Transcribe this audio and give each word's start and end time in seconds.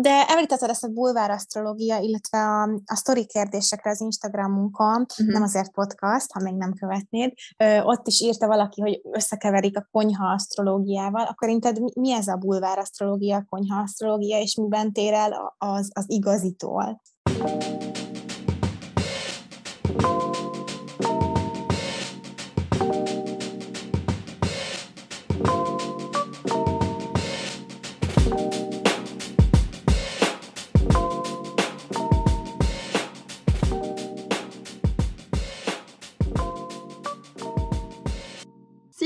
De 0.00 0.24
említetted 0.28 0.70
ezt 0.70 0.84
a 0.84 0.88
bulvár 0.88 1.30
asztrológia, 1.30 1.98
illetve 1.98 2.38
a, 2.38 2.62
a 2.62 2.94
sztori 2.94 3.26
kérdésekre 3.26 3.90
az 3.90 4.00
Instagramunkon, 4.00 5.00
uh-huh. 5.00 5.32
nem 5.32 5.42
azért 5.42 5.70
podcast, 5.70 6.32
ha 6.32 6.40
még 6.40 6.54
nem 6.54 6.72
követnéd, 6.72 7.32
ö, 7.56 7.80
ott 7.80 8.06
is 8.06 8.20
írta 8.20 8.46
valaki, 8.46 8.80
hogy 8.80 9.00
összekeverik 9.12 9.76
a 9.76 9.88
konyha 9.90 10.32
asztrológiával, 10.32 11.26
akkor 11.26 11.48
inted 11.48 11.78
mi 11.94 12.12
ez 12.12 12.28
a 12.28 12.36
bulvár 12.36 12.78
asztrológia, 12.78 13.36
a 13.36 13.46
konyha 13.48 13.80
asztrológia, 13.80 14.40
és 14.40 14.54
miben 14.54 14.92
tér 14.92 15.12
el 15.12 15.54
az, 15.58 15.90
az 15.94 16.04
igazitól? 16.06 17.00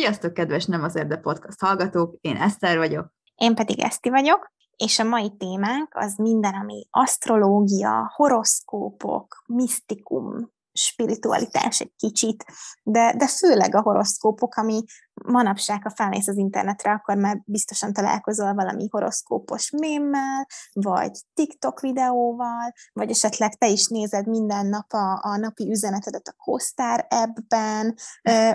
Sziasztok, 0.02 0.33
kedves 0.33 0.65
Nem 0.65 0.83
az 0.83 0.97
Erde 0.97 1.16
Podcast 1.16 1.61
hallgatók, 1.61 2.16
én 2.20 2.37
Eszter 2.37 2.77
vagyok. 2.77 3.12
Én 3.34 3.55
pedig 3.55 3.80
Eszti 3.80 4.11
vagyok, 4.11 4.52
és 4.77 4.98
a 4.98 5.05
mai 5.05 5.37
témánk 5.37 5.95
az 5.95 6.16
minden, 6.16 6.55
ami 6.55 6.87
asztrológia, 6.91 8.12
horoszkópok, 8.15 9.42
misztikum, 9.47 10.52
spiritualitás 10.73 11.80
egy 11.80 11.92
kicsit, 11.97 12.45
de, 12.83 13.15
de 13.16 13.28
főleg 13.28 13.75
a 13.75 13.83
horoszkópok, 13.83 14.55
ami 14.55 14.84
manapság, 15.24 15.82
ha 15.82 15.90
felmész 15.90 16.28
az 16.28 16.36
internetre, 16.36 16.92
akkor 16.92 17.16
már 17.16 17.42
biztosan 17.44 17.92
találkozol 17.92 18.54
valami 18.54 18.88
horoszkópos 18.90 19.70
mémmel, 19.70 20.46
vagy 20.72 21.10
TikTok 21.34 21.80
videóval, 21.80 22.72
vagy 22.92 23.10
esetleg 23.10 23.54
te 23.54 23.68
is 23.68 23.86
nézed 23.86 24.26
minden 24.26 24.66
nap 24.66 24.92
a, 24.92 25.20
a 25.22 25.36
napi 25.36 25.70
üzenetedet 25.70 26.28
a 26.28 26.34
Kostár 26.36 27.06
appben, 27.08 27.94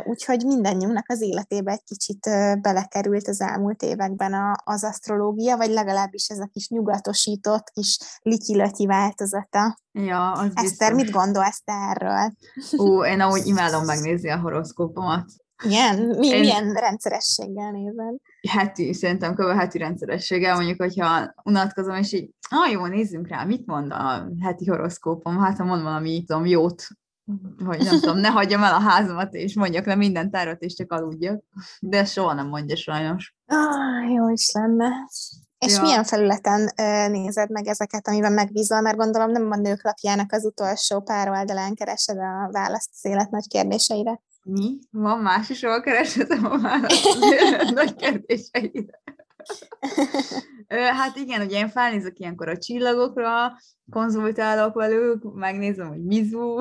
úgyhogy 0.04 0.46
mindannyiunknak 0.46 1.10
az 1.10 1.22
életébe 1.22 1.72
egy 1.72 1.84
kicsit 1.84 2.30
belekerült 2.62 3.28
az 3.28 3.42
elmúlt 3.42 3.82
években 3.82 4.34
a, 4.34 4.56
az 4.64 4.84
asztrológia, 4.84 5.58
vagy 5.58 5.70
legalábbis 5.70 6.28
ez 6.28 6.40
a 6.40 6.50
kis 6.52 6.68
nyugatosított, 6.70 7.70
kis 7.70 7.98
lityilötyi 8.22 8.86
változata. 8.86 9.78
Ja, 9.92 10.32
az 10.32 10.52
Eszter, 10.54 10.94
mit 10.94 11.10
gondolsz 11.10 11.62
te 11.64 11.74
erről? 11.74 12.32
Ú, 12.78 13.04
én 13.04 13.20
ahogy 13.20 13.46
imádom 13.46 13.86
megnézni 13.86 14.30
a 14.30 14.40
horoszkópomat. 14.40 15.26
Igen? 15.64 16.00
Mi, 16.00 16.28
Én... 16.28 16.40
Milyen 16.40 16.74
rendszerességgel 16.74 17.72
nézed? 17.72 18.16
Heti, 18.50 18.94
szerintem 18.94 19.36
kb. 19.36 19.58
heti 19.58 19.78
rendszerességgel, 19.78 20.56
mondjuk, 20.56 20.82
hogyha 20.82 21.34
unatkozom, 21.44 21.96
és 21.96 22.14
így, 22.14 22.30
ah, 22.50 22.72
jó, 22.72 22.86
nézzünk 22.86 23.28
rá, 23.28 23.44
mit 23.44 23.66
mond 23.66 23.92
a 23.92 24.30
heti 24.42 24.66
horoszkópom, 24.70 25.38
hát 25.38 25.58
ha 25.58 25.64
mond 25.64 25.84
valami, 25.84 26.24
tudom, 26.24 26.46
jót, 26.46 26.88
vagy 27.58 27.84
nem 27.84 28.00
tudom, 28.00 28.18
ne 28.18 28.28
hagyjam 28.28 28.64
el 28.64 28.74
a 28.74 28.80
házamat, 28.80 29.34
és 29.34 29.56
mondjak 29.56 29.86
le 29.86 29.96
minden 29.96 30.32
tárat, 30.32 30.62
és 30.62 30.74
csak 30.74 30.92
aludjak. 30.92 31.44
De 31.80 32.06
soha 32.06 32.34
nem 32.34 32.48
mondja 32.48 32.76
sajnos. 32.76 33.36
Ah, 33.46 34.14
jó 34.14 34.30
is 34.30 34.52
lenne. 34.52 34.90
És 35.58 35.76
ja. 35.76 35.82
milyen 35.82 36.04
felületen 36.04 36.72
nézed 37.12 37.50
meg 37.50 37.68
ezeket, 37.68 38.08
amiben 38.08 38.32
megbízol? 38.32 38.82
Mert 38.82 38.98
gondolom 38.98 39.32
nem 39.32 39.52
a 39.52 39.56
nők 39.56 39.84
lapjának 39.84 40.32
az 40.32 40.46
utolsó 40.46 41.02
pár 41.02 41.30
oldalán 41.30 41.74
keresed 41.74 42.18
a 42.18 42.50
választ 42.52 42.90
az 42.94 43.12
élet 43.12 43.30
nagy 43.30 43.48
kérdéseire. 43.48 44.22
Mi? 44.50 44.78
Van 44.92 45.20
más 45.20 45.50
is, 45.50 45.64
ahol 45.64 45.82
kereshetem 45.82 46.46
a 46.46 46.60
választ 46.60 47.20
nagy 47.74 47.96
kérdéseire. 47.96 49.02
hát 50.68 51.16
igen, 51.16 51.42
ugye 51.42 51.58
én 51.58 51.70
felnézek 51.70 52.20
ilyenkor 52.20 52.50
a 52.50 52.58
csillagokra, 52.58 53.58
konzultálok 53.92 54.74
velük, 54.74 55.34
megnézem, 55.34 55.88
hogy 55.88 56.04
mizu. 56.04 56.56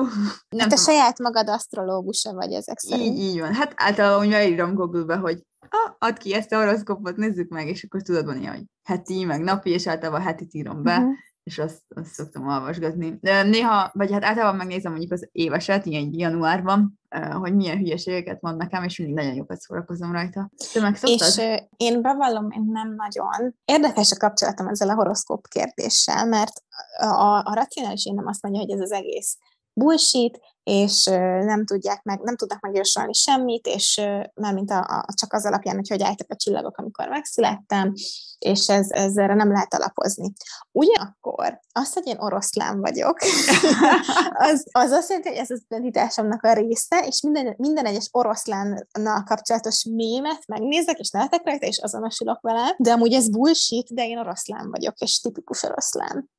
Nem 0.49 0.59
hát 0.59 0.71
a 0.71 0.77
saját 0.77 1.19
magad 1.19 1.49
asztrológusa 1.49 2.33
vagy 2.33 2.51
ezek 2.51 2.79
szerint. 2.79 3.17
Így, 3.17 3.19
így 3.23 3.39
van. 3.39 3.53
Hát 3.53 3.73
általában 3.75 4.25
úgy 4.25 4.31
beírom 4.31 4.73
Google-be, 4.73 5.15
hogy 5.15 5.43
ah, 5.59 5.95
add 5.97 6.17
ki 6.17 6.33
ezt 6.33 6.51
a 6.51 6.57
horoszkópot, 6.57 7.15
nézzük 7.15 7.49
meg, 7.49 7.67
és 7.67 7.83
akkor 7.83 8.01
tudod 8.01 8.25
mondani, 8.25 8.45
hogy 8.45 8.63
heti, 8.83 9.23
meg 9.23 9.41
napi, 9.41 9.69
és 9.69 9.87
általában 9.87 10.21
hetit 10.21 10.53
írom 10.53 10.83
be. 10.83 10.97
Uh-huh 10.97 11.15
és 11.47 11.57
azt, 11.57 11.81
azt 11.95 12.13
szoktam 12.13 12.47
olvasgatni. 12.47 13.17
De 13.21 13.43
néha, 13.43 13.91
vagy 13.93 14.11
hát 14.11 14.23
általában 14.23 14.55
megnézem 14.55 14.91
mondjuk 14.91 15.11
az 15.11 15.29
éveset, 15.31 15.85
ilyen 15.85 16.09
januárban, 16.11 16.96
hogy 17.39 17.55
milyen 17.55 17.77
hülyeségeket 17.77 18.41
mond 18.41 18.57
nekem, 18.57 18.83
és 18.83 18.97
mindig 18.97 19.15
nagyon 19.15 19.33
jókat 19.33 19.59
szórakozom 19.59 20.11
rajta. 20.11 20.51
Te 20.73 20.81
meg 20.81 20.97
És 21.01 21.37
uh, 21.37 21.57
én 21.77 22.01
bevallom, 22.01 22.51
én 22.51 22.67
nem 22.71 22.95
nagyon. 22.95 23.55
Érdekes 23.65 24.11
a 24.11 24.17
kapcsolatom 24.17 24.67
ezzel 24.67 24.89
a 24.89 24.95
horoszkóp 24.95 25.47
kérdéssel, 25.47 26.25
mert 26.25 26.63
a, 26.97 27.41
a 27.45 27.53
racionális 27.53 28.05
én 28.05 28.13
nem 28.13 28.27
azt 28.27 28.41
mondja, 28.41 28.61
hogy 28.61 28.71
ez 28.71 28.79
az 28.79 28.91
egész 28.91 29.37
bullshit, 29.73 30.39
és 30.67 31.03
nem 31.43 31.65
tudják 31.65 32.03
meg, 32.03 32.19
nem 32.21 32.35
tudnak 32.35 32.59
megjósolni 32.59 33.13
semmit, 33.13 33.67
és 33.67 34.01
már 34.33 34.53
mint 34.53 34.71
a, 34.71 34.79
a, 34.79 35.05
csak 35.13 35.33
az 35.33 35.45
alapján, 35.45 35.75
hogy 35.75 35.89
hogy 35.89 36.03
álltak 36.03 36.31
a 36.31 36.35
csillagok, 36.35 36.77
amikor 36.77 37.07
megszülettem, 37.07 37.93
és 38.39 38.67
ez, 38.67 38.89
ez 38.89 39.17
erre 39.17 39.33
nem 39.33 39.51
lehet 39.51 39.73
alapozni. 39.73 40.33
Ugyanakkor 40.71 41.59
az, 41.71 41.93
hogy 41.93 42.07
én 42.07 42.19
oroszlán 42.19 42.79
vagyok, 42.79 43.17
az, 44.49 44.65
az 44.71 44.91
azt 44.91 45.09
jelenti, 45.09 45.29
hogy 45.29 45.37
ez 45.37 45.51
az 45.51 45.63
identitásomnak 45.67 46.43
a 46.43 46.53
része, 46.53 47.05
és 47.07 47.21
minden, 47.21 47.55
minden 47.57 47.85
egyes 47.85 48.09
oroszlánnal 48.11 49.23
kapcsolatos 49.25 49.85
mémet 49.91 50.47
megnézek, 50.47 50.99
és 50.99 51.09
nevetek 51.09 51.41
rajta, 51.45 51.65
és 51.65 51.77
azonosulok 51.77 52.41
vele, 52.41 52.75
de 52.77 52.91
amúgy 52.91 53.13
ez 53.13 53.29
bullshit, 53.29 53.93
de 53.93 54.07
én 54.07 54.17
oroszlán 54.17 54.69
vagyok, 54.69 54.97
és 54.97 55.19
tipikus 55.19 55.63
oroszlán. 55.63 56.29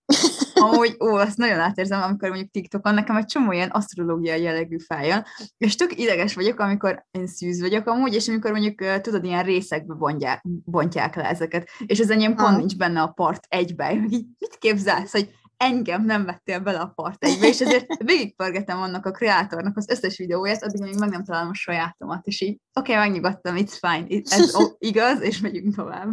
Amúgy, 0.60 0.96
ó, 1.00 1.14
azt 1.14 1.36
nagyon 1.36 1.58
átérzem, 1.58 2.02
amikor 2.02 2.28
mondjuk 2.28 2.50
TikTokon 2.50 2.94
nekem 2.94 3.16
egy 3.16 3.24
csomó 3.24 3.52
ilyen 3.52 3.70
asztrológiai 3.70 4.42
jellegű 4.42 4.76
fájjal, 4.78 5.24
és 5.58 5.76
tök 5.76 5.98
ideges 5.98 6.34
vagyok, 6.34 6.60
amikor 6.60 7.04
én 7.10 7.26
szűz 7.26 7.60
vagyok 7.60 7.86
amúgy, 7.86 8.14
és 8.14 8.28
amikor 8.28 8.50
mondjuk, 8.50 9.00
tudod, 9.00 9.24
ilyen 9.24 9.44
részekbe 9.44 9.94
bontják, 9.94 10.44
bontják 10.64 11.16
le 11.16 11.24
ezeket, 11.24 11.68
és 11.86 12.00
az 12.00 12.10
enyém 12.10 12.34
pont 12.34 12.56
nincs 12.56 12.76
benne 12.76 13.00
a 13.00 13.12
part 13.12 13.44
egybe, 13.48 13.92
így 13.92 14.26
mit 14.38 14.56
képzelsz, 14.58 15.12
hogy 15.12 15.30
engem 15.58 16.04
nem 16.04 16.24
vettél 16.24 16.60
bele 16.60 16.78
a 16.78 16.92
part 16.94 17.24
egybe, 17.24 17.46
és 17.46 17.60
ezért 17.60 18.02
végigpörgetem 18.04 18.80
annak 18.80 19.06
a 19.06 19.10
kreátornak 19.10 19.76
az 19.76 19.88
összes 19.88 20.16
videóját, 20.16 20.62
addig 20.62 20.80
még 20.80 20.98
meg 20.98 21.10
nem 21.10 21.24
találom 21.24 21.48
a 21.48 21.54
sajátomat, 21.54 22.26
és 22.26 22.40
így, 22.40 22.60
oké, 22.72 22.92
okay, 22.92 23.08
megnyugodtam, 23.08 23.56
it's 23.56 23.78
fine, 23.80 24.20
ez 24.24 24.54
igaz, 24.78 25.20
és 25.20 25.40
megyünk 25.40 25.74
tovább. 25.74 26.08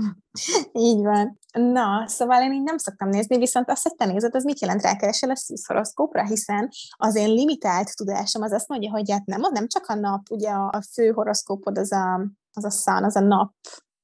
Így 0.72 1.02
van. 1.02 1.40
Na, 1.54 2.08
szóval 2.08 2.42
én 2.42 2.54
így 2.54 2.64
nem 2.64 2.78
szoktam 2.78 3.10
nézni, 3.10 3.38
viszont 3.38 3.70
azt, 3.70 3.84
hogy 3.84 3.96
te 3.96 4.06
nézed, 4.06 4.36
az 4.36 4.44
mit 4.44 4.60
jelent 4.60 4.82
rákeresel 4.82 5.30
a 5.30 5.36
szűzhoroszkópra, 5.36 6.26
hiszen 6.26 6.70
az 6.98 7.16
én 7.16 7.34
limitált 7.34 7.96
tudásom 7.96 8.42
az 8.42 8.52
azt 8.52 8.68
mondja, 8.68 8.92
hogy 8.92 9.12
hát 9.12 9.26
nem, 9.26 9.42
nem 9.52 9.68
csak 9.68 9.86
a 9.88 9.94
nap, 9.94 10.22
ugye 10.30 10.50
a 10.50 10.82
fő 10.94 11.12
horoszkópod 11.12 11.78
az 11.78 11.92
a, 11.92 12.28
az 12.54 12.64
a 12.64 12.70
szán, 12.70 13.04
az 13.04 13.16
a 13.16 13.20
nap 13.20 13.54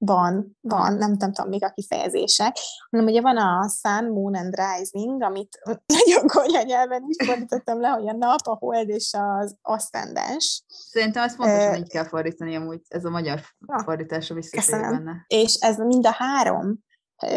van, 0.03 0.57
van, 0.62 0.94
nem, 0.94 1.12
nem 1.19 1.34
tudom 1.34 1.50
még 1.50 1.63
a 1.63 1.72
kifejezések, 1.72 2.57
hanem 2.89 3.06
ugye 3.06 3.22
van 3.22 3.38
a 3.38 3.69
Sun, 3.69 4.12
Moon 4.12 4.35
and 4.35 4.56
Rising, 4.56 5.22
amit 5.22 5.59
nagyon 5.97 6.28
konyha 6.28 6.62
nyelven 6.62 7.03
is 7.07 7.28
fordítottam 7.28 7.79
le, 7.79 7.88
hogy 7.88 8.07
a 8.07 8.13
nap, 8.13 8.40
a 8.44 8.56
hold 8.59 8.90
és 8.90 9.09
az 9.17 9.56
aszcendens. 9.61 10.63
Szerintem 10.67 11.23
ezt 11.23 11.35
pontosan 11.35 11.75
így 11.75 11.90
kell 11.90 12.07
fordítani, 12.07 12.56
amúgy 12.56 12.81
ez 12.88 13.06
a 13.06 13.09
magyar 13.09 13.41
fordítása 13.84 14.34
visszatérő 14.34 14.81
benne. 14.81 15.25
És 15.28 15.53
ez 15.59 15.78
mind 15.78 16.06
a 16.06 16.11
három 16.11 16.79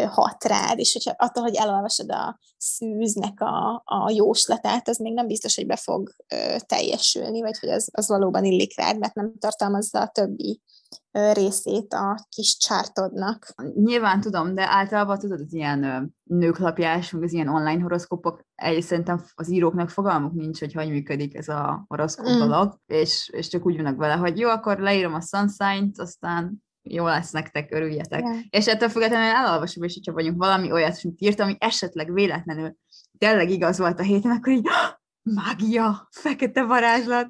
hat 0.09 0.43
rád, 0.43 0.79
és 0.79 0.93
hogyha 0.93 1.13
attól, 1.17 1.43
hogy 1.43 1.55
elolvasod 1.55 2.11
a 2.11 2.39
szűznek 2.57 3.41
a, 3.41 3.83
a 3.85 4.11
jóslatát, 4.13 4.87
az 4.87 4.97
még 4.97 5.13
nem 5.13 5.27
biztos, 5.27 5.55
hogy 5.55 5.65
be 5.65 5.75
fog 5.75 6.09
ö, 6.33 6.55
teljesülni, 6.65 7.41
vagy 7.41 7.59
hogy 7.59 7.69
az, 7.69 7.89
az 7.91 8.07
valóban 8.07 8.43
illik 8.43 8.77
rád, 8.77 8.97
mert 8.99 9.13
nem 9.13 9.33
tartalmazza 9.39 10.01
a 10.01 10.07
többi 10.07 10.61
részét 11.11 11.93
a 11.93 12.27
kis 12.29 12.57
csártodnak. 12.57 13.53
Nyilván 13.75 14.21
tudom, 14.21 14.55
de 14.55 14.67
általában 14.69 15.19
tudod, 15.19 15.39
az 15.39 15.53
ilyen 15.53 16.11
nőklapjás, 16.23 17.11
meg 17.11 17.23
az 17.23 17.33
ilyen 17.33 17.47
online 17.47 17.81
horoszkópok, 17.81 18.41
egy 18.55 18.81
szerintem 18.81 19.25
az 19.35 19.51
íróknak 19.51 19.89
fogalmuk 19.89 20.33
nincs, 20.33 20.59
hogy 20.59 20.73
hogy 20.73 20.89
működik 20.89 21.35
ez 21.35 21.47
a 21.47 21.85
horoszkóp 21.87 22.35
mm. 22.35 22.37
dolog, 22.37 22.79
és, 22.85 23.29
és 23.33 23.47
csak 23.47 23.65
úgy 23.65 23.75
vannak 23.75 23.97
vele, 23.97 24.13
hogy 24.13 24.39
jó, 24.39 24.49
akkor 24.49 24.79
leírom 24.79 25.13
a 25.13 25.21
sunsign 25.21 25.91
aztán 25.95 26.63
jó 26.89 27.05
lesz 27.05 27.31
nektek, 27.31 27.73
örüljetek. 27.73 28.21
Yeah. 28.21 28.37
És 28.49 28.67
ettől 28.67 28.89
függetlenül 28.89 29.35
elolvasom, 29.35 29.83
és 29.83 29.93
hogyha 29.93 30.13
vagyunk 30.13 30.37
valami 30.37 30.71
olyat, 30.71 31.03
mint 31.03 31.21
írt, 31.21 31.39
ami 31.39 31.55
esetleg 31.59 32.13
véletlenül 32.13 32.75
tényleg 33.17 33.49
igaz 33.49 33.77
volt 33.77 33.99
a 33.99 34.03
héten, 34.03 34.31
akkor 34.31 34.53
így 34.53 34.67
mágia, 35.35 36.07
fekete 36.11 36.63
varázslat. 36.63 37.27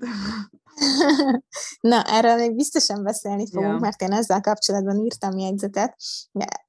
Na, 1.92 2.04
erről 2.04 2.36
még 2.36 2.56
biztosan 2.56 3.04
beszélni 3.04 3.48
fogunk, 3.52 3.74
ja. 3.74 3.80
mert 3.80 4.02
én 4.02 4.12
ezzel 4.12 4.42
kapcsolatban 4.42 5.00
írtam 5.00 5.38
jegyzetet. 5.38 5.96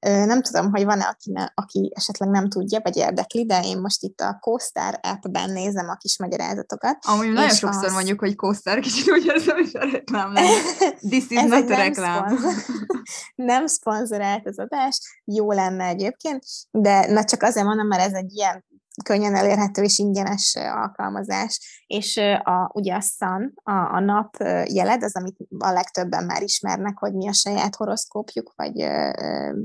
Nem 0.00 0.42
tudom, 0.42 0.70
hogy 0.70 0.84
van-e, 0.84 1.04
aki, 1.04 1.32
ne, 1.32 1.46
aki 1.54 1.92
esetleg 1.94 2.28
nem 2.28 2.48
tudja, 2.48 2.80
vagy 2.82 2.96
érdekli, 2.96 3.46
de 3.46 3.60
én 3.64 3.78
most 3.78 4.02
itt 4.02 4.20
a 4.20 4.38
CoStar 4.40 4.98
app-ben 5.02 5.50
nézem 5.50 5.88
a 5.88 5.96
kis 5.96 6.18
magyarázatokat. 6.18 6.96
Amúgy 7.06 7.32
nagyon 7.32 7.54
sokszor 7.54 7.84
az... 7.84 7.92
mondjuk, 7.92 8.20
hogy 8.20 8.36
CoStar, 8.36 8.78
kicsit 8.78 9.10
úgy 9.10 9.24
érzem, 9.24 9.56
hogy 9.56 9.70
a 9.72 9.90
reklám 9.92 10.34
This 11.10 11.24
is 11.28 11.42
not 11.42 11.70
a 11.70 11.74
reklám. 11.74 12.24
Nem, 12.24 12.36
szponzor, 12.36 12.64
nem 13.52 13.66
szponzorált 13.66 14.46
az 14.46 14.58
adás, 14.58 14.98
jó 15.24 15.52
lenne 15.52 15.84
egyébként, 15.84 16.44
de 16.70 17.12
na 17.12 17.24
csak 17.24 17.42
azért 17.42 17.66
mondom, 17.66 17.86
mert 17.86 18.02
ez 18.02 18.12
egy 18.12 18.32
ilyen 18.32 18.64
könnyen 19.04 19.34
elérhető 19.34 19.82
és 19.82 19.98
ingyenes 19.98 20.56
alkalmazás, 20.56 21.84
és 21.86 22.16
a, 22.42 22.70
ugye 22.74 22.94
a 22.94 23.00
Sun, 23.00 23.52
a, 23.62 23.72
a 23.72 24.00
nap 24.00 24.36
jeled, 24.64 25.02
az, 25.02 25.16
amit 25.16 25.36
a 25.58 25.70
legtöbben 25.70 26.24
már 26.24 26.42
ismernek, 26.42 26.98
hogy 26.98 27.14
mi 27.14 27.28
a 27.28 27.32
saját 27.32 27.76
horoszkópjuk, 27.76 28.52
vagy 28.56 28.82
ö, 28.82 29.10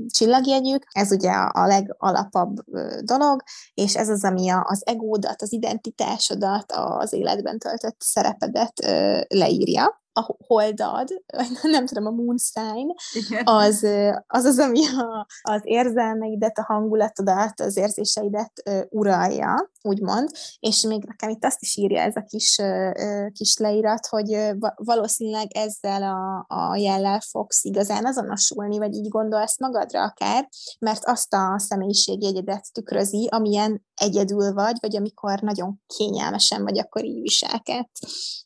csillagjegyük, 0.06 0.84
ez 0.92 1.12
ugye 1.12 1.30
a, 1.30 1.50
a 1.54 1.66
legalapabb 1.66 2.54
dolog, 3.00 3.42
és 3.74 3.96
ez 3.96 4.08
az, 4.08 4.24
ami 4.24 4.50
a, 4.50 4.64
az 4.68 4.82
egódat, 4.86 5.42
az 5.42 5.52
identitásodat, 5.52 6.72
az 6.72 7.12
életben 7.12 7.58
töltött 7.58 8.00
szerepedet 8.00 8.84
ö, 8.84 9.20
leírja 9.28 10.01
a 10.12 10.36
holdad, 10.46 11.08
nem 11.62 11.86
tudom, 11.86 12.06
a 12.06 12.10
moon 12.10 12.36
sign, 12.38 12.90
az, 13.44 13.86
az 14.26 14.44
az, 14.44 14.58
ami 14.58 14.86
a, 14.86 15.26
az 15.42 15.60
érzelmeidet, 15.64 16.58
a 16.58 16.64
hangulatodat, 16.64 17.60
az 17.60 17.76
érzéseidet 17.76 18.52
uh, 18.70 18.80
uralja, 18.88 19.70
úgymond, 19.82 20.30
és 20.60 20.82
még 20.82 21.04
nekem 21.04 21.30
itt 21.30 21.44
azt 21.44 21.62
is 21.62 21.76
írja 21.76 22.00
ez 22.00 22.16
a 22.16 22.24
kis, 22.28 22.58
uh, 22.58 23.30
kis 23.32 23.56
leírat, 23.56 24.06
hogy 24.06 24.34
uh, 24.34 24.70
valószínűleg 24.74 25.46
ezzel 25.52 26.02
a, 26.02 26.44
a 26.54 26.76
jellel 26.76 27.20
fogsz 27.20 27.64
igazán 27.64 28.06
azonosulni, 28.06 28.78
vagy 28.78 28.94
így 28.94 29.08
gondolsz 29.08 29.60
magadra 29.60 30.02
akár, 30.02 30.48
mert 30.78 31.04
azt 31.04 31.34
a 31.34 31.58
személyiségjegyedet 31.58 32.72
tükrözi, 32.72 33.28
amilyen 33.30 33.82
egyedül 34.02 34.52
vagy, 34.52 34.76
vagy 34.80 34.96
amikor 34.96 35.40
nagyon 35.40 35.80
kényelmesen 35.96 36.62
vagy, 36.62 36.78
akkor 36.78 37.04
így 37.04 37.20
viselkedsz. 37.20 38.00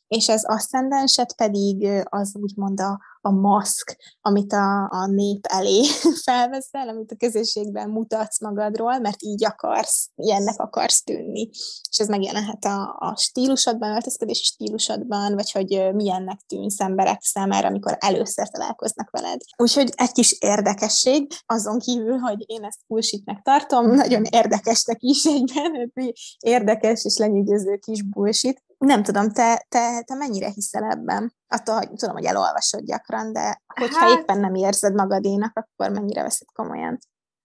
És 0.07 0.29
az 0.29 0.45
aszcendenset 0.45 1.35
pedig 1.35 1.87
az 2.03 2.35
úgymond 2.35 2.79
a, 2.79 2.99
a 3.27 3.31
maszk, 3.31 3.97
amit 4.21 4.53
a, 4.53 4.89
a 4.89 5.07
nép 5.07 5.45
elé 5.45 5.83
felveszel, 6.25 6.87
amit 6.89 7.11
a 7.11 7.15
közösségben 7.15 7.89
mutatsz 7.89 8.41
magadról, 8.41 8.99
mert 8.99 9.21
így 9.23 9.45
akarsz, 9.45 10.09
ilyennek 10.15 10.59
akarsz 10.59 11.03
tűnni. 11.03 11.49
És 11.89 11.97
ez 11.97 12.07
megjelenhet 12.07 12.65
a, 12.65 12.95
a 12.99 13.15
stílusodban, 13.17 13.91
öltözködési 13.91 14.43
stílusodban, 14.43 15.33
vagy 15.33 15.51
hogy 15.51 15.93
milyennek 15.93 16.39
tűnsz 16.47 16.79
emberek 16.79 17.21
számára, 17.21 17.67
amikor 17.67 17.97
először 17.99 18.49
találkoznak 18.49 19.09
veled. 19.09 19.39
Úgyhogy 19.57 19.93
egy 19.95 20.11
kis 20.11 20.37
érdekesség, 20.39 21.27
azon 21.45 21.79
kívül, 21.79 22.17
hogy 22.17 22.43
én 22.45 22.63
ezt 22.63 22.79
bullshitnek 22.87 23.41
tartom, 23.41 23.85
nagyon 23.91 24.23
érdekesnek 24.29 24.97
is 24.99 25.25
egyben, 25.25 25.93
érdekes 26.39 27.05
és 27.05 27.17
lenyűgöző 27.17 27.77
kis 27.77 28.01
bullshit, 28.01 28.65
nem 28.77 29.03
tudom, 29.03 29.29
te, 29.29 29.65
te, 29.69 30.01
te 30.01 30.15
mennyire 30.15 30.49
hiszel 30.49 30.83
ebben? 30.83 31.33
Attól, 31.47 31.75
hogy 31.75 31.89
tudom, 31.93 32.15
hogy 32.15 32.25
elolvasod 32.25 32.83
gyakran, 32.83 33.33
de 33.33 33.61
hogyha 33.65 33.99
hát, 33.99 34.19
éppen 34.19 34.39
nem 34.39 34.55
érzed 34.55 34.93
magadénak, 34.93 35.51
akkor 35.57 35.91
mennyire 35.91 36.21
veszed 36.21 36.47
komolyan? 36.53 36.97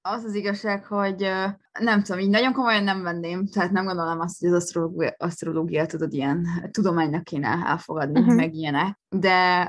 Az 0.08 0.24
az 0.24 0.34
igazság, 0.34 0.84
hogy 0.84 1.28
nem 1.80 2.02
tudom, 2.02 2.20
így 2.20 2.28
nagyon 2.28 2.52
komolyan 2.52 2.84
nem 2.84 3.02
venném, 3.02 3.46
tehát 3.46 3.70
nem 3.70 3.84
gondolom 3.84 4.20
azt, 4.20 4.40
hogy 4.40 4.48
az 4.48 4.54
asztrológia, 4.54 5.14
asztrológia 5.18 5.86
tudod, 5.86 6.12
ilyen 6.12 6.46
tudománynak 6.70 7.24
kéne 7.24 7.62
elfogadni, 7.66 8.20
uh-huh. 8.20 8.34
meg 8.34 8.54
ilyenek, 8.54 8.98
de 9.08 9.66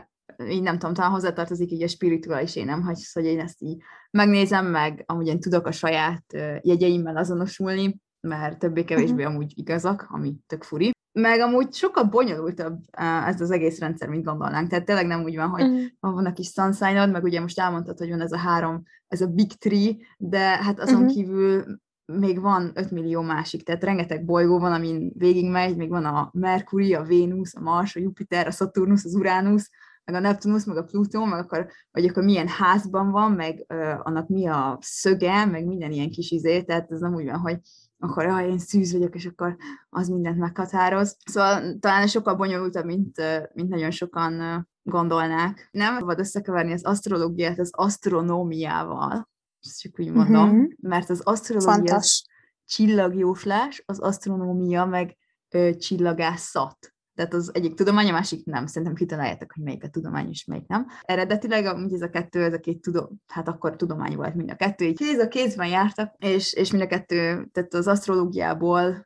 így 0.48 0.62
nem 0.62 0.78
tudom, 0.78 0.94
talán 0.94 1.12
hozzátartozik 1.12 1.72
így 1.72 1.84
a 1.84 1.88
spirituális 1.88 2.56
énem, 2.56 2.82
hogy, 2.82 3.00
hogy 3.14 3.26
én 3.26 3.40
ezt 3.40 3.62
így 3.62 3.82
megnézem, 4.12 4.66
meg 4.66 5.04
amúgy 5.06 5.28
én 5.28 5.40
tudok 5.40 5.68
a 5.68 5.72
saját 5.72 6.24
jegyeimmel 6.62 7.18
azonosulni, 7.18 8.02
mert 8.20 8.60
többé-kevésbé 8.60 9.22
uh-huh. 9.22 9.36
amúgy 9.36 9.52
igazak, 9.56 10.08
ami 10.10 10.36
tök 10.48 10.64
furi 10.64 10.92
meg 11.14 11.40
amúgy 11.40 11.74
sokkal 11.74 12.04
bonyolultabb 12.04 12.80
ez 13.26 13.42
az 13.42 13.52
egész 13.52 13.80
rendszer, 13.80 14.10
mint 14.10 14.24
gondolnánk. 14.24 14.70
Tehát 14.70 14.86
tényleg 14.86 15.08
nem 15.08 15.24
úgy 15.24 15.36
van, 15.36 15.50
hogy 15.50 15.64
uh-huh. 15.64 15.86
van 16.00 16.26
a 16.26 16.34
kis 16.34 16.48
sunshine 16.48 17.06
meg 17.06 17.24
ugye 17.24 17.42
most 17.42 17.60
elmondtad, 17.60 17.98
hogy 17.98 18.10
van 18.10 18.22
ez 18.22 18.32
a 18.32 18.38
három, 18.38 18.84
ez 19.08 19.22
a 19.22 19.28
big 19.28 19.54
tree, 19.54 19.96
de 20.18 20.40
hát 20.40 20.80
azon 20.80 21.02
uh-huh. 21.02 21.14
kívül 21.14 21.64
még 22.06 22.42
van 22.42 22.72
5 22.74 22.92
millió 22.92 23.22
másik, 23.22 23.64
tehát 23.64 23.84
rengeteg 23.84 24.26
bolygó 24.26 24.60
van, 24.60 24.72
amin 24.72 25.12
végigmegy, 25.18 25.76
még 25.76 25.90
van 25.90 26.06
a 26.06 26.30
Merkuri, 26.34 26.94
a 26.94 27.04
Vénusz, 27.04 27.56
a 27.56 27.62
Mars, 27.62 27.96
a 27.96 28.00
Jupiter, 28.00 28.48
a 28.48 28.52
Saturnus, 28.52 29.04
az 29.04 29.16
Uranus, 29.16 29.70
meg 30.06 30.16
a 30.16 30.20
Neptunus, 30.20 30.64
meg 30.64 30.78
a 30.78 30.84
Plutó, 30.84 31.26
meg 31.26 31.40
akkor, 31.40 31.68
vagy 31.92 32.06
akkor 32.06 32.24
milyen 32.24 32.48
házban 32.48 33.12
van, 33.12 33.32
meg 33.32 33.66
uh, 33.74 34.00
annak 34.04 34.28
mi 34.28 34.48
a 34.48 34.78
szöge, 34.82 35.46
meg 35.46 35.66
minden 35.66 35.92
ilyen 35.92 36.10
kis 36.10 36.32
izé, 36.32 36.62
tehát 36.62 36.92
ez 36.92 37.00
nem 37.00 37.16
úgy 37.16 37.26
van, 37.26 37.40
hogy 37.40 37.60
akkor 38.04 38.26
ah, 38.26 38.48
én 38.48 38.60
szűz 38.60 38.94
vagyok, 38.94 39.16
és 39.16 39.26
akkor 39.26 39.56
az 39.90 40.08
mindent 40.08 40.38
meghatároz. 40.38 41.18
Szóval 41.26 41.78
talán 41.80 42.08
sokkal 42.08 42.36
bonyolultabb, 42.36 42.86
mint, 42.86 43.22
mint 43.54 43.70
nagyon 43.70 43.92
sokan 43.92 44.68
gondolnák. 44.82 45.70
Nem 45.72 45.98
szabad 45.98 46.20
összekeverni 46.20 46.74
az 46.74 46.84
asztrológiát 46.84 47.60
az 47.60 47.70
asztronómiával, 47.74 49.30
ezt 49.62 49.80
csak 49.80 50.00
úgy 50.00 50.12
mondom, 50.12 50.50
uh-huh. 50.50 50.72
mert 50.80 51.10
az 51.10 51.22
asztrológia 51.22 51.96
az 51.96 52.24
csillagjóslás, 52.66 53.84
az 53.86 54.00
asztronómia 54.00 54.86
meg 54.86 55.18
ö, 55.50 55.76
csillagászat. 55.76 56.93
Tehát 57.16 57.34
az 57.34 57.52
egyik 57.54 57.74
tudomány, 57.74 58.10
a 58.10 58.12
másik 58.12 58.46
nem. 58.46 58.66
Szerintem 58.66 58.96
kitaláljátok, 58.96 59.52
hogy 59.54 59.64
melyik 59.64 59.84
a 59.84 59.90
tudomány 59.90 60.30
és 60.30 60.46
melyik 60.46 60.68
nem. 60.68 60.88
Eredetileg 61.02 61.66
amúgy 61.66 61.94
ez 61.94 62.02
a 62.02 62.10
kettő, 62.10 62.44
ez 62.44 62.54
a 62.54 62.60
két 62.60 62.82
tudom, 62.82 63.10
hát 63.28 63.48
akkor 63.48 63.76
tudomány 63.76 64.16
volt 64.16 64.36
mind 64.36 64.52
a 64.52 64.56
kettő. 64.56 64.86
Így 64.86 64.98
kéz 64.98 65.20
a 65.20 65.28
kézben 65.28 65.68
jártak, 65.68 66.14
és, 66.18 66.54
és 66.54 66.72
mind 66.72 66.84
a 66.84 66.88
kettő, 66.88 67.50
tehát 67.52 67.74
az 67.74 67.88
asztrológiából 67.88 69.06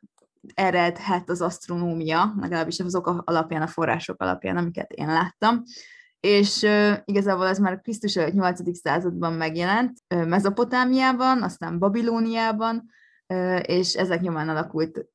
eredhet 0.54 1.30
az 1.30 1.40
asztronómia, 1.40 2.34
legalábbis 2.40 2.80
azok 2.80 3.22
alapján, 3.24 3.62
a 3.62 3.66
források 3.66 4.22
alapján, 4.22 4.56
amiket 4.56 4.92
én 4.92 5.06
láttam. 5.06 5.62
És 6.20 6.62
uh, 6.62 6.92
igazából 7.04 7.46
ez 7.46 7.58
már 7.58 7.80
Krisztus 7.80 8.16
előtt 8.16 8.32
8. 8.32 8.78
században 8.78 9.32
megjelent, 9.32 9.98
uh, 10.14 10.26
Mezopotámiában, 10.26 11.42
aztán 11.42 11.78
Babilóniában, 11.78 12.84
uh, 13.34 13.60
és 13.62 13.94
ezek 13.94 14.20
nyomán 14.20 14.48
alakult 14.48 15.06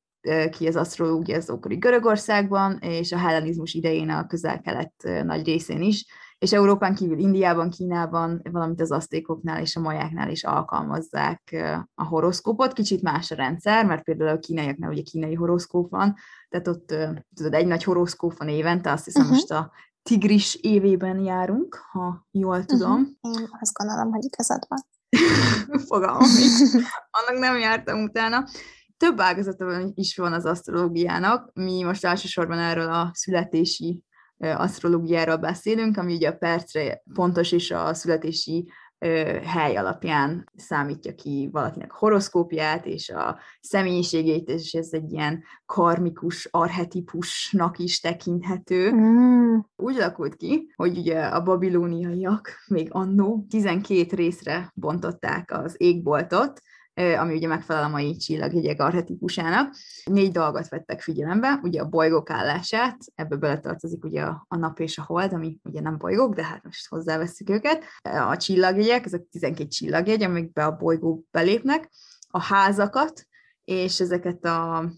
ki 0.52 0.68
az 0.68 0.76
asztrológia 0.76 1.38
az 1.38 1.50
ókori 1.50 1.76
Görögországban, 1.76 2.78
és 2.78 3.12
a 3.12 3.18
hellenizmus 3.18 3.74
idején 3.74 4.10
a 4.10 4.28
közel-kelet 4.28 4.94
nagy 5.24 5.46
részén 5.46 5.82
is, 5.82 6.06
és 6.44 6.54
Európán 6.54 6.96
kívül 6.96 7.18
Indiában, 7.18 7.70
Kínában, 7.70 8.42
valamint 8.52 8.82
az 8.82 8.92
asztékoknál 8.92 9.62
és 9.62 9.76
a 9.76 9.80
majáknál 9.80 10.30
is 10.30 10.44
alkalmazzák 10.44 11.56
a 11.96 12.04
horoszkópot. 12.04 12.74
Kicsit 12.74 13.02
más 13.02 13.32
a 13.32 13.36
rendszer, 13.36 13.86
mert 13.86 14.04
például 14.04 14.30
a 14.30 14.40
kínaiaknál 14.40 14.92
ugye 14.92 15.02
kínai 15.02 15.34
horoszkóp 15.34 15.90
van, 15.90 16.16
tehát 16.50 16.68
ott 16.68 16.96
tudod, 17.36 17.54
egy 17.54 17.68
nagy 17.68 17.84
horoszkóp 17.84 18.38
van 18.38 18.48
évente, 18.48 18.92
azt 18.92 19.06
hiszem 19.06 19.22
uh-huh. 19.22 19.38
most 19.38 19.52
a 19.52 19.72
tigris 20.04 20.56
évében 20.56 21.20
járunk, 21.20 21.80
ha 21.92 22.28
jól 22.32 22.66
tudom. 22.66 23.18
Uh-huh. 23.22 23.42
Én 23.42 23.48
azt 23.60 23.74
gondolom, 23.74 24.12
hogy 24.12 24.24
igazad 24.24 24.66
van. 24.68 24.80
Fogalmam 25.88 26.30
Annak 27.12 27.40
nem 27.40 27.58
jártam 27.58 28.04
utána 28.04 28.46
több 29.04 29.20
ágazata 29.20 29.92
is 29.94 30.18
van 30.18 30.34
az 30.34 30.46
asztrológiának. 30.46 31.52
Mi 31.54 31.84
most 31.84 32.06
elsősorban 32.06 32.60
erről 32.60 32.90
a 32.90 33.12
születési 33.14 34.04
asztrológiáról 34.38 35.38
beszélünk, 35.38 35.98
ami 35.98 36.14
ugye 36.14 36.30
a 36.30 36.36
percre 36.38 37.02
pontos 37.14 37.52
és 37.52 37.72
a 37.72 37.94
születési 37.94 38.72
hely 39.44 39.76
alapján 39.76 40.50
számítja 40.56 41.16
ki 41.16 41.50
valakinek 41.52 41.92
horoszkópját 41.92 42.86
és 42.86 43.10
a 43.10 43.40
személyiségét, 43.62 44.50
és 44.50 44.74
ez 44.74 44.88
egy 44.92 45.12
ilyen 45.12 45.44
karmikus 45.66 46.48
arhetipusnak 46.52 47.80
is 47.80 48.00
tekinthető. 48.00 48.92
Mm. 48.92 49.58
Úgy 49.76 49.96
alakult 49.96 50.36
ki, 50.36 50.74
hogy 50.76 50.98
ugye 50.98 51.20
a 51.20 51.44
babilóniaiak 51.44 52.50
még 52.68 52.88
annó 52.92 53.46
12 53.50 54.16
részre 54.16 54.72
bontották 54.76 55.52
az 55.52 55.76
égboltot, 55.78 56.62
ami 56.94 57.36
ugye 57.36 57.48
megfelel 57.48 57.84
a 57.84 57.88
mai 57.88 58.18
csillagjegyek 58.18 58.82
arhetikusának. 58.82 59.76
Négy 60.04 60.32
dolgot 60.32 60.70
vettek 60.70 61.02
figyelembe, 61.02 61.60
ugye 61.64 61.82
a 61.82 61.90
bolygók 61.90 62.30
állását, 62.30 62.98
ebbe 63.16 63.36
beletartozik 63.36 64.04
ugye 64.04 64.22
a, 64.22 64.46
a 64.48 64.58
nap 64.58 64.80
és 64.80 64.98
a 64.98 65.04
hold, 65.04 65.34
ami 65.34 65.60
ugye 65.64 65.82
nem 65.82 65.98
bolygók, 65.98 66.34
de 66.36 66.44
hát 66.44 66.64
most 66.64 66.88
hozzáveszünk 66.88 67.50
őket. 67.50 67.84
A 68.02 68.38
csillagjegyek, 68.38 69.06
ezek 69.06 69.28
12 69.32 69.68
csillagjegy, 69.68 70.24
amikbe 70.24 70.66
a 70.66 70.76
bolygók 70.76 71.24
belépnek, 71.32 71.90
a 72.30 72.42
házakat, 72.42 73.28
és 73.64 74.00
ezeket 74.00 74.46
a 74.46 74.92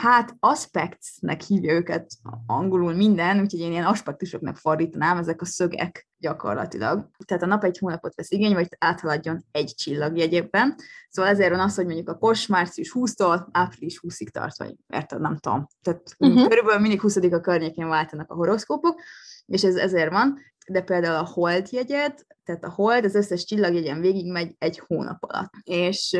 hát 0.00 0.36
aspectsnek 0.38 1.42
hívja 1.42 1.72
őket 1.72 2.10
angolul 2.46 2.94
minden, 2.94 3.40
úgyhogy 3.40 3.60
én 3.60 3.70
ilyen 3.70 3.84
aspektusoknak 3.84 4.56
fordítanám, 4.56 5.18
ezek 5.18 5.40
a 5.40 5.44
szögek 5.44 6.08
gyakorlatilag. 6.18 7.08
Tehát 7.24 7.42
a 7.42 7.46
nap 7.46 7.64
egy 7.64 7.78
hónapot 7.78 8.14
vesz 8.14 8.30
igény, 8.30 8.54
vagy 8.54 8.68
áthaladjon 8.78 9.44
egy 9.52 9.74
csillagjegyében. 9.74 10.74
Szóval 11.08 11.30
ezért 11.30 11.50
van 11.50 11.60
az, 11.60 11.74
hogy 11.74 11.84
mondjuk 11.84 12.08
a 12.08 12.18
kos 12.18 12.46
március 12.46 12.92
20-tól 12.94 13.46
április 13.50 14.00
20-ig 14.02 14.28
tart, 14.28 14.58
vagy 14.58 14.74
érted, 14.86 15.20
nem 15.20 15.36
tudom. 15.36 15.66
Tehát 15.82 16.02
uh-huh. 16.18 16.48
körülbelül 16.48 16.80
mindig 16.80 17.00
20 17.00 17.16
a 17.16 17.40
környékén 17.40 17.88
váltanak 17.88 18.30
a 18.30 18.34
horoszkópok, 18.34 19.00
és 19.46 19.64
ez 19.64 19.74
ezért 19.74 20.10
van, 20.10 20.38
de 20.66 20.82
például 20.82 21.16
a 21.16 21.30
hold 21.32 21.68
jegyed, 21.70 22.14
tehát 22.44 22.64
a 22.64 22.70
hold 22.70 23.04
az 23.04 23.14
összes 23.14 23.44
csillagjegyen 23.44 24.00
végig 24.00 24.32
megy 24.32 24.54
egy 24.58 24.82
hónap 24.86 25.22
alatt. 25.22 25.52
És 25.64 26.18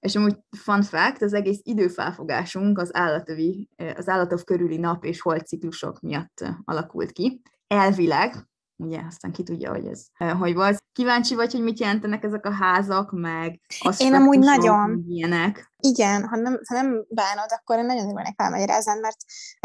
és 0.00 0.16
amúgy 0.16 0.36
fun 0.56 0.82
fact, 0.82 1.22
az 1.22 1.32
egész 1.32 1.60
időfelfogásunk 1.62 2.78
az, 2.78 2.96
állatövi, 2.96 3.68
az 3.96 4.08
állatov 4.08 4.44
körüli 4.44 4.76
nap 4.76 5.04
és 5.04 5.20
holdciklusok 5.20 6.00
miatt 6.00 6.44
alakult 6.64 7.12
ki. 7.12 7.40
Elvileg, 7.66 8.47
ugye, 8.78 9.00
aztán 9.08 9.32
ki 9.32 9.42
tudja, 9.42 9.70
hogy 9.70 9.86
ez 9.86 10.06
hogy 10.38 10.54
volt. 10.54 10.78
Kíváncsi 10.92 11.34
vagy, 11.34 11.52
hogy 11.52 11.62
mit 11.62 11.80
jelentenek 11.80 12.24
ezek 12.24 12.46
a 12.46 12.52
házak, 12.52 13.10
meg 13.12 13.60
Én 13.98 14.14
amúgy 14.14 14.38
nagyon. 14.38 15.04
Ilyenek. 15.08 15.72
Igen, 15.80 16.28
ha 16.28 16.36
nem, 16.36 16.60
ha 16.68 16.74
nem 16.74 17.04
bánod, 17.08 17.46
akkor 17.48 17.78
én 17.78 17.84
nagyon 17.84 18.10
örülnék 18.10 18.40
elmagyarázni, 18.40 19.00
mert 19.00 19.16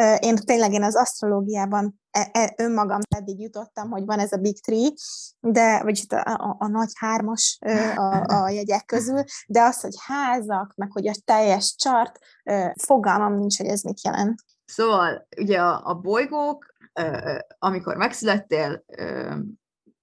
uh, 0.02 0.26
én 0.26 0.36
tényleg 0.36 0.74
én 0.74 0.84
az 0.84 0.96
asztrológiában 0.96 2.02
e, 2.12 2.30
e, 2.32 2.54
önmagam 2.58 3.00
eddig 3.10 3.42
jutottam, 3.42 3.90
hogy 3.90 4.06
van 4.06 4.20
ez 4.20 4.32
a 4.32 4.38
Big 4.38 4.62
Three, 4.62 4.90
de, 5.40 5.84
vagyis 5.84 6.06
a, 6.10 6.32
a, 6.32 6.56
a 6.60 6.68
nagy 6.68 6.92
hármas 6.96 7.60
uh, 7.66 8.00
a, 8.00 8.42
a 8.44 8.50
jegyek 8.50 8.86
közül, 8.86 9.24
de 9.48 9.62
az, 9.62 9.82
hogy 9.82 9.94
házak, 10.06 10.74
meg 10.76 10.92
hogy 10.92 11.08
a 11.08 11.14
teljes 11.26 11.76
chart, 11.78 12.20
uh, 12.44 12.72
fogalmam 12.84 13.38
nincs, 13.38 13.58
hogy 13.58 13.68
ez 13.68 13.82
mit 13.82 14.04
jelent. 14.04 14.42
Szóval 14.66 15.28
ugye 15.38 15.62
a, 15.62 15.82
a 15.86 15.94
bolygók 15.94 16.73
amikor 17.60 17.96
megszülettél, 17.96 18.86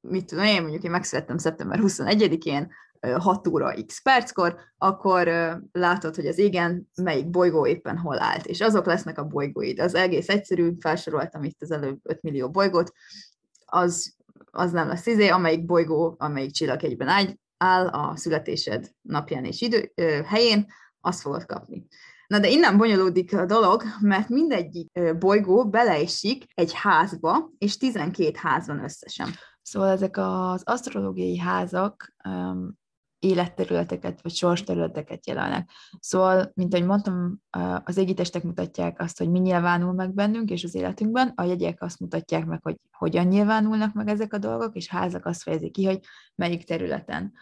mit 0.00 0.25
tudom 0.25 0.44
én, 0.44 0.61
mondjuk 0.61 0.82
én 0.82 0.90
megszülettem 0.90 1.38
szeptember 1.38 1.78
21-én, 1.82 2.73
6 3.18 3.47
óra 3.47 3.75
x 3.87 4.02
perckor, 4.02 4.56
akkor 4.78 5.28
látod, 5.73 6.14
hogy 6.14 6.26
az 6.26 6.38
égen 6.38 6.90
melyik 7.02 7.30
bolygó 7.30 7.66
éppen 7.66 7.99
hol 7.99 8.23
állt, 8.23 8.47
és 8.47 8.61
azok 8.61 8.87
lesznek 8.87 9.18
a 9.18 9.25
bolygóid. 9.25 9.80
Az 9.80 9.94
egész 9.94 10.28
egyszerű, 10.28 10.73
felsoroltam 10.80 11.42
itt 11.44 11.62
az 11.62 11.70
előbb 11.70 11.99
5 12.02 12.23
millió 12.23 12.50
bolygót, 12.50 12.92
az, 13.64 14.14
az 14.50 14.73
nem 14.73 14.88
lesz 14.88 15.06
izé, 15.06 15.28
amelyik 15.28 15.64
bolygó, 15.64 16.14
amelyik 16.18 16.50
csillaghegyben 16.50 17.38
áll 17.56 17.87
a 17.87 18.16
születésed 18.16 18.90
napján 19.02 19.44
és 19.44 19.61
idő, 19.61 19.92
helyén, 20.25 20.66
azt 21.00 21.20
fogod 21.20 21.47
kapni. 21.47 21.87
Na 22.30 22.38
de 22.38 22.49
innen 22.49 22.76
bonyolódik 22.76 23.34
a 23.34 23.46
dolog, 23.46 23.82
mert 24.00 24.28
mindegyik 24.28 25.16
bolygó 25.18 25.68
beleesik 25.68 26.44
egy 26.54 26.72
házba, 26.72 27.50
és 27.58 27.76
12 27.76 28.30
ház 28.34 28.66
van 28.66 28.84
összesen. 28.84 29.28
Szóval 29.62 29.88
ezek 29.88 30.16
az 30.16 30.62
asztrológiai 30.64 31.38
házak 31.38 32.14
um, 32.25 32.78
életterületeket 33.18 34.22
vagy 34.22 34.32
sorsterületeket 34.32 35.26
jelennek. 35.26 35.70
Szóval, 36.00 36.50
mint 36.54 36.75
ahogy 36.75 36.87
mondtam, 36.87 37.40
az 37.84 37.96
égitestek 37.96 38.42
mutatják 38.42 39.00
azt, 39.00 39.18
hogy 39.18 39.30
mi 39.30 39.38
nyilvánul 39.38 39.92
meg 39.92 40.14
bennünk 40.14 40.50
és 40.50 40.64
az 40.64 40.75
életünkben, 40.75 41.32
a 41.34 41.42
jegyek 41.42 41.82
azt 41.82 42.00
mutatják 42.00 42.46
meg, 42.46 42.60
hogy 42.62 42.76
hogyan 42.90 43.26
nyilvánulnak 43.26 43.92
meg 43.94 44.08
ezek 44.08 44.32
a 44.32 44.38
dolgok, 44.38 44.76
és 44.76 44.88
házak 44.88 45.26
azt 45.26 45.42
fejezik 45.42 45.72
ki, 45.72 45.84
hogy 45.84 46.00
melyik 46.34 46.64
területen 46.64 47.32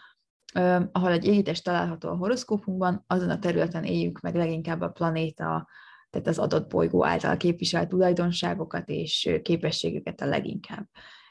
ahol 0.93 1.11
egy 1.11 1.25
égítés 1.25 1.63
található 1.63 2.09
a 2.09 2.17
horoszkópunkban, 2.17 3.05
azon 3.07 3.31
a 3.31 3.39
területen 3.39 3.85
éljük 3.85 4.21
meg 4.21 4.35
leginkább 4.35 4.81
a 4.81 4.89
planéta, 4.89 5.69
tehát 6.11 6.27
az 6.27 6.39
adott 6.39 6.71
bolygó 6.71 7.05
által 7.05 7.37
képviselt 7.37 7.89
tulajdonságokat 7.89 8.89
és 8.89 9.39
képességüket 9.43 10.21
a 10.21 10.27
leginkább. 10.27 10.87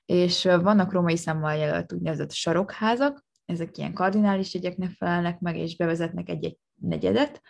És 0.06 0.44
vannak 0.44 0.92
római 0.92 1.18
számmal 1.18 1.56
jelölt 1.56 1.94
úgynevezett 1.94 2.32
sarokházak, 2.32 3.26
ezek 3.46 3.78
ilyen 3.78 3.94
kardinális 3.94 4.54
jegyeknek 4.54 4.92
felelnek 4.92 5.40
meg, 5.40 5.58
és 5.58 5.76
bevezetnek 5.76 6.30
egy-egy 6.30 6.58
negyedet. 6.76 7.42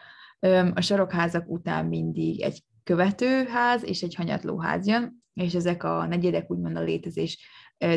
A 0.74 0.81
sarokházak 0.81 1.50
után 1.50 1.86
mindig 1.86 2.41
egy 2.41 2.63
követőház 2.83 3.83
és 3.83 4.03
egy 4.03 4.15
hanyatlóház 4.15 4.88
jön, 4.88 5.24
és 5.33 5.53
ezek 5.53 5.83
a 5.83 6.05
negyedek 6.05 6.51
úgymond 6.51 6.77
a 6.77 6.81
létezés 6.81 7.39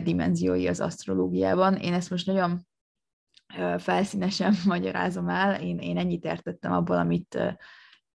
dimenziói 0.02 0.68
az 0.68 0.80
asztrológiában. 0.80 1.74
Én 1.76 1.92
ezt 1.92 2.10
most 2.10 2.26
nagyon 2.26 2.66
felszínesen 3.78 4.54
magyarázom 4.66 5.28
el, 5.28 5.62
én, 5.62 5.78
én 5.78 5.98
ennyit 5.98 6.24
értettem 6.24 6.72
abból, 6.72 6.96
amit 6.96 7.38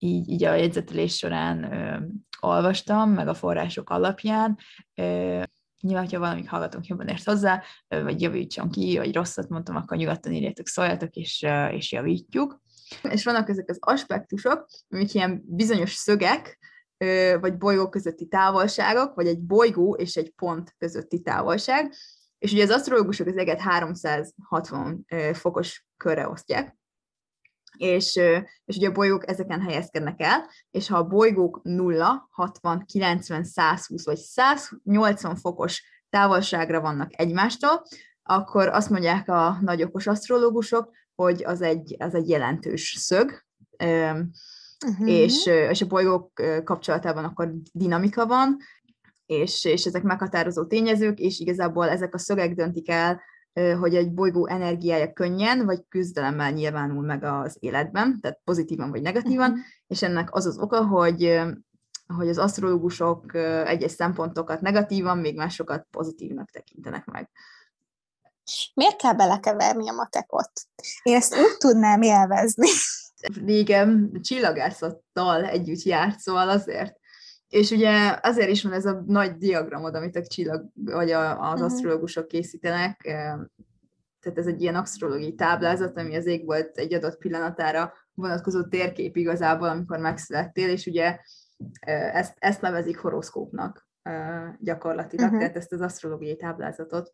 így, 0.04 0.30
így 0.30 0.44
a 0.44 0.56
jegyzetelés 0.56 1.18
során 1.18 1.74
ö, 1.74 2.06
olvastam, 2.48 3.10
meg 3.10 3.28
a 3.28 3.34
források 3.34 3.90
alapján. 3.90 4.58
Ö, 4.96 5.42
nyilván, 5.82 6.10
ha 6.10 6.20
valamit 6.20 6.48
hallgatunk, 6.48 6.86
jobban 6.86 7.08
ért 7.08 7.24
hozzá, 7.24 7.64
ö, 7.88 8.04
vagy 8.04 8.22
javítson 8.22 8.70
ki, 8.70 8.98
vagy 8.98 9.16
rosszat 9.16 9.50
mondtam, 9.50 9.76
akkor 9.76 9.98
nyugodtan 9.98 10.34
írjátok, 10.34 10.68
szóljatok, 10.68 11.14
és, 11.16 11.44
ö, 11.44 11.68
és 11.68 11.92
javítjuk. 11.92 12.62
És 13.02 13.24
vannak 13.24 13.50
ezek 13.50 13.70
az 13.70 13.78
aspektusok, 13.80 14.68
amik 14.90 15.14
ilyen 15.14 15.44
bizonyos 15.46 15.94
szögek, 15.94 16.60
vagy 17.40 17.58
bolygó 17.58 17.90
közötti 17.90 18.28
távolságok, 18.28 19.16
vagy 19.16 19.28
egy 19.28 19.40
bolygó 19.40 19.96
és 19.96 20.16
egy 20.16 20.30
pont 20.30 20.76
közötti 20.78 21.22
távolság, 21.22 21.94
és 22.44 22.52
ugye 22.52 22.64
az 22.64 22.70
asztrológusok 22.70 23.28
az 23.28 23.38
eget 23.38 23.60
360 23.60 25.06
fokos 25.34 25.86
körre 25.98 26.30
osztják, 26.30 26.78
és, 27.78 28.16
és 28.66 28.78
ugye 28.78 28.88
a 28.88 28.92
bolygók 28.92 29.30
ezeken 29.30 29.62
helyezkednek 29.62 30.22
el, 30.22 30.50
és 30.72 30.88
ha 30.88 30.98
a 30.98 31.08
bolygók 31.08 31.60
0, 31.64 32.28
60, 32.32 32.86
90, 32.86 33.44
120 33.44 34.06
vagy 34.06 34.18
180 34.18 35.36
fokos 35.36 35.84
távolságra 36.10 36.82
vannak 36.82 37.20
egymástól, 37.20 37.84
akkor 38.24 38.68
azt 38.68 38.90
mondják 38.90 39.30
a 39.30 39.58
nagy 39.62 39.84
okos 39.84 40.08
asztrológusok, 40.08 40.92
hogy 41.16 41.44
az 41.44 41.62
egy, 41.62 41.96
az 42.00 42.14
egy 42.14 42.30
jelentős 42.30 42.96
szög, 43.00 43.44
uh-huh. 44.86 45.10
és, 45.10 45.46
és 45.46 45.82
a 45.82 45.88
bolygók 45.88 46.42
kapcsolatában 46.64 47.24
akkor 47.24 47.54
dinamika 47.72 48.26
van, 48.26 48.58
és, 49.26 49.66
és 49.66 49.86
ezek 49.86 50.04
meghatározó 50.04 50.66
tényezők, 50.66 51.20
és 51.20 51.40
igazából 51.40 51.90
ezek 51.90 52.14
a 52.14 52.18
szögek 52.18 52.54
döntik 52.54 52.90
el, 52.90 53.22
hogy 53.80 53.96
egy 53.96 54.14
bolygó 54.14 54.48
energiája 54.48 55.14
könnyen 55.14 55.66
vagy 55.66 55.84
küzdelemmel 55.90 56.52
nyilvánul 56.52 57.06
meg 57.06 57.24
az 57.24 57.58
életben, 57.60 58.20
tehát 58.22 58.40
pozitívan 58.44 58.92
vagy 58.92 59.02
negatívan, 59.02 59.50
uh-huh. 59.50 59.66
és 59.88 60.02
ennek 60.02 60.36
az 60.36 60.46
az 60.46 60.58
oka, 60.58 60.86
hogy 60.86 61.42
hogy 62.18 62.30
az 62.30 62.38
asztrológusok 62.38 63.36
egyes 63.66 63.92
szempontokat 63.92 64.62
negatívan, 64.62 65.18
még 65.18 65.36
másokat 65.36 65.88
pozitívnak 65.92 66.50
tekintenek 66.50 67.06
meg. 67.06 67.30
Miért 68.74 68.96
kell 68.96 69.14
belekeverni 69.14 69.90
a 69.90 69.94
matekot? 69.94 70.52
Én 71.04 71.16
ezt 71.16 71.36
úgy 71.36 71.58
tudnám 71.58 72.02
élvezni. 72.02 72.68
Régen 73.46 74.20
csillagászattal 74.22 75.46
együtt 75.46 75.82
járt, 75.82 76.20
szóval 76.20 76.50
azért 76.50 76.98
és 77.54 77.72
ugye 77.72 78.20
azért 78.22 78.50
is 78.50 78.64
van 78.64 78.74
ez 78.74 78.86
a 78.86 79.04
nagy 79.06 79.38
diagramod, 79.38 79.96
amit 79.96 80.16
a 80.16 80.26
csillag, 80.26 80.66
vagy 80.74 81.12
a, 81.12 81.40
az 81.40 81.52
uh-huh. 81.52 81.66
asztrológusok 81.66 82.28
készítenek, 82.28 83.02
tehát 84.20 84.38
ez 84.38 84.48
egy 84.48 84.62
ilyen 84.62 84.76
asztrológiai 84.76 85.36
táblázat, 85.36 85.98
ami 85.98 86.16
az 86.16 86.26
ég 86.26 86.46
volt 86.46 86.78
egy 86.78 86.94
adott 86.94 87.18
pillanatára 87.18 87.94
vonatkozó 88.14 88.64
térkép 88.64 89.16
igazából, 89.16 89.68
amikor 89.68 89.98
megszülettél, 90.00 90.70
és 90.70 90.86
ugye 90.86 91.20
ezt, 92.14 92.36
ezt 92.40 92.62
nevezik 92.62 92.98
horoszkópnak 92.98 93.88
gyakorlatilag, 94.60 95.26
uh-huh. 95.26 95.40
tehát 95.40 95.56
ezt 95.56 95.74
az 95.74 95.82
asztrológiai 95.82 96.36
táblázatot. 96.36 97.14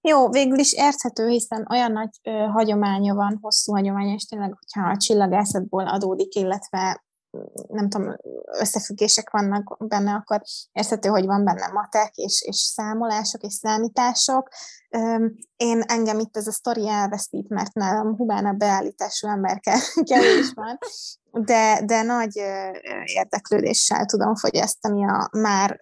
Jó, 0.00 0.30
végül 0.30 0.58
is 0.58 0.72
érthető, 0.72 1.28
hiszen 1.28 1.66
olyan 1.70 1.92
nagy 1.92 2.10
ö, 2.22 2.30
hagyománya 2.30 3.14
van, 3.14 3.38
hosszú 3.40 3.72
hagyománya, 3.72 4.14
és 4.14 4.24
tényleg, 4.24 4.54
hogyha 4.58 4.90
a 4.90 4.96
csillagászatból 4.96 5.88
adódik, 5.88 6.34
illetve 6.34 7.06
nem 7.68 7.88
tudom, 7.88 8.16
összefüggések 8.58 9.30
vannak 9.30 9.76
benne, 9.78 10.12
akkor 10.12 10.42
érthető, 10.72 11.08
hogy 11.08 11.26
van 11.26 11.44
benne 11.44 11.66
matek 11.66 12.16
és, 12.16 12.42
és 12.42 12.56
számolások 12.56 13.42
és 13.42 13.52
számítások. 13.52 14.48
Én 15.56 15.82
engem 15.86 16.18
itt 16.18 16.36
ez 16.36 16.46
a 16.46 16.52
sztori 16.52 16.88
elveszít, 16.88 17.48
mert 17.48 17.74
nálam 17.74 18.16
hubána 18.16 18.52
beállítású 18.52 19.26
ember 19.28 19.60
kevés 20.10 20.52
van, 20.54 20.78
de, 21.30 21.82
de 21.84 22.02
nagy 22.02 22.36
érdeklődéssel 23.04 24.04
tudom 24.04 24.34
fogyasztani 24.34 25.04
a 25.04 25.28
már 25.32 25.80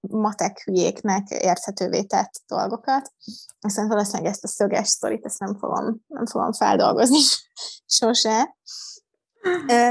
matek 0.00 0.62
hülyéknek 0.64 1.30
érthetővé 1.30 2.02
tett 2.02 2.32
dolgokat. 2.46 3.12
Aztán 3.60 3.88
valószínűleg 3.88 4.32
ezt 4.32 4.44
a 4.44 4.48
szöges 4.48 4.88
sztorit, 4.88 5.24
ezt 5.24 5.38
nem 5.38 5.56
fogom, 5.58 6.00
nem 6.06 6.26
fogom 6.26 6.52
feldolgozni 6.52 7.18
sose. 7.98 8.56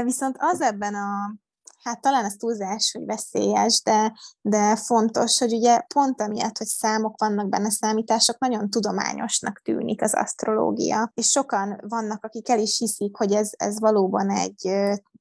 Viszont 0.04 0.36
az 0.38 0.60
ebben 0.60 0.94
a, 0.94 1.34
hát 1.82 2.00
talán 2.00 2.24
ez 2.24 2.34
túlzás, 2.34 2.92
hogy 2.92 3.06
veszélyes, 3.06 3.82
de, 3.82 4.12
de 4.40 4.76
fontos, 4.76 5.38
hogy 5.38 5.52
ugye 5.52 5.80
pont 5.94 6.20
amiatt, 6.20 6.58
hogy 6.58 6.66
számok 6.66 7.20
vannak 7.20 7.48
benne, 7.48 7.70
számítások, 7.70 8.38
nagyon 8.38 8.70
tudományosnak 8.70 9.60
tűnik 9.64 10.02
az 10.02 10.14
asztrológia, 10.14 11.10
és 11.14 11.30
sokan 11.30 11.80
vannak, 11.88 12.24
akik 12.24 12.48
el 12.48 12.58
is 12.58 12.78
hiszik, 12.78 13.16
hogy 13.16 13.32
ez, 13.32 13.50
ez 13.56 13.80
valóban 13.80 14.30
egy 14.30 14.70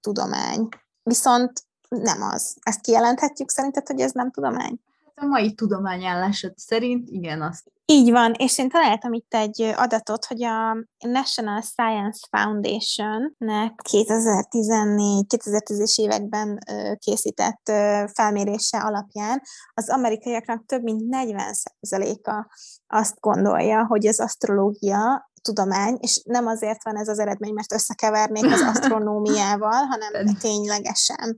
tudomány. 0.01 0.67
viszont 1.03 1.51
nem 1.89 2.21
az. 2.21 2.55
Ezt 2.61 2.81
kijelenthetjük 2.81 3.49
szerinted, 3.49 3.87
hogy 3.87 3.99
ez 3.99 4.11
nem 4.11 4.31
tudomány? 4.31 4.79
a 5.15 5.25
mai 5.25 5.53
tudományállásod 5.53 6.57
szerint 6.57 7.09
igen, 7.09 7.41
azt. 7.41 7.71
Így 7.85 8.11
van, 8.11 8.33
és 8.33 8.57
én 8.57 8.69
találtam 8.69 9.13
itt 9.13 9.33
egy 9.33 9.61
adatot, 9.61 10.25
hogy 10.25 10.43
a 10.43 10.77
National 11.05 11.61
Science 11.61 12.27
Foundation-nek 12.29 13.81
2014-2010-es 13.89 15.99
években 15.99 16.59
készített 16.97 17.71
felmérése 18.13 18.77
alapján 18.77 19.41
az 19.73 19.89
amerikaiaknak 19.89 20.65
több 20.65 20.83
mint 20.83 21.01
40%-a 21.09 22.45
azt 22.87 23.19
gondolja, 23.19 23.85
hogy 23.85 24.07
az 24.07 24.19
asztrológia 24.19 25.33
tudomány, 25.45 25.97
és 25.99 26.21
nem 26.23 26.47
azért 26.47 26.83
van 26.83 26.97
ez 26.97 27.07
az 27.07 27.19
eredmény, 27.19 27.53
mert 27.53 27.73
összekevernék 27.73 28.45
az 28.45 28.61
asztronómiával, 28.73 29.83
hanem 29.83 30.35
ténylegesen. 30.39 31.37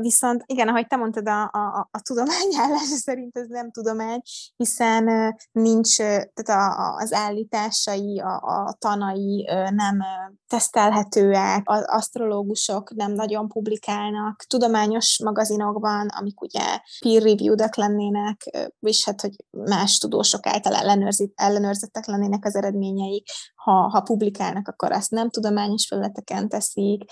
Viszont 0.00 0.42
igen, 0.46 0.68
ahogy 0.68 0.86
te 0.86 0.96
mondtad, 0.96 1.28
a, 1.28 1.42
a, 1.42 1.88
a 1.90 2.00
tudományállás 2.00 2.88
szerint 3.06 3.36
ez 3.36 3.46
nem 3.48 3.70
tudomány, 3.70 4.20
hiszen 4.56 5.34
nincs, 5.52 5.96
tehát 5.96 6.48
a, 6.48 6.94
az 6.94 7.12
állításai, 7.12 8.20
a, 8.20 8.34
a 8.34 8.65
tanai 8.72 9.48
nem 9.70 9.98
tesztelhetőek, 10.46 11.62
az 11.64 11.84
asztrológusok 11.86 12.94
nem 12.94 13.12
nagyon 13.12 13.48
publikálnak. 13.48 14.44
Tudományos 14.48 15.20
magazinokban, 15.24 16.08
amik 16.08 16.40
ugye 16.40 16.80
peer-reviewed 17.00 17.70
lennének, 17.76 18.68
és 18.80 19.04
hát, 19.04 19.20
hogy 19.20 19.36
más 19.50 19.98
tudósok 19.98 20.46
által 20.46 20.74
ellenőrzettek 21.34 22.06
lennének 22.06 22.44
az 22.44 22.56
eredményeik, 22.56 23.28
ha, 23.54 23.72
ha 23.72 24.00
publikálnak, 24.00 24.68
akkor 24.68 24.92
azt 24.92 25.10
nem 25.10 25.30
tudományos 25.30 25.86
felületeken 25.86 26.48
teszik, 26.48 27.04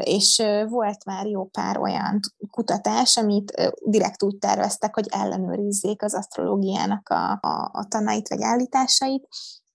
és 0.00 0.42
volt 0.68 1.04
már 1.04 1.26
jó 1.26 1.44
pár 1.44 1.78
olyan 1.78 2.20
kutatás, 2.50 3.16
amit 3.16 3.72
direkt 3.84 4.22
úgy 4.22 4.36
terveztek, 4.36 4.94
hogy 4.94 5.06
ellenőrizzék 5.10 6.02
az 6.02 6.14
asztrológiának 6.14 7.08
a, 7.08 7.30
a, 7.30 7.70
a 7.72 7.86
tanait 7.88 8.28
vagy 8.28 8.42
állításait, 8.42 9.28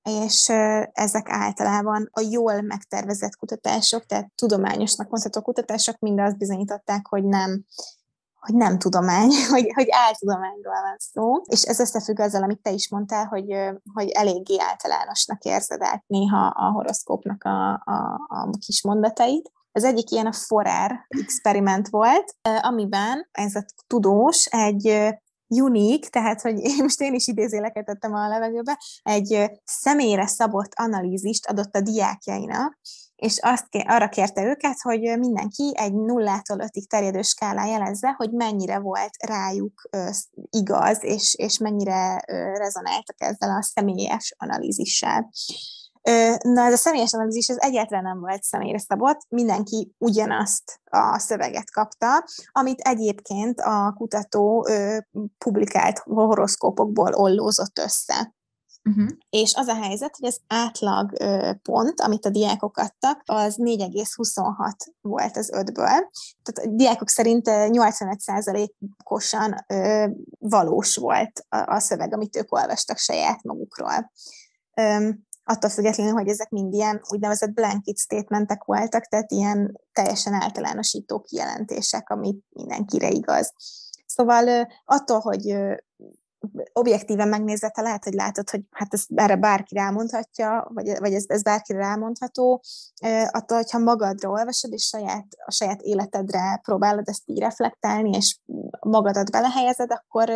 és 0.04 0.50
ezek 0.92 1.30
általában 1.30 2.10
a 2.12 2.22
jól 2.30 2.62
megtervezett 2.62 3.36
kutatások, 3.36 4.06
tehát 4.06 4.32
tudományosnak 4.36 5.10
mondható 5.10 5.42
kutatások 5.42 6.00
mind 6.00 6.20
azt 6.20 6.38
bizonyították, 6.38 7.08
hogy 7.08 7.24
nem 7.24 7.66
hogy 8.44 8.56
nem 8.56 8.80
tudomány, 8.80 9.32
hogy, 9.54 9.72
hogy 9.74 9.88
áltudományról 9.90 10.82
van 10.82 10.98
szó, 10.98 11.42
és 11.46 11.62
ez 11.62 11.80
összefügg 11.80 12.20
azzal, 12.20 12.44
amit 12.44 12.62
te 12.62 12.72
is 12.72 12.90
mondtál, 12.90 13.26
hogy, 13.26 13.56
hogy 13.94 14.10
eléggé 14.10 14.60
általánosnak 14.60 15.44
érzed 15.44 15.82
át 15.84 16.04
néha 16.08 16.46
a 16.46 16.72
horoszkópnak 16.72 17.44
a, 17.44 17.72
a, 17.74 18.26
a 18.28 18.50
kis 18.66 18.84
mondatait. 18.84 19.52
Az 19.72 19.84
egyik 19.84 20.12
ilyen 20.12 20.26
a 20.26 20.32
Forer 20.32 21.06
experiment 21.08 21.90
volt, 21.90 22.36
amiben 22.62 23.28
ez 23.32 23.56
a 23.56 23.66
tudós 23.88 24.46
egy 24.46 25.16
unique, 25.62 26.10
tehát 26.10 26.42
hogy 26.42 26.60
én 26.60 26.78
most 26.82 27.02
én 27.02 27.14
is 27.14 27.28
idézéleket 27.28 27.86
tettem 27.86 28.14
a 28.14 28.28
levegőbe, 28.28 28.80
egy 29.04 29.52
személyre 29.64 30.28
szabott 30.28 30.72
analízist 30.76 31.46
adott 31.46 31.76
a 31.76 31.82
diákjainak, 31.82 32.80
és 33.16 33.40
azt 33.42 33.68
arra 33.72 34.10
kérte 34.10 34.44
őket, 34.44 34.82
hogy 34.82 35.00
mindenki 35.20 35.72
egy 35.76 35.94
nullától 35.94 36.60
ötig 36.60 36.90
terjedő 36.90 37.22
skálán 37.22 37.68
jelezze, 37.68 38.14
hogy 38.18 38.32
mennyire 38.32 38.80
volt 38.80 39.16
rájuk 39.26 39.90
igaz, 40.50 41.04
és, 41.04 41.36
és 41.38 41.58
mennyire 41.58 42.24
rezonáltak 42.58 43.16
ezzel 43.18 43.50
a 43.50 43.64
személyes 43.64 44.36
analízissel. 44.38 45.30
Na, 46.42 46.66
ez 46.66 46.74
a 46.74 46.78
személyes 46.78 47.14
analízis 47.14 47.48
ez 47.48 47.58
egyáltalán 47.60 48.04
nem 48.04 48.20
volt 48.20 48.44
személyre 48.44 48.80
szabott, 48.80 49.26
mindenki 49.30 49.94
ugyanazt 49.98 50.82
a 50.84 51.20
szöveget 51.20 51.72
kapta, 51.72 52.24
amit 52.52 52.80
egyébként 52.80 53.60
a 53.60 53.94
kutató 53.98 54.68
publikált 55.38 56.00
horoszkópokból 56.00 57.14
ollózott 57.14 57.80
össze. 57.80 58.34
Uh-huh. 58.90 59.10
És 59.30 59.54
az 59.54 59.68
a 59.68 59.76
helyzet, 59.76 60.16
hogy 60.20 60.28
az 60.28 60.40
átlag 60.48 61.12
ö, 61.20 61.52
pont, 61.62 62.02
amit 62.02 62.26
a 62.26 62.30
diákok 62.30 62.78
adtak, 62.78 63.22
az 63.26 63.56
4,26 63.58 64.72
volt 65.02 65.38
az 65.38 65.52
ötből. 65.52 66.10
Tehát 66.44 66.64
a 66.64 66.68
diákok 66.68 67.10
szerint 67.10 67.46
85%-osan 67.48 69.66
ö, 69.68 70.08
valós 70.40 70.96
volt 70.96 71.46
a, 71.50 71.74
a 71.74 71.80
szöveg, 71.80 72.14
amit 72.14 72.36
ők 72.36 72.54
olvastak 72.54 72.98
saját 72.98 73.44
magukról. 73.44 74.12
Attól 75.44 75.70
függetlenül, 75.70 76.14
hogy 76.14 76.28
ezek 76.28 76.50
mind 76.50 76.74
ilyen 76.74 77.02
úgynevezett 77.10 77.54
blanket 77.54 77.98
statementek 77.98 78.64
voltak, 78.64 79.06
tehát 79.08 79.32
ilyen 79.32 79.80
teljesen 79.92 80.34
általánosító 80.34 81.20
kijelentések, 81.20 82.10
amit 82.10 82.44
mindenkire 82.50 83.10
igaz. 83.10 83.54
Szóval 84.06 84.68
attól, 84.86 85.20
hogy 85.20 85.58
objektíven 86.74 87.28
megnézete 87.28 87.82
lehet, 87.82 88.04
hogy 88.04 88.14
látod, 88.14 88.50
hogy 88.50 88.62
hát 88.72 88.94
ez, 88.94 89.04
erre 89.16 89.36
bárki 89.36 89.76
rámondhatja, 89.76 90.68
vagy, 90.74 91.00
vagy 91.00 91.14
ez, 91.14 91.24
ez 91.28 91.44
bárkire 91.44 91.80
rámondható, 91.80 92.62
attól, 93.32 93.58
hogyha 93.58 93.80
magadra 93.80 94.30
olvasod, 94.30 94.72
és 94.74 94.84
saját, 94.84 95.26
a 95.46 95.52
saját 95.52 95.82
életedre 95.82 96.60
próbálod 96.64 97.08
ezt 97.08 97.22
így 97.26 97.40
reflektálni, 97.40 98.10
és 98.10 98.40
magadat 98.80 99.32
belehelyezed, 99.32 99.92
akkor 99.92 100.30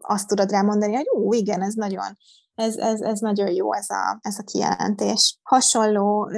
azt 0.00 0.28
tudod 0.28 0.50
rámondani, 0.50 0.94
hogy 0.94 1.08
ó, 1.16 1.32
igen, 1.32 1.62
ez 1.62 1.74
nagyon, 1.74 2.16
ez, 2.56 2.76
ez, 2.76 3.00
ez 3.00 3.18
nagyon 3.18 3.50
jó 3.50 3.74
ez 3.74 3.90
a, 3.90 4.18
ez 4.22 4.38
a 4.38 4.42
kijelentés. 4.42 5.38
Hasonló 5.42 6.30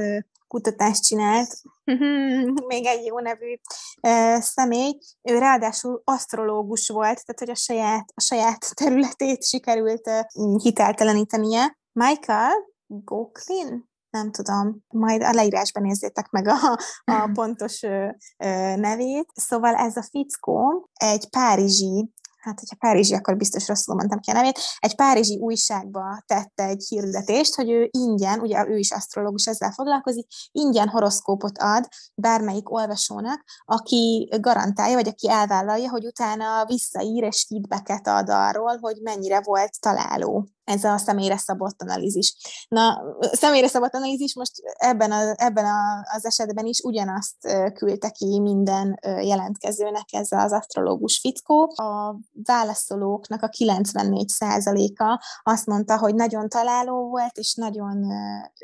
kutatást 0.49 1.03
csinált, 1.03 1.61
még 2.73 2.87
egy 2.87 3.05
jó 3.05 3.19
nevű 3.19 3.55
uh, 4.03 4.41
személy, 4.41 4.99
ő 5.23 5.39
ráadásul 5.39 6.03
asztrológus 6.05 6.89
volt, 6.89 7.25
tehát 7.25 7.39
hogy 7.39 7.51
a 7.51 7.55
saját, 7.55 8.13
a 8.15 8.21
saját 8.21 8.71
területét 8.85 9.45
sikerült 9.45 10.07
uh, 10.07 10.63
hiteltelenítenie. 10.63 11.79
Michael 11.93 12.53
Goklin, 12.87 13.89
nem 14.11 14.31
tudom, 14.31 14.85
majd 14.89 15.23
a 15.23 15.33
leírásban 15.33 15.83
nézzétek 15.83 16.31
meg 16.31 16.49
a, 16.49 16.79
a 17.05 17.31
pontos 17.35 17.83
ö, 17.83 18.09
ö, 18.37 18.77
nevét. 18.77 19.31
Szóval 19.35 19.75
ez 19.75 19.97
a 19.97 20.03
fickó 20.03 20.89
egy 20.93 21.29
párizsi 21.31 22.13
hát 22.39 22.59
hogyha 22.59 22.77
Párizsi, 22.79 23.15
akkor 23.15 23.37
biztos 23.37 23.69
rosszul 23.69 23.95
mondtam 23.95 24.19
ki 24.19 24.31
a 24.31 24.33
nevét, 24.33 24.59
egy 24.79 24.97
párizsi 24.97 25.39
újságba 25.41 26.23
tette 26.27 26.65
egy 26.65 26.85
hirdetést, 26.89 27.55
hogy 27.55 27.71
ő 27.71 27.89
ingyen, 27.91 28.41
ugye 28.41 28.67
ő 28.69 28.77
is 28.77 28.91
asztrológus 28.91 29.47
ezzel 29.47 29.73
foglalkozik, 29.73 30.27
ingyen 30.53 30.89
horoszkópot 30.89 31.59
ad 31.59 31.89
bármelyik 32.15 32.73
olvasónak, 32.73 33.45
aki 33.65 34.29
garantálja, 34.41 34.95
vagy 34.95 35.09
aki 35.09 35.31
elvállalja, 35.31 35.91
hogy 35.91 36.07
utána 36.07 36.65
visszaír 36.67 37.23
és 37.23 37.47
feedbacket 37.49 38.07
ad 38.07 38.29
arról, 38.29 38.79
hogy 38.81 38.97
mennyire 39.03 39.41
volt 39.41 39.81
találó 39.81 40.49
ez 40.69 40.85
a 40.85 40.99
személyre 40.99 41.37
szabott 41.37 41.83
analízis. 41.83 42.37
Na, 42.69 43.03
személyre 43.21 43.69
szabott 43.69 43.95
analízis 43.95 44.35
most 44.35 44.53
ebben, 44.79 45.13
a, 45.13 45.35
ebben 45.37 45.65
a, 45.65 46.05
az 46.15 46.25
esetben 46.25 46.67
is 46.67 46.81
ugyanazt 46.81 47.37
küldte 47.75 48.11
ki 48.11 48.41
minden 48.41 48.99
jelentkezőnek 49.03 50.07
ez 50.11 50.29
az 50.31 50.53
asztrológus 50.53 51.19
fickó. 51.19 51.73
A 51.77 52.17
válaszolóknak 52.45 53.43
a 53.43 53.49
94%-a 53.49 55.25
azt 55.43 55.67
mondta, 55.67 55.99
hogy 55.99 56.15
nagyon 56.15 56.49
találó 56.49 57.09
volt, 57.09 57.37
és 57.37 57.55
nagyon, 57.55 58.07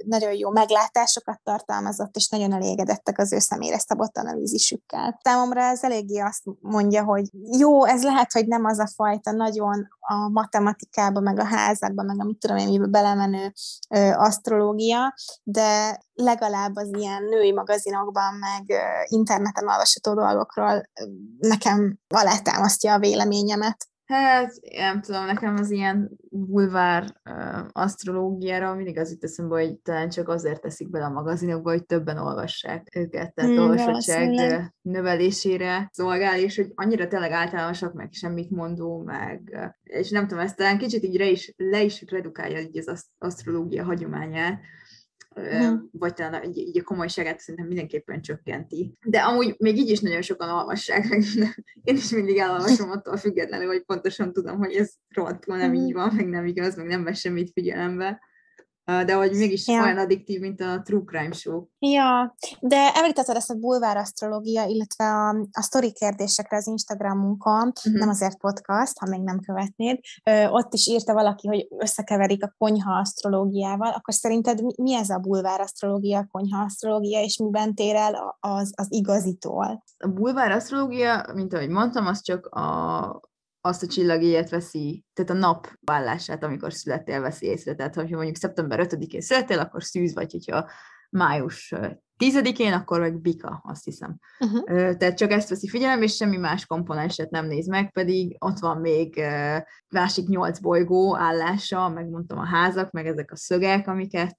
nagyon 0.06 0.32
jó 0.32 0.50
meglátásokat 0.50 1.40
tartalmazott, 1.42 2.16
és 2.16 2.28
nagyon 2.28 2.52
elégedettek 2.52 3.18
az 3.18 3.32
ő 3.32 3.38
személyre 3.38 3.78
szabott 3.78 4.18
analízisükkel. 4.18 5.20
Számomra 5.22 5.62
ez 5.62 5.82
eléggé 5.82 6.18
azt 6.18 6.42
mondja, 6.60 7.04
hogy 7.04 7.28
jó, 7.58 7.84
ez 7.84 8.02
lehet, 8.02 8.32
hogy 8.32 8.46
nem 8.46 8.64
az 8.64 8.78
a 8.78 8.88
fajta 8.94 9.30
nagyon 9.30 9.88
a 10.00 10.28
matematikába, 10.28 11.20
meg 11.20 11.38
a 11.38 11.44
házakba, 11.94 12.02
meg 12.02 12.20
amit 12.20 12.38
tudom 12.38 12.56
én, 12.56 12.90
belemenő 12.90 13.52
ö, 13.88 14.10
asztrológia, 14.10 15.14
de 15.42 16.00
legalább 16.14 16.76
az 16.76 16.88
ilyen 16.96 17.22
női 17.22 17.52
magazinokban, 17.52 18.34
meg 18.34 18.62
ö, 18.66 18.82
interneten 19.04 19.68
olvasható 19.68 20.14
dolgokról 20.14 20.82
ö, 21.00 21.04
nekem 21.38 21.98
alátámasztja 22.08 22.92
a 22.92 22.98
véleményemet. 22.98 23.88
Hát, 24.04 24.52
nem 24.76 25.00
tudom, 25.00 25.24
nekem 25.24 25.54
az 25.56 25.70
ilyen 25.70 26.10
bulvár 26.30 27.02
uh, 27.30 27.66
asztrológiára 27.72 28.74
mindig 28.74 28.98
az 28.98 29.10
itt 29.10 29.24
eszembe, 29.24 29.54
hogy 29.54 29.76
talán 29.76 30.08
csak 30.08 30.28
azért 30.28 30.60
teszik 30.60 30.90
bele 30.90 31.04
a 31.04 31.10
magazinokba, 31.10 31.70
hogy 31.70 31.86
többen 31.86 32.18
olvassák 32.18 32.88
őket, 32.96 33.34
tehát 33.34 33.50
mm, 33.50 33.58
olvasottság 33.58 34.30
növelésére 34.80 35.88
szolgál, 35.92 36.38
és 36.38 36.56
hogy 36.56 36.72
annyira 36.74 37.08
tényleg 37.08 37.30
általánosak, 37.30 37.94
meg 37.94 38.12
semmit 38.12 38.50
mondó, 38.50 39.02
meg, 39.02 39.72
és 39.82 40.10
nem 40.10 40.26
tudom, 40.26 40.44
ezt 40.44 40.56
talán 40.56 40.78
kicsit 40.78 41.02
így 41.02 41.18
le 41.18 41.28
is, 41.28 41.54
le 41.56 41.82
is 41.82 42.04
redukálja 42.10 42.60
így 42.60 42.78
az 42.78 43.06
asztrológia 43.18 43.84
hagyományát, 43.84 44.60
mm. 45.40 45.74
vagy 45.92 46.14
talán 46.14 46.44
így, 46.44 46.56
így 46.58 46.78
a 46.78 46.82
komolyságát 46.82 47.40
szerintem 47.40 47.66
mindenképpen 47.66 48.22
csökkenti. 48.22 48.98
De 49.04 49.18
amúgy 49.20 49.54
még 49.58 49.76
így 49.76 49.90
is 49.90 50.00
nagyon 50.00 50.22
sokan 50.22 50.48
olvassák, 50.48 51.04
én 51.84 51.96
is 51.96 52.10
mindig 52.10 52.36
elolvasom 52.36 52.90
attól 52.96 53.16
függetlenül, 53.16 53.66
hogy 53.66 53.84
pontosan 53.84 54.32
tudom, 54.32 54.58
hogy 54.58 54.74
ez 54.74 54.92
rohadtul 55.14 55.56
nem 55.56 55.74
így 55.74 55.92
van, 55.92 56.14
meg 56.14 56.28
nem 56.28 56.46
igaz, 56.46 56.76
meg 56.76 56.86
nem 56.86 57.04
vesz 57.04 57.18
semmit 57.18 57.50
figyelembe. 57.52 58.20
De 58.84 59.14
hogy 59.14 59.32
mégis 59.32 59.68
Ja. 59.68 59.82
olyan 59.82 59.98
addiktív, 59.98 60.40
mint 60.40 60.60
a 60.60 60.82
True 60.82 61.02
Crime 61.06 61.32
Show. 61.32 61.64
Ja, 61.78 62.34
de 62.60 62.90
említetted 62.94 63.36
ezt 63.36 63.50
a 63.50 63.54
bulvár 63.54 63.96
asztrológia, 63.96 64.64
illetve 64.64 65.04
a, 65.04 65.28
a 65.52 65.62
sztori 65.62 65.92
kérdésekre 65.92 66.56
az 66.56 66.66
Instagramunkon, 66.66 67.72
Mhm. 67.84 67.96
nem 67.98 68.08
azért 68.08 68.38
podcast, 68.38 68.98
ha 68.98 69.06
még 69.10 69.20
nem 69.22 69.40
követnéd, 69.40 69.98
ö, 70.24 70.46
ott 70.48 70.74
is 70.74 70.86
írta 70.86 71.12
valaki, 71.12 71.46
hogy 71.48 71.66
összekeverik 71.78 72.44
a 72.44 72.54
konyha 72.58 72.98
asztrológiával, 72.98 73.92
akkor 73.92 74.14
szerinted 74.14 74.62
mi, 74.62 74.72
mi 74.82 74.94
ez 74.94 75.10
a 75.10 75.18
bulvár 75.18 75.60
asztrológia, 75.60 76.18
a 76.18 76.26
konyha 76.30 76.62
asztrológia, 76.62 77.20
és 77.22 77.36
miben 77.38 77.74
tér 77.74 77.94
el 77.94 78.36
az, 78.40 78.72
az 78.76 78.86
igazitól? 78.90 79.84
A 79.98 80.08
bulvár 80.08 80.50
asztrológia, 80.50 81.24
mint 81.34 81.54
ahogy 81.54 81.68
mondtam, 81.68 82.06
az 82.06 82.22
csak 82.22 82.46
a, 82.46 83.20
azt 83.66 83.82
a 83.82 83.86
csillagéjet 83.86 84.50
veszi, 84.50 85.04
tehát 85.14 85.30
a 85.30 85.34
nap 85.34 85.68
vállását, 85.80 86.44
amikor 86.44 86.72
születtél, 86.72 87.20
veszi 87.20 87.46
észre. 87.46 87.74
Tehát, 87.74 87.94
hogyha 87.94 88.16
mondjuk 88.16 88.36
szeptember 88.36 88.86
5-én 88.88 89.20
születtél, 89.20 89.58
akkor 89.58 89.82
szűz 89.82 90.14
vagy, 90.14 90.32
hogyha 90.32 90.70
május 91.14 91.72
ö, 91.72 91.86
10-én, 92.18 92.72
akkor 92.72 93.00
meg 93.00 93.20
bika, 93.20 93.60
azt 93.64 93.84
hiszem. 93.84 94.18
Uh-huh. 94.38 94.96
Tehát 94.96 95.16
csak 95.16 95.30
ezt 95.30 95.48
veszi 95.48 95.68
figyelembe, 95.68 96.04
és 96.04 96.14
semmi 96.14 96.36
más 96.36 96.66
komponenset 96.66 97.30
nem 97.30 97.46
néz 97.46 97.66
meg, 97.66 97.92
pedig 97.92 98.36
ott 98.38 98.58
van 98.58 98.80
még 98.80 99.20
másik 99.88 100.26
nyolc 100.28 100.58
bolygó 100.58 101.16
állása, 101.16 101.88
meg 101.88 102.08
mondtam 102.08 102.38
a 102.38 102.46
házak, 102.46 102.90
meg 102.90 103.06
ezek 103.06 103.32
a 103.32 103.36
szögek, 103.36 103.88
amiket 103.88 104.38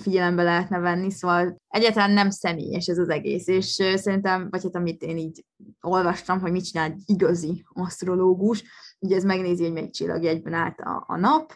figyelembe 0.00 0.42
lehetne 0.42 0.78
venni, 0.78 1.10
szóval 1.10 1.60
egyáltalán 1.68 2.10
nem 2.10 2.30
személyes 2.30 2.86
ez 2.86 2.98
az 2.98 3.08
egész, 3.08 3.46
és 3.46 3.66
szerintem, 3.94 4.48
vagy 4.50 4.62
hát 4.62 4.76
amit 4.76 5.02
én 5.02 5.16
így 5.16 5.44
olvastam, 5.80 6.40
hogy 6.40 6.52
mit 6.52 6.64
csinál 6.64 6.90
egy 6.90 7.02
igazi 7.06 7.64
asztrológus, 7.72 8.64
ugye 8.98 9.16
ez 9.16 9.24
megnézi, 9.24 9.62
hogy 9.62 9.72
melyik 9.72 9.92
csillagjegyben 9.92 10.52
állt 10.52 10.80
a, 10.80 11.04
a 11.06 11.18
nap, 11.18 11.52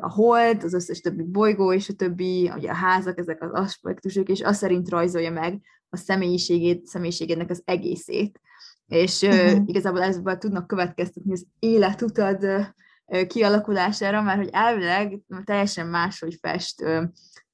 a 0.00 0.10
hold, 0.10 0.64
az 0.64 0.74
összes 0.74 1.00
többi 1.00 1.22
bolygó 1.22 1.72
és 1.72 1.88
a 1.88 1.92
többi, 1.92 2.52
ugye 2.56 2.70
a 2.70 2.74
házak, 2.74 3.18
ezek 3.18 3.42
az 3.42 3.50
aspektusok, 3.52 4.28
és 4.28 4.40
azt 4.40 4.58
szerint 4.58 4.88
rajzolja 4.88 5.30
meg 5.30 5.60
a 5.88 5.96
személyiségét, 5.96 6.86
személyiségednek 6.86 7.50
az 7.50 7.62
egészét. 7.64 8.40
És 8.86 9.22
uh 9.22 9.52
Mhm. 9.52 9.62
igazából 9.66 10.02
ezzel 10.02 10.38
tudnak 10.38 10.66
következtetni 10.66 11.32
az 11.32 11.46
életutad 11.58 12.46
kialakulására, 13.26 14.22
mert 14.22 14.38
hogy 14.38 14.48
elvileg 14.52 15.20
teljesen 15.44 15.86
máshogy 15.86 16.38
fest 16.40 16.84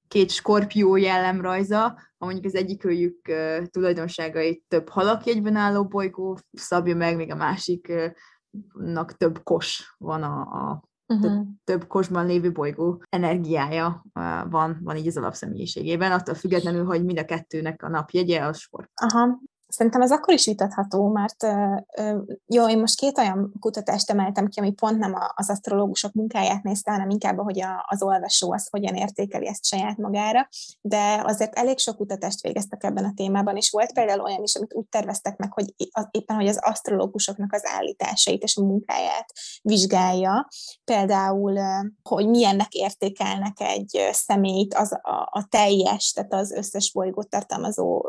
két 0.09 0.31
skorpió 0.31 0.97
jellemrajza, 0.97 1.81
ha 2.19 2.25
mondjuk 2.27 2.45
az 2.45 2.55
egyik 2.55 2.85
őjük 2.85 3.29
ö, 3.29 3.63
tulajdonságait 3.71 4.65
több 4.69 4.89
halakjegyben 4.89 5.57
álló 5.57 5.85
bolygó 5.85 6.39
szabja 6.53 6.97
meg, 6.97 7.17
még 7.17 7.33
a 7.33 7.37
másiknak 7.37 9.17
több 9.17 9.43
kos 9.43 9.95
van 9.99 10.23
a, 10.23 10.41
a 10.41 10.83
Uh-huh. 11.15 11.47
több 11.65 11.87
kosban 11.87 12.27
lévő 12.27 12.53
bolygó 12.53 13.03
energiája 13.09 14.05
uh, 14.15 14.51
van, 14.51 14.79
van 14.83 14.97
így 14.97 15.07
az 15.07 15.17
alapszemélyiségében, 15.17 16.13
attól 16.13 16.35
függetlenül, 16.35 16.85
hogy 16.85 17.05
mind 17.05 17.19
a 17.19 17.25
kettőnek 17.25 17.83
a 17.83 17.89
napjegye 17.89 18.45
a 18.45 18.53
sport. 18.53 18.91
Aha. 18.95 19.39
Szerintem 19.71 20.03
ez 20.03 20.13
akkor 20.13 20.35
is 20.35 20.47
vitatható, 20.47 21.09
mert 21.09 21.47
jó, 22.47 22.69
én 22.69 22.79
most 22.79 22.99
két 22.99 23.19
olyan 23.19 23.53
kutatást 23.61 24.11
emeltem 24.11 24.47
ki, 24.47 24.61
ami 24.61 24.73
pont 24.73 24.99
nem 24.99 25.15
az 25.35 25.51
asztrológusok 25.51 26.13
munkáját 26.13 26.63
nézte, 26.63 26.91
hanem 26.91 27.11
inkább, 27.11 27.39
hogy 27.39 27.63
az 27.87 28.03
olvasó 28.03 28.53
az 28.53 28.69
hogyan 28.71 28.95
értékeli 28.95 29.47
ezt 29.47 29.65
saját 29.65 29.97
magára, 29.97 30.49
de 30.81 31.23
azért 31.25 31.55
elég 31.55 31.79
sok 31.79 31.97
kutatást 31.97 32.43
végeztek 32.43 32.85
ebben 32.85 33.05
a 33.05 33.13
témában, 33.17 33.57
és 33.57 33.71
volt 33.71 33.93
például 33.93 34.21
olyan 34.21 34.43
is, 34.43 34.55
amit 34.55 34.75
úgy 34.75 34.87
terveztek 34.87 35.37
meg, 35.37 35.53
hogy 35.53 35.75
éppen, 36.11 36.37
hogy 36.37 36.49
az 36.49 36.59
asztrológusoknak 36.63 37.53
az 37.53 37.63
állításait 37.65 38.43
és 38.43 38.57
a 38.57 38.63
munkáját 38.63 39.33
vizsgálja, 39.63 40.49
például, 40.85 41.59
hogy 42.03 42.29
milyennek 42.29 42.73
értékelnek 42.73 43.61
egy 43.61 44.09
személyt 44.13 44.75
az 44.75 44.93
a, 44.93 45.29
a 45.31 45.47
teljes, 45.49 46.13
tehát 46.13 46.33
az 46.33 46.53
összes 46.53 46.93
bolygót 46.93 47.29
tartalmazó 47.29 48.09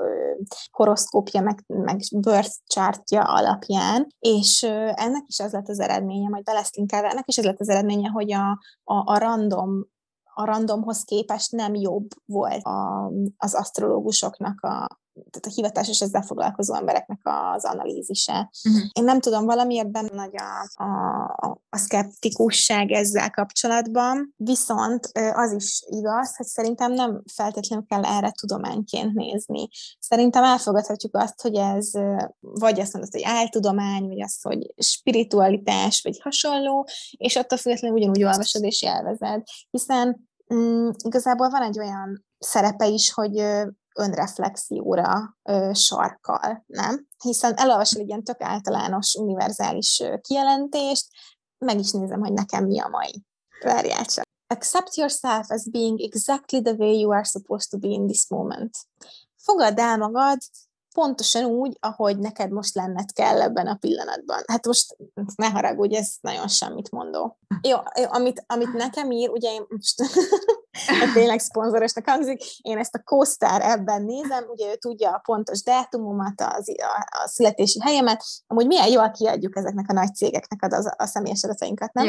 horoszkópja, 0.72 1.42
meg, 1.42 1.64
meg 1.68 2.00
birth 2.16 2.56
chartja 2.68 3.22
alapján, 3.22 4.08
és 4.20 4.64
ennek 4.94 5.24
is 5.28 5.40
az 5.40 5.52
lett 5.52 5.68
az 5.68 5.80
eredménye, 5.80 6.30
majd 6.30 6.44
be 6.44 6.52
lesz 6.52 6.76
linkálva, 6.76 7.10
ennek 7.10 7.28
is 7.28 7.38
az 7.38 7.44
lett 7.44 7.60
az 7.60 7.70
eredménye, 7.70 8.10
hogy 8.10 8.34
a, 8.34 8.50
a, 8.84 9.12
a 9.14 9.18
random 9.18 9.90
a 10.34 10.46
randomhoz 10.46 11.04
képest 11.04 11.52
nem 11.52 11.76
jobb 11.76 12.08
volt 12.26 12.64
a, 12.64 13.12
az 13.38 13.54
asztrológusoknak 13.54 14.62
a 14.62 15.01
tehát 15.14 15.46
a 15.46 15.50
hivatásos 15.56 16.02
ezzel 16.02 16.22
foglalkozó 16.22 16.74
embereknek 16.74 17.20
az 17.24 17.66
analízise. 17.66 18.52
Uh-huh. 18.70 18.84
Én 18.94 19.04
nem 19.04 19.20
tudom, 19.20 19.46
valamiért 19.46 19.92
benne 19.92 20.14
nagy 20.14 20.36
a, 20.36 20.84
a, 20.84 21.62
a 21.70 21.78
szkeptikusság 21.78 22.92
ezzel 22.92 23.32
kapcsolatban, 23.32 24.34
viszont 24.38 25.10
az 25.34 25.52
is 25.52 25.84
igaz, 25.88 26.36
hogy 26.36 26.46
szerintem 26.46 26.94
nem 26.94 27.24
feltétlenül 27.34 27.86
kell 27.86 28.06
erre 28.06 28.32
tudományként 28.32 29.14
nézni. 29.14 29.68
Szerintem 30.00 30.44
elfogadhatjuk 30.44 31.16
azt, 31.16 31.42
hogy 31.42 31.56
ez 31.56 31.92
vagy 32.40 32.80
azt 32.80 32.94
mondod, 32.94 33.12
hogy 33.12 33.24
áltudomány, 33.24 34.08
vagy 34.08 34.22
azt, 34.22 34.44
hogy 34.44 34.74
spiritualitás, 34.78 36.02
vagy 36.02 36.20
hasonló, 36.22 36.88
és 37.12 37.36
attól 37.36 37.58
függetlenül 37.58 37.98
ugyanúgy 37.98 38.24
olvasod 38.24 38.64
és 38.64 38.82
élvezed, 38.82 39.44
hiszen 39.70 40.30
mm, 40.54 40.90
igazából 41.06 41.50
van 41.50 41.62
egy 41.62 41.80
olyan 41.80 42.26
szerepe 42.40 42.88
is, 42.88 43.14
hogy 43.14 43.44
önreflexióra 43.96 45.38
ö, 45.44 45.72
sarkal, 45.74 46.64
nem? 46.68 47.08
Hiszen 47.24 47.54
elolvasol 47.56 48.02
egy 48.02 48.08
ilyen 48.08 48.24
tök 48.24 48.42
általános, 48.42 49.16
univerzális 49.16 50.04
kijelentést, 50.22 51.08
meg 51.58 51.80
is 51.80 51.92
nézem, 51.92 52.20
hogy 52.20 52.34
nekem 52.34 52.66
mi 52.66 52.80
a 52.80 52.88
mai. 52.88 53.26
Várjál 53.64 54.06
csak. 54.06 54.24
Accept 54.48 54.96
yourself 54.96 55.50
as 55.50 55.70
being 55.70 56.02
exactly 56.02 56.62
the 56.62 56.74
way 56.74 57.00
you 57.00 57.12
are 57.12 57.24
supposed 57.24 57.70
to 57.70 57.78
be 57.78 57.88
in 57.88 58.08
this 58.08 58.30
moment. 58.30 58.78
Fogadd 59.36 59.80
el 59.80 59.98
magad 59.98 60.38
pontosan 60.94 61.46
úgy, 61.46 61.78
ahogy 61.80 62.20
neked 62.20 62.52
most 62.52 62.76
lenned 62.76 63.12
kell 63.12 63.42
ebben 63.42 63.68
a 63.68 63.76
pillanatban. 63.76 64.44
Hát 64.48 64.66
most 64.66 64.98
ne 65.36 65.50
haragudj, 65.50 65.96
ez 65.96 66.14
nagyon 66.22 66.48
semmit 66.48 66.92
mondó. 66.92 67.38
Jó, 67.62 67.78
jó 68.00 68.06
amit, 68.10 68.44
amit 68.48 68.74
nekem 68.74 69.12
ír, 69.12 69.30
ugye 69.30 69.52
én 69.52 69.66
most 69.68 70.02
hát 71.00 71.14
tényleg 71.14 71.40
szponzorosnak 71.40 72.10
hangzik, 72.10 72.42
én 72.62 72.78
ezt 72.78 72.96
a 72.96 73.04
Kósztár 73.04 73.62
ebben 73.62 74.02
nézem, 74.02 74.44
ugye 74.48 74.72
ő 74.72 74.76
tudja 74.76 75.12
a 75.12 75.22
pontos 75.24 75.64
dátumomat, 75.64 76.42
az, 76.42 76.70
a, 76.70 77.24
a 77.24 77.28
születési 77.28 77.80
helyemet, 77.82 78.24
amúgy 78.48 78.68
milyen 78.68 78.88
jól 78.88 79.12
kiadjuk 79.12 79.58
ezeknek 79.58 79.90
a 79.90 79.94
nagy 79.94 80.16
cégeknek 80.16 80.74
az, 80.74 80.94
a 80.98 81.06
személyes 81.06 81.44
adatainkat, 81.44 81.94
nem? 81.94 82.06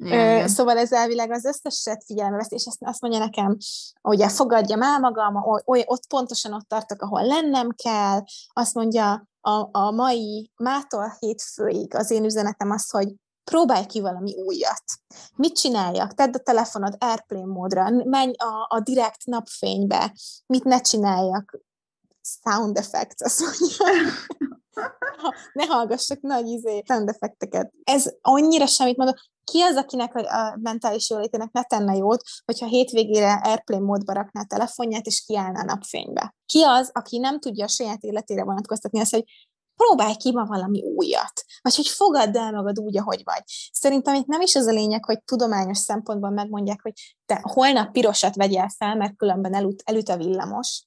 Ö, 0.00 0.06
ja, 0.06 0.36
ja. 0.36 0.48
Szóval 0.48 0.78
ez 0.78 0.92
elvileg 0.92 1.30
az 1.30 1.44
összeset 1.44 2.04
figyelembe 2.04 2.36
veszi, 2.36 2.54
és 2.54 2.66
azt, 2.66 2.78
azt 2.80 3.00
mondja 3.00 3.18
nekem, 3.18 3.56
ugye 4.02 4.28
fogadjam 4.28 4.82
el 4.82 4.98
magam, 4.98 5.34
oly, 5.64 5.82
ott 5.86 6.06
pontosan 6.06 6.52
ott 6.52 6.68
tartok, 6.68 7.02
ahol 7.02 7.26
lennem 7.26 7.68
kell, 7.82 8.22
azt 8.52 8.74
mondja, 8.74 9.30
a, 9.44 9.68
a 9.72 9.90
mai, 9.90 10.50
mától 10.56 11.16
hétfőig 11.18 11.94
az 11.94 12.10
én 12.10 12.24
üzenetem 12.24 12.70
az, 12.70 12.90
hogy 12.90 13.14
próbálj 13.44 13.86
ki 13.86 14.00
valami 14.00 14.34
újat. 14.34 14.84
Mit 15.36 15.56
csináljak? 15.56 16.14
Tedd 16.14 16.34
a 16.34 16.38
telefonod 16.38 16.96
airplane 16.98 17.46
módra, 17.46 17.90
menj 17.90 18.32
a, 18.36 18.66
a 18.68 18.80
direkt 18.80 19.24
napfénybe, 19.24 20.14
mit 20.46 20.64
ne 20.64 20.80
csináljak? 20.80 21.58
Sound 22.22 22.76
effects, 22.76 23.22
azt 23.22 23.40
mondja. 23.40 24.12
Ne 25.52 25.64
hallgassak 25.64 26.20
nagy 26.20 26.46
izé, 26.46 26.82
sound 26.86 27.08
effekteket. 27.08 27.72
Ez 27.84 28.10
annyira 28.20 28.66
semmit 28.66 28.96
mondok. 28.96 29.18
Ki 29.44 29.60
az, 29.60 29.76
akinek 29.76 30.14
a 30.14 30.58
mentális 30.60 31.10
jólétének 31.10 31.52
ne 31.52 31.62
tenne 31.62 31.96
jót, 31.96 32.22
hogyha 32.44 32.66
hétvégére 32.66 33.32
airplane 33.32 33.84
módba 33.84 34.12
rakná 34.12 34.40
a 34.40 34.46
telefonját, 34.48 35.06
és 35.06 35.24
kiállna 35.26 35.60
a 35.60 35.64
napfénybe? 35.64 36.34
Ki 36.46 36.62
az, 36.62 36.90
aki 36.92 37.18
nem 37.18 37.40
tudja 37.40 37.64
a 37.64 37.68
saját 37.68 38.02
életére 38.02 38.44
vonatkoztatni 38.44 39.00
azt, 39.00 39.10
hogy 39.10 39.24
próbálj 39.76 40.14
ki 40.16 40.32
ma 40.32 40.44
valami 40.44 40.82
újat, 40.82 41.44
vagy 41.62 41.76
hogy 41.76 41.88
fogadd 41.88 42.36
el 42.36 42.52
magad 42.52 42.78
úgy, 42.78 42.98
ahogy 42.98 43.20
vagy. 43.24 43.42
Szerintem 43.72 44.14
itt 44.14 44.26
nem 44.26 44.40
is 44.40 44.54
az 44.54 44.66
a 44.66 44.72
lényeg, 44.72 45.04
hogy 45.04 45.22
tudományos 45.24 45.78
szempontból 45.78 46.30
megmondják, 46.30 46.82
hogy 46.82 46.92
te 47.26 47.38
holnap 47.42 47.92
pirosat 47.92 48.34
vegyél 48.34 48.68
fel, 48.76 48.96
mert 48.96 49.16
különben 49.16 49.54
elüt, 49.54 49.82
elüt 49.84 50.08
a 50.08 50.16
villamos, 50.16 50.82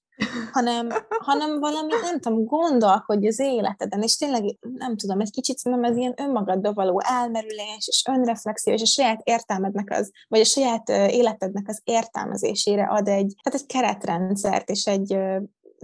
hanem, 0.52 0.90
hanem 1.30 1.60
valami, 1.60 1.94
nem 2.02 2.20
tudom, 2.20 2.46
gondolkodj 2.46 3.28
az 3.28 3.40
életeden, 3.40 4.02
és 4.02 4.18
tényleg, 4.18 4.58
nem 4.60 4.98
tudom, 4.98 5.20
egy 5.20 5.32
kicsit 5.32 5.58
szerintem 5.58 5.92
ez 5.92 5.98
ilyen 5.98 6.14
önmagadba 6.18 6.74
való 6.74 7.02
elmerülés, 7.06 7.88
és 7.88 8.04
önreflexió, 8.10 8.74
és 8.74 8.82
a 8.82 8.86
saját 8.86 9.22
értelmednek 9.24 9.92
az, 9.92 10.12
vagy 10.28 10.40
a 10.40 10.46
saját 10.46 10.90
életednek 10.90 11.68
az 11.68 11.82
értelmezésére 11.84 12.84
ad 12.84 13.08
egy, 13.08 13.34
hát 13.44 13.54
egy 13.54 13.66
keretrendszert, 13.66 14.70
és 14.70 14.86
egy, 14.86 15.18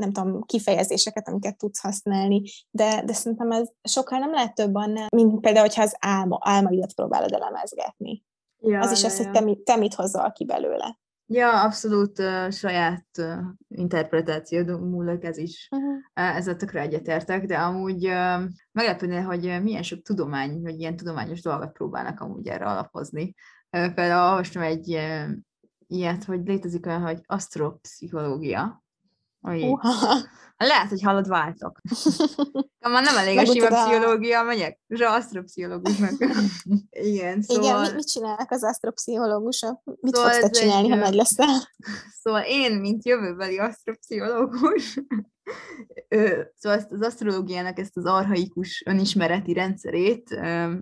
nem 0.02 0.12
tudom, 0.12 0.42
kifejezéseket, 0.42 1.28
amiket 1.28 1.58
tudsz 1.58 1.82
használni, 1.82 2.42
de, 2.72 3.04
de 3.06 3.14
szerintem 3.14 3.52
ez 3.52 3.70
sokkal 3.84 4.20
nem 4.20 4.32
lehet 4.32 4.56
több 4.56 4.76
annál, 4.76 5.08
mint 5.16 5.40
például, 5.40 5.66
hogyha 5.66 5.82
az 5.82 5.96
álma, 6.00 6.40
álmaidat 6.42 6.94
próbálod 6.94 7.32
elemezgetni. 7.32 8.24
ja, 8.60 8.80
Az 8.80 8.92
is 8.92 9.02
ja, 9.02 9.08
az, 9.08 9.18
ja. 9.18 9.24
hogy 9.24 9.34
te, 9.34 9.42
mit- 9.42 9.64
te 9.64 9.76
mit 9.76 9.94
hozol 9.94 10.32
ki 10.32 10.46
belőle. 10.46 11.00
Ja, 11.34 11.62
abszolút 11.62 12.20
uh, 12.20 12.50
saját 12.50 13.06
uh, 13.18 13.38
interpretáció 13.68 14.78
múlik 14.78 15.24
ez 15.24 15.38
is. 15.38 15.68
Uh-huh. 15.72 15.90
Uh, 15.90 16.36
ezzel 16.36 16.56
tökre 16.56 16.82
egyetértek, 16.82 17.46
de 17.46 17.58
amúgy 17.58 18.08
uh, 18.08 18.42
meglepődne, 18.72 19.22
hogy 19.22 19.62
milyen 19.64 19.84
sok 19.84 20.02
tudomány, 20.02 20.62
vagy 20.62 20.80
ilyen 20.80 20.96
tudományos 20.96 21.42
dolgot 21.42 21.72
próbálnak 21.72 22.20
amúgy 22.20 22.48
erre 22.48 22.66
alapozni. 22.66 23.34
Uh, 23.78 23.94
például 23.94 24.30
olvastam 24.30 24.62
egy 24.62 24.94
uh, 24.94 25.30
ilyet, 25.88 26.24
hogy 26.24 26.42
létezik 26.46 26.86
olyan, 26.86 27.02
hogy 27.02 27.22
asztropszichológia. 27.26 28.81
Uha. 29.42 30.16
lehet, 30.58 30.90
hogy 30.90 31.02
hallod, 31.02 31.28
váltok. 31.28 31.82
Már 32.80 33.04
nem 33.04 33.18
elég 33.18 33.38
a 33.38 33.46
sima 33.46 33.68
pszichológia, 33.68 34.44
megyek 34.44 34.80
és 34.88 35.00
asztropszichológusnak. 35.00 36.12
Igen, 36.90 37.42
szóval... 37.42 37.64
Igen, 37.64 37.82
mit, 37.82 37.96
mit 37.96 38.08
csinálnak 38.08 38.52
az 38.52 38.64
asztropszichológusok? 38.64 39.82
Mit 39.84 40.16
Szóval 40.16 40.32
fogsz 40.32 40.42
te 40.42 40.46
ez 40.46 40.56
egy, 40.56 40.62
csinálni, 40.62 40.90
ha 40.90 40.96
nagy 40.96 41.14
leszel? 41.14 41.70
Szóval 42.24 42.44
én, 42.46 42.80
mint 42.80 43.06
jövőbeli 43.06 43.58
asztropszichológus, 43.58 45.00
szóval 46.56 46.78
ezt 46.78 46.92
az 46.92 47.02
asztrológiának 47.02 47.80
ezt 47.80 47.98
az 47.98 48.06
arhaikus 48.06 48.84
önismereti 48.86 49.54
rendszerét, 49.54 50.32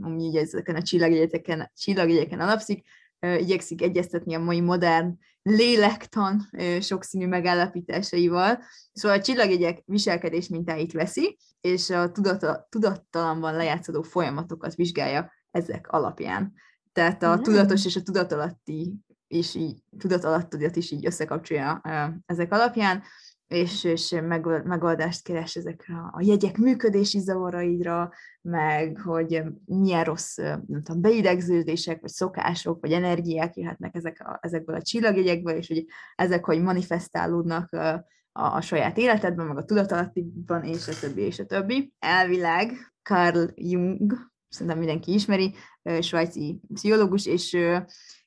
ami 0.02 0.28
ugye 0.28 0.42
ezeken 0.42 0.76
a 0.76 0.82
csillagjegyeken, 0.82 1.72
csillagjegyeken 1.76 2.40
alapszik, 2.40 2.84
igyekszik 3.20 3.82
egyeztetni 3.82 4.36
a 4.36 4.40
mai 4.40 4.62
modern 4.62 5.18
lélektan 5.42 6.50
sokszínű 6.80 7.28
megállapításaival. 7.28 8.64
Szóval 8.94 9.18
a 9.18 9.22
csillagjegyek 9.22 9.82
viselkedés 9.86 10.48
mintáit 10.48 10.92
veszi, 10.92 11.38
és 11.62 11.90
a 11.90 12.12
tudata, 12.12 12.68
tudattalamban 12.70 13.56
lejátszódó 13.56 14.02
folyamatokat 14.02 14.76
vizsgálja 14.76 15.32
ezek 15.52 15.88
alapján. 15.88 16.54
Tehát 16.94 17.24
a 17.24 17.36
Mm. 17.36 17.42
tudatos 17.42 17.86
és 17.86 17.96
a 17.96 18.02
tudatalatti 18.02 18.94
és 19.28 19.56
így 19.56 19.84
tudatalattodat 19.98 20.76
is 20.76 20.92
így 20.92 21.06
összekapcsolja 21.06 21.82
ezek 22.26 22.54
alapján, 22.54 23.04
és, 23.50 23.84
és 23.84 24.16
meg, 24.24 24.66
megoldást 24.66 25.24
keres 25.24 25.56
ezekre 25.56 25.96
a 26.12 26.22
jegyek 26.22 26.58
működési 26.58 27.20
zavaraidra, 27.20 28.12
meg 28.42 29.00
hogy 29.00 29.44
milyen 29.66 30.04
rossz 30.04 30.36
nem 30.38 30.82
tudom, 30.84 31.02
beidegződések, 31.02 32.02
vagy 32.02 32.10
szokások, 32.10 32.82
vagy 32.82 32.92
energiák 32.92 33.56
jöhetnek 33.56 33.96
ezek 33.96 34.20
a, 34.20 34.40
ezekből 34.42 34.76
a 34.76 34.82
csillagjegyekből, 34.82 35.56
és 35.56 35.68
hogy 35.68 35.86
ezek 36.16 36.46
hogy 36.46 36.62
manifestálódnak 36.62 37.72
ö, 37.72 37.94
a, 38.32 38.56
a 38.56 38.62
saját 38.62 38.98
életedben, 38.98 39.46
meg 39.46 39.58
a 39.58 39.66
tudatalattiban, 39.66 40.64
és 40.64 40.88
a 40.88 41.00
többi, 41.00 41.22
és 41.22 41.40
a 41.40 41.46
többi. 41.46 41.94
Elvileg 42.00 42.72
Carl 43.04 43.46
Jung, 43.56 44.14
szerintem 44.48 44.78
mindenki 44.78 45.14
ismeri, 45.14 45.54
svájci 46.00 46.62
pszichológus, 46.74 47.26
és, 47.26 47.58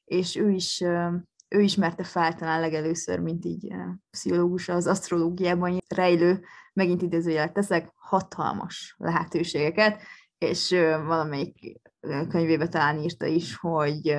és 0.05 0.37
ő 0.37 0.51
is 0.51 0.85
ő 1.53 1.61
ismerte 1.61 2.05
fel 2.05 2.35
talán 2.35 2.61
legelőször, 2.61 3.19
mint 3.19 3.45
így 3.45 3.71
eh, 3.71 3.79
pszichológus 4.11 4.69
az 4.69 4.87
asztrológiában 4.87 5.79
rejlő, 5.89 6.45
megint 6.73 7.03
idézőjelet 7.03 7.53
teszek, 7.53 7.93
hatalmas 7.95 8.95
lehetőségeket, 8.99 10.03
és 10.39 10.71
valamelyik 11.07 11.81
könyvébe 12.29 12.69
talán 12.69 12.99
írta 12.99 13.27
is, 13.27 13.57
hogy 13.57 14.17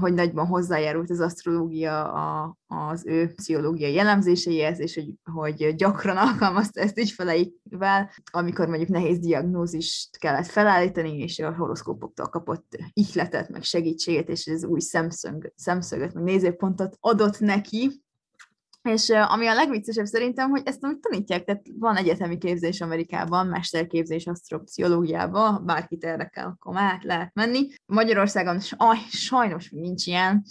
hogy 0.00 0.14
nagyban 0.14 0.46
hozzájárult 0.46 1.10
az 1.10 1.20
asztrológia 1.20 2.12
a, 2.12 2.56
az 2.66 3.06
ő 3.06 3.32
pszichológiai 3.34 3.92
jellemzéseihez, 3.92 4.80
és 4.80 4.94
hogy, 4.94 5.14
hogy 5.32 5.74
gyakran 5.74 6.16
alkalmazta 6.16 6.80
ezt 6.80 6.98
ügyfeleivel, 6.98 8.10
amikor 8.32 8.68
mondjuk 8.68 8.88
nehéz 8.88 9.18
diagnózist 9.18 10.18
kellett 10.18 10.46
felállítani, 10.46 11.18
és 11.18 11.38
a 11.38 11.54
horoszkópoktól 11.54 12.26
kapott 12.26 12.76
ihletet, 12.92 13.48
meg 13.48 13.62
segítséget, 13.62 14.28
és 14.28 14.46
ez 14.46 14.64
új 14.64 14.80
szemszög, 14.80 15.52
szemszögöt, 15.56 16.14
meg 16.14 16.22
nézőpontot 16.22 16.96
adott 17.00 17.38
neki, 17.38 18.01
és 18.82 19.08
ami 19.08 19.46
a 19.46 19.54
legviccesebb 19.54 20.04
szerintem, 20.04 20.50
hogy 20.50 20.62
ezt 20.64 20.84
amit 20.84 21.00
tanítják, 21.00 21.44
tehát 21.44 21.66
van 21.78 21.96
egyetemi 21.96 22.38
képzés 22.38 22.80
Amerikában, 22.80 23.46
mesterképzés 23.46 24.26
asztropsziológiában, 24.26 25.52
ha 25.52 25.58
bárkit 25.58 26.02
érdekel, 26.02 26.46
akkor 26.46 26.74
már 26.74 26.92
át 26.92 27.04
lehet 27.04 27.34
menni. 27.34 27.68
Magyarországon 27.86 28.60
saj, 28.60 28.98
sajnos 29.08 29.70
nincs 29.70 30.06
ilyen, 30.06 30.44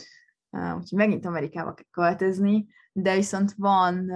úgyhogy 0.52 0.98
megint 0.98 1.26
Amerikába 1.26 1.74
kell 1.74 1.86
költözni, 1.92 2.68
de 2.94 3.16
viszont 3.16 3.54
van 3.58 4.12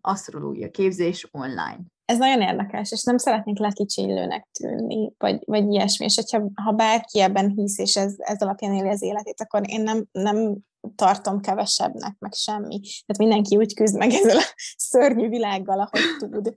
asztrológia 0.00 0.70
képzés 0.70 1.28
online. 1.30 1.80
Ez 2.10 2.18
nagyon 2.18 2.40
érdekes, 2.40 2.92
és 2.92 3.02
nem 3.02 3.16
szeretnék 3.16 3.58
lekicsillőnek 3.58 4.48
tűnni, 4.52 5.12
vagy, 5.18 5.42
vagy 5.44 5.72
ilyesmi, 5.72 6.04
és 6.04 6.14
hogyha 6.14 6.50
ha 6.54 6.72
bárki 6.72 7.20
ebben 7.20 7.52
hisz, 7.56 7.78
és 7.78 7.96
ez, 7.96 8.14
ez 8.18 8.40
alapján 8.40 8.74
éli 8.74 8.88
az 8.88 9.02
életét, 9.02 9.40
akkor 9.40 9.62
én 9.66 9.80
nem, 9.80 10.04
nem 10.12 10.56
tartom 10.94 11.40
kevesebbnek, 11.40 12.16
meg 12.18 12.32
semmi. 12.32 12.80
Tehát 12.80 13.18
mindenki 13.18 13.56
úgy 13.56 13.74
küzd 13.74 13.96
meg 13.96 14.12
ezzel 14.12 14.36
a 14.36 14.54
szörnyű 14.90 15.28
világgal, 15.28 15.80
ahogy 15.80 16.16
tud. 16.18 16.54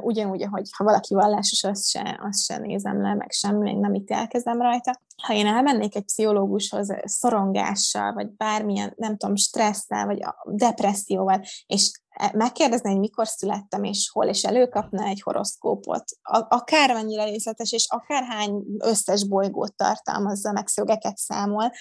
Ugyanúgy, 0.00 0.42
ahogy 0.42 0.68
ha 0.76 0.84
valaki 0.84 1.14
vallásos, 1.14 1.64
azt 1.64 1.88
se, 1.88 2.20
azt 2.22 2.44
se 2.44 2.58
nézem 2.58 3.02
le, 3.02 3.14
meg 3.14 3.30
semmi, 3.30 3.74
nem 3.74 3.94
ítélkezem 3.94 4.60
rajta. 4.60 5.00
Ha 5.22 5.34
én 5.34 5.46
elmennék 5.46 5.96
egy 5.96 6.04
pszichológushoz 6.04 6.88
szorongással, 7.04 8.12
vagy 8.12 8.30
bármilyen, 8.30 8.92
nem 8.96 9.16
tudom, 9.16 9.36
stresszel, 9.36 10.06
vagy 10.06 10.24
depresszióval, 10.44 11.42
és 11.66 11.90
megkérdezni, 12.32 12.90
hogy 12.90 12.98
mikor 12.98 13.26
születtem, 13.26 13.84
és 13.84 14.10
hol, 14.12 14.26
és 14.26 14.44
előkapna 14.44 15.04
egy 15.04 15.20
horoszkópot, 15.22 16.04
akármennyire 16.48 17.24
részletes, 17.24 17.72
és 17.72 17.86
akárhány 17.88 18.62
összes 18.78 19.28
bolygót 19.28 19.74
tartalmazza, 19.76 20.52
meg 20.52 20.66
szögeket 20.66 21.16
számol, 21.16 21.72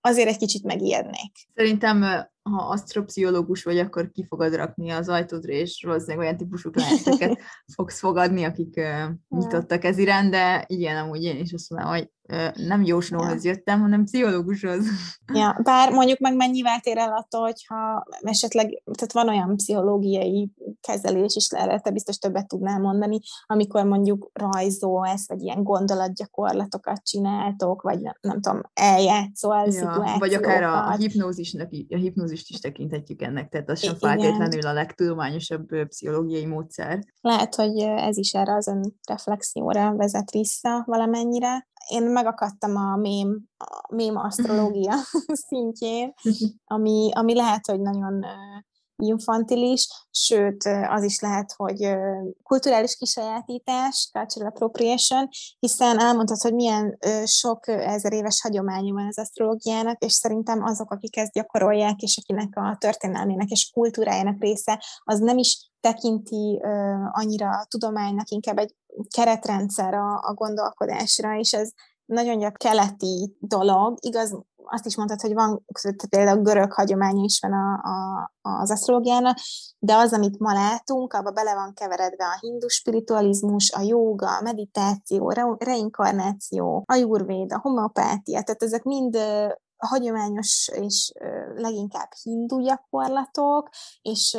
azért 0.00 0.28
egy 0.28 0.36
kicsit 0.36 0.64
megijednék. 0.64 1.32
Szerintem, 1.54 2.28
ha 2.42 2.62
asztropsziológus 2.62 3.64
vagy, 3.64 3.78
akkor 3.78 4.10
ki 4.10 4.26
fogod 4.28 4.54
rakni 4.54 4.90
az 4.90 5.08
ajtódra, 5.08 5.52
és 5.52 5.82
valószínűleg 5.86 6.18
olyan 6.18 6.36
típusú 6.36 6.70
klienseket 6.70 7.38
fogsz 7.74 7.98
fogadni, 7.98 8.44
akik 8.44 8.74
uh, 8.76 9.14
nyitottak 9.28 9.84
ez 9.84 9.98
iránt, 9.98 10.30
de 10.30 10.64
igen, 10.66 10.96
amúgy 10.96 11.22
én 11.22 11.38
is 11.38 11.52
azt 11.52 11.70
mondom, 11.70 11.90
hogy 11.90 12.10
uh, 12.32 12.66
nem 12.66 12.82
jósnóhoz 12.82 13.44
ja. 13.44 13.50
jöttem, 13.50 13.80
hanem 13.80 14.04
pszichológushoz. 14.04 14.86
Ja, 15.34 15.60
bár 15.62 15.92
mondjuk 15.92 16.18
meg 16.18 16.36
mennyivel 16.36 16.80
tér 16.80 16.98
el 16.98 17.12
attól, 17.12 17.40
hogyha 17.40 18.04
esetleg, 18.20 18.82
tehát 18.84 19.12
van 19.12 19.28
olyan 19.28 19.56
pszichológiai 19.56 20.50
kezelés 20.80 21.36
is, 21.36 21.46
erre 21.48 21.80
te 21.80 21.90
biztos 21.90 22.18
többet 22.18 22.48
tudnál 22.48 22.78
mondani, 22.78 23.20
amikor 23.46 23.84
mondjuk 23.84 24.30
rajzolsz, 24.32 25.28
vagy 25.28 25.42
ilyen 25.42 25.62
gondolatgyakorlatokat 25.62 27.02
csináltok, 27.04 27.82
vagy 27.82 28.00
nem, 28.00 28.14
nem 28.20 28.40
tudom, 28.40 28.60
eljátszol 28.74 29.66
ja. 29.70 30.16
Vagy 30.18 30.34
akár 30.34 30.62
a, 30.62 30.88
a 30.88 30.96
hipnózisnak, 30.96 31.68
a 31.90 31.96
hipnózist 32.32 32.50
is 32.50 32.58
tekinthetjük 32.60 33.22
ennek, 33.22 33.48
tehát 33.48 33.70
az 33.70 33.82
sem 33.82 33.94
feltétlenül 33.94 34.66
a 34.66 34.72
legtudományosabb 34.72 35.66
pszichológiai 35.88 36.46
módszer. 36.46 37.04
Lehet, 37.20 37.54
hogy 37.54 37.78
ez 37.78 38.16
is 38.16 38.32
erre 38.32 38.54
az 38.54 38.66
önreflexióra 38.68 39.96
vezet 39.96 40.30
vissza 40.30 40.82
valamennyire. 40.86 41.66
Én 41.88 42.02
megakadtam 42.02 42.76
a 42.76 42.96
mém, 42.96 43.42
a 43.56 43.94
mém 43.94 44.16
asztrológia 44.16 44.94
szintjén, 45.48 46.12
ami, 46.64 47.10
ami 47.12 47.34
lehet, 47.34 47.66
hogy 47.66 47.80
nagyon 47.80 48.24
infantilis, 49.06 49.88
sőt, 50.10 50.64
az 50.88 51.02
is 51.02 51.20
lehet, 51.20 51.54
hogy 51.56 51.96
kulturális 52.42 52.96
kisajátítás, 52.96 54.08
cultural 54.12 54.48
appropriation, 54.48 55.28
hiszen 55.58 56.00
elmondtad, 56.00 56.40
hogy 56.40 56.54
milyen 56.54 56.98
sok 57.24 57.68
ezer 57.68 58.12
éves 58.12 58.40
hagyománya 58.40 58.92
van 58.92 59.06
az 59.06 59.18
asztrológiának, 59.18 60.02
és 60.04 60.12
szerintem 60.12 60.62
azok, 60.62 60.90
akik 60.90 61.16
ezt 61.16 61.32
gyakorolják, 61.32 62.00
és 62.00 62.20
akinek 62.22 62.56
a 62.56 62.76
történelmének 62.78 63.48
és 63.48 63.70
kultúrájának 63.72 64.40
része, 64.40 64.82
az 65.04 65.18
nem 65.18 65.38
is 65.38 65.70
tekinti 65.80 66.60
annyira 67.10 67.66
tudománynak, 67.68 68.28
inkább 68.28 68.58
egy 68.58 68.74
keretrendszer 69.10 69.94
a, 69.94 70.20
a 70.22 70.34
gondolkodásra, 70.34 71.38
és 71.38 71.52
ez 71.52 71.70
nagyon 72.04 72.38
gyak 72.38 72.56
keleti 72.56 73.36
dolog, 73.38 73.96
igaz, 74.00 74.38
azt 74.64 74.86
is 74.86 74.96
mondtad, 74.96 75.20
hogy 75.20 75.34
van 75.34 75.64
például 76.08 76.42
görög 76.42 76.72
hagyománya 76.72 77.24
is 77.24 77.40
van 77.40 77.52
a, 77.52 77.72
a, 77.88 78.30
az 78.60 78.70
asztrológiának, 78.70 79.38
de 79.78 79.94
az, 79.94 80.12
amit 80.12 80.38
ma 80.38 80.52
látunk, 80.52 81.12
abba 81.12 81.30
bele 81.30 81.54
van 81.54 81.74
keveredve 81.74 82.24
a 82.24 82.38
hindu 82.40 82.68
spiritualizmus, 82.68 83.70
a 83.70 83.80
jóga, 83.80 84.36
a 84.36 84.42
meditáció, 84.42 85.28
a 85.28 85.56
reinkarnáció, 85.58 86.84
a 86.86 86.94
jurvéd, 86.94 87.52
a 87.52 87.58
homeopátia, 87.58 88.42
tehát 88.42 88.62
ezek 88.62 88.82
mind 88.82 89.18
hagyományos 89.86 90.70
és 90.72 91.12
leginkább 91.54 92.08
hindu 92.22 92.60
gyakorlatok, 92.60 93.68
és 94.02 94.38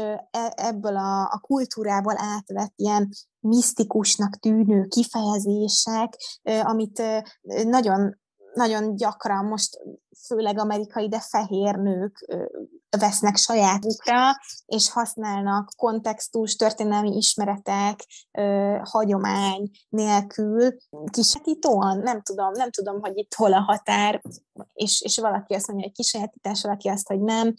ebből 0.56 0.98
a, 0.98 1.22
a 1.22 1.40
kultúrából 1.42 2.16
átvett 2.18 2.74
ilyen 2.76 3.10
misztikusnak 3.40 4.36
tűnő 4.36 4.86
kifejezések, 4.86 6.18
amit 6.64 7.02
nagyon 7.64 8.22
nagyon 8.54 8.96
gyakran 8.96 9.46
most 9.46 9.80
főleg 10.28 10.58
amerikai, 10.58 11.10
de 11.10 11.20
fehér 11.20 11.76
nők 11.76 12.26
vesznek 12.98 13.36
sajátukra, 13.36 14.20
és 14.66 14.92
használnak 14.92 15.72
kontextus, 15.78 16.56
történelmi 16.56 17.16
ismeretek, 17.16 18.06
hagyomány 18.84 19.70
nélkül, 19.90 20.76
kisajátítóan, 21.12 21.98
nem 21.98 22.22
tudom, 22.22 22.52
nem 22.52 22.72
tudom, 22.72 23.02
hogy 23.02 23.18
itt 23.18 23.34
hol 23.34 23.54
a 23.54 23.60
határ, 23.60 24.22
és, 24.74 25.02
és 25.02 25.18
valaki 25.18 25.54
azt 25.54 25.68
mondja, 25.68 25.86
hogy 25.86 25.96
kisajátítás, 25.96 26.62
valaki 26.62 26.90
azt, 26.90 27.08
hogy 27.08 27.22
nem, 27.22 27.54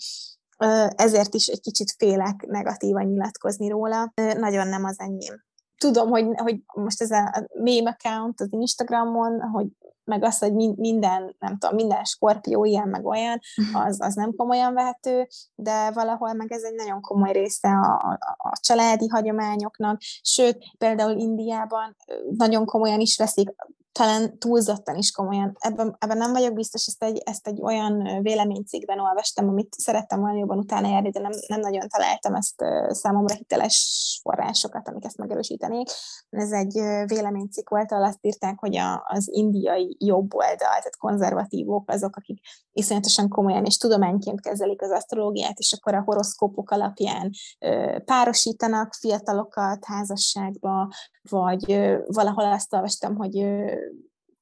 ezért 0.88 1.34
is 1.34 1.46
egy 1.46 1.60
kicsit 1.60 1.94
félek 1.98 2.46
negatívan 2.46 3.04
nyilatkozni 3.04 3.68
róla, 3.68 4.12
nagyon 4.14 4.68
nem 4.68 4.84
az 4.84 4.98
enyém. 4.98 5.44
Tudom, 5.78 6.08
hogy, 6.08 6.26
hogy 6.36 6.60
most 6.74 7.00
ez 7.00 7.10
a 7.10 7.46
meme 7.54 7.96
account 7.98 8.40
az 8.40 8.48
Instagramon, 8.50 9.40
hogy 9.40 9.66
meg 10.04 10.24
az, 10.24 10.38
hogy 10.38 10.54
minden, 10.76 11.36
nem 11.38 11.58
tudom, 11.58 11.74
minden 11.74 12.04
skorpió 12.04 12.64
ilyen, 12.64 12.88
meg 12.88 13.04
olyan, 13.06 13.40
az, 13.72 14.00
az 14.00 14.14
nem 14.14 14.34
komolyan 14.36 14.74
vehető, 14.74 15.28
de 15.54 15.90
valahol 15.90 16.32
meg 16.32 16.52
ez 16.52 16.62
egy 16.62 16.74
nagyon 16.74 17.00
komoly 17.00 17.32
része 17.32 17.68
a, 17.68 17.92
a, 17.92 18.18
a 18.38 18.58
családi 18.60 19.08
hagyományoknak, 19.08 20.00
sőt, 20.22 20.58
például 20.78 21.18
Indiában 21.18 21.96
nagyon 22.36 22.64
komolyan 22.64 23.00
is 23.00 23.16
veszik 23.16 23.54
talán 23.98 24.38
túlzottan 24.38 24.96
is 24.96 25.10
komolyan. 25.10 25.56
Ebben, 25.58 25.96
ebben 25.98 26.16
nem 26.16 26.32
vagyok 26.32 26.54
biztos, 26.54 26.86
ezt 26.86 27.02
egy, 27.02 27.22
ezt 27.24 27.46
egy 27.46 27.60
olyan 27.62 28.22
véleménycikkben 28.22 28.98
olvastam, 28.98 29.48
amit 29.48 29.74
szerettem 29.78 30.20
volna 30.20 30.38
jobban 30.38 30.58
utána 30.58 30.88
járni, 30.88 31.10
de 31.10 31.20
nem, 31.20 31.30
nem 31.46 31.60
nagyon 31.60 31.88
találtam 31.88 32.34
ezt 32.34 32.64
számomra 32.88 33.34
hiteles 33.34 34.20
forrásokat, 34.22 34.88
amik 34.88 35.04
ezt 35.04 35.16
megerősítenék. 35.16 35.88
Ez 36.30 36.52
egy 36.52 36.72
véleménycikk 37.06 37.68
volt, 37.68 37.92
ahol 37.92 38.04
azt 38.04 38.18
írták, 38.24 38.58
hogy 38.58 38.76
a, 38.76 39.02
az 39.06 39.28
indiai 39.32 39.96
jobb 39.98 40.34
oldal, 40.34 40.56
tehát 40.56 40.96
konzervatívok 40.98 41.90
azok, 41.90 42.16
akik 42.16 42.40
iszonyatosan 42.72 43.28
komolyan 43.28 43.64
és 43.64 43.76
tudományként 43.76 44.40
kezelik 44.40 44.82
az 44.82 44.90
asztrológiát, 44.90 45.58
és 45.58 45.72
akkor 45.72 45.94
a 45.94 46.02
horoszkópok 46.02 46.70
alapján 46.70 47.30
párosítanak 48.04 48.94
fiatalokat 48.94 49.84
házasságba, 49.84 50.92
vagy 51.30 51.90
valahol 52.06 52.52
azt 52.52 52.72
olvastam, 52.72 53.16
hogy 53.16 53.34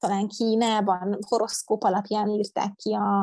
talán 0.03 0.27
Kínában 0.27 1.17
horoszkóp 1.27 1.83
alapján 1.83 2.29
írták 2.29 2.75
ki 2.75 2.93
a, 2.93 3.19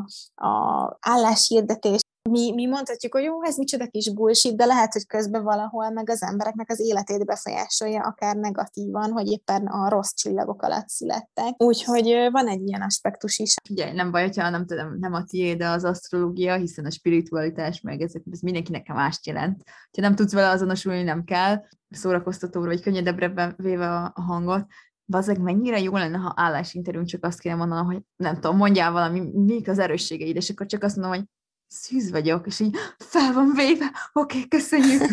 a 0.46 0.96
álláshirdetést. 1.00 2.08
Mi, 2.30 2.52
mi 2.52 2.66
mondhatjuk, 2.66 3.14
hogy 3.14 3.22
jó, 3.22 3.44
ez 3.44 3.56
micsoda 3.56 3.86
kis 3.86 4.12
bullshit, 4.12 4.56
de 4.56 4.64
lehet, 4.64 4.92
hogy 4.92 5.06
közben 5.06 5.42
valahol 5.42 5.90
meg 5.90 6.10
az 6.10 6.22
embereknek 6.22 6.70
az 6.70 6.80
életét 6.80 7.24
befolyásolja, 7.24 8.02
akár 8.02 8.36
negatívan, 8.36 9.12
hogy 9.12 9.30
éppen 9.30 9.66
a 9.66 9.88
rossz 9.88 10.14
csillagok 10.14 10.62
alatt 10.62 10.88
születtek. 10.88 11.62
Úgyhogy 11.62 12.28
van 12.30 12.48
egy 12.48 12.68
ilyen 12.68 12.82
aspektus 12.82 13.38
is. 13.38 13.54
Ugye, 13.70 13.92
nem 13.92 14.10
baj, 14.10 14.22
hogyha 14.22 14.50
nem 14.50 14.66
tudom, 14.66 14.98
nem 14.98 15.12
a 15.12 15.24
tiéd, 15.24 15.62
az 15.62 15.84
asztrológia, 15.84 16.56
hiszen 16.56 16.84
a 16.84 16.90
spiritualitás, 16.90 17.80
meg 17.80 18.00
ezek, 18.00 18.22
ez 18.30 18.40
mindenkinek 18.40 18.86
mást 18.86 19.26
jelent. 19.26 19.62
Ha 19.96 20.00
nem 20.00 20.14
tudsz 20.14 20.32
vele 20.32 20.48
azonosulni, 20.48 21.02
nem 21.02 21.24
kell, 21.24 21.62
szórakoztatóra 21.90 22.66
vagy 22.66 22.80
könnyedebbre 22.80 23.54
véve 23.56 23.94
a 23.94 24.12
hangot, 24.14 24.66
Bazeg, 25.10 25.38
mennyire 25.40 25.80
jó 25.80 25.96
lenne, 25.96 26.18
ha 26.18 26.32
állásinterjún 26.36 27.04
csak 27.04 27.24
azt 27.24 27.40
kéne 27.40 27.54
mondanom, 27.54 27.86
hogy 27.86 28.00
nem 28.16 28.34
tudom, 28.34 28.56
mondjál 28.56 28.92
valami, 28.92 29.20
mik 29.32 29.68
az 29.68 29.78
erősségeid, 29.78 30.36
és 30.36 30.50
akkor 30.50 30.66
csak 30.66 30.82
azt 30.82 30.96
mondom, 30.96 31.14
hogy 31.14 31.24
szűz 31.66 32.10
vagyok, 32.10 32.46
és 32.46 32.60
így 32.60 32.76
fel 32.98 33.32
van 33.32 33.52
véve, 33.54 33.92
oké, 34.12 34.36
okay, 34.36 34.48
köszönjük. 34.48 35.02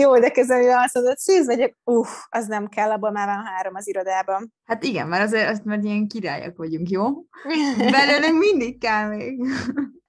Jó, 0.00 0.18
de 0.18 0.30
közben 0.30 0.78
azt 0.78 0.94
mondod, 0.94 1.16
szűz 1.16 1.46
vagyok, 1.46 1.72
uff, 1.84 2.08
az 2.28 2.46
nem 2.46 2.68
kell, 2.68 2.90
abban 2.90 3.12
már 3.12 3.26
van 3.26 3.44
három 3.44 3.74
az 3.74 3.88
irodában. 3.88 4.52
Hát 4.64 4.84
igen, 4.84 5.08
mert 5.08 5.22
azért 5.22 5.48
azt 5.48 5.64
mert 5.64 5.84
ilyen 5.84 6.08
királyak 6.08 6.56
vagyunk, 6.56 6.88
jó? 6.90 7.04
Belőlünk 7.96 8.38
mindig 8.38 8.80
kell 8.80 9.08
még. 9.08 9.44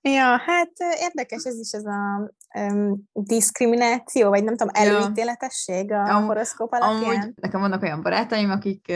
Ja, 0.01 0.37
hát 0.37 0.71
érdekes 0.99 1.43
ez 1.43 1.59
is 1.59 1.71
ez 1.71 1.85
a 1.85 2.31
um, 2.53 3.03
diszkrimináció, 3.13 4.29
vagy 4.29 4.43
nem 4.43 4.55
tudom, 4.55 4.73
előítéletesség 4.75 5.91
a 5.91 6.15
Am, 6.15 6.25
horoszkóp 6.25 6.73
alapján. 6.73 7.15
Amúgy 7.15 7.33
nekem 7.35 7.59
vannak 7.59 7.81
olyan 7.81 8.01
barátaim, 8.01 8.49
akik, 8.49 8.93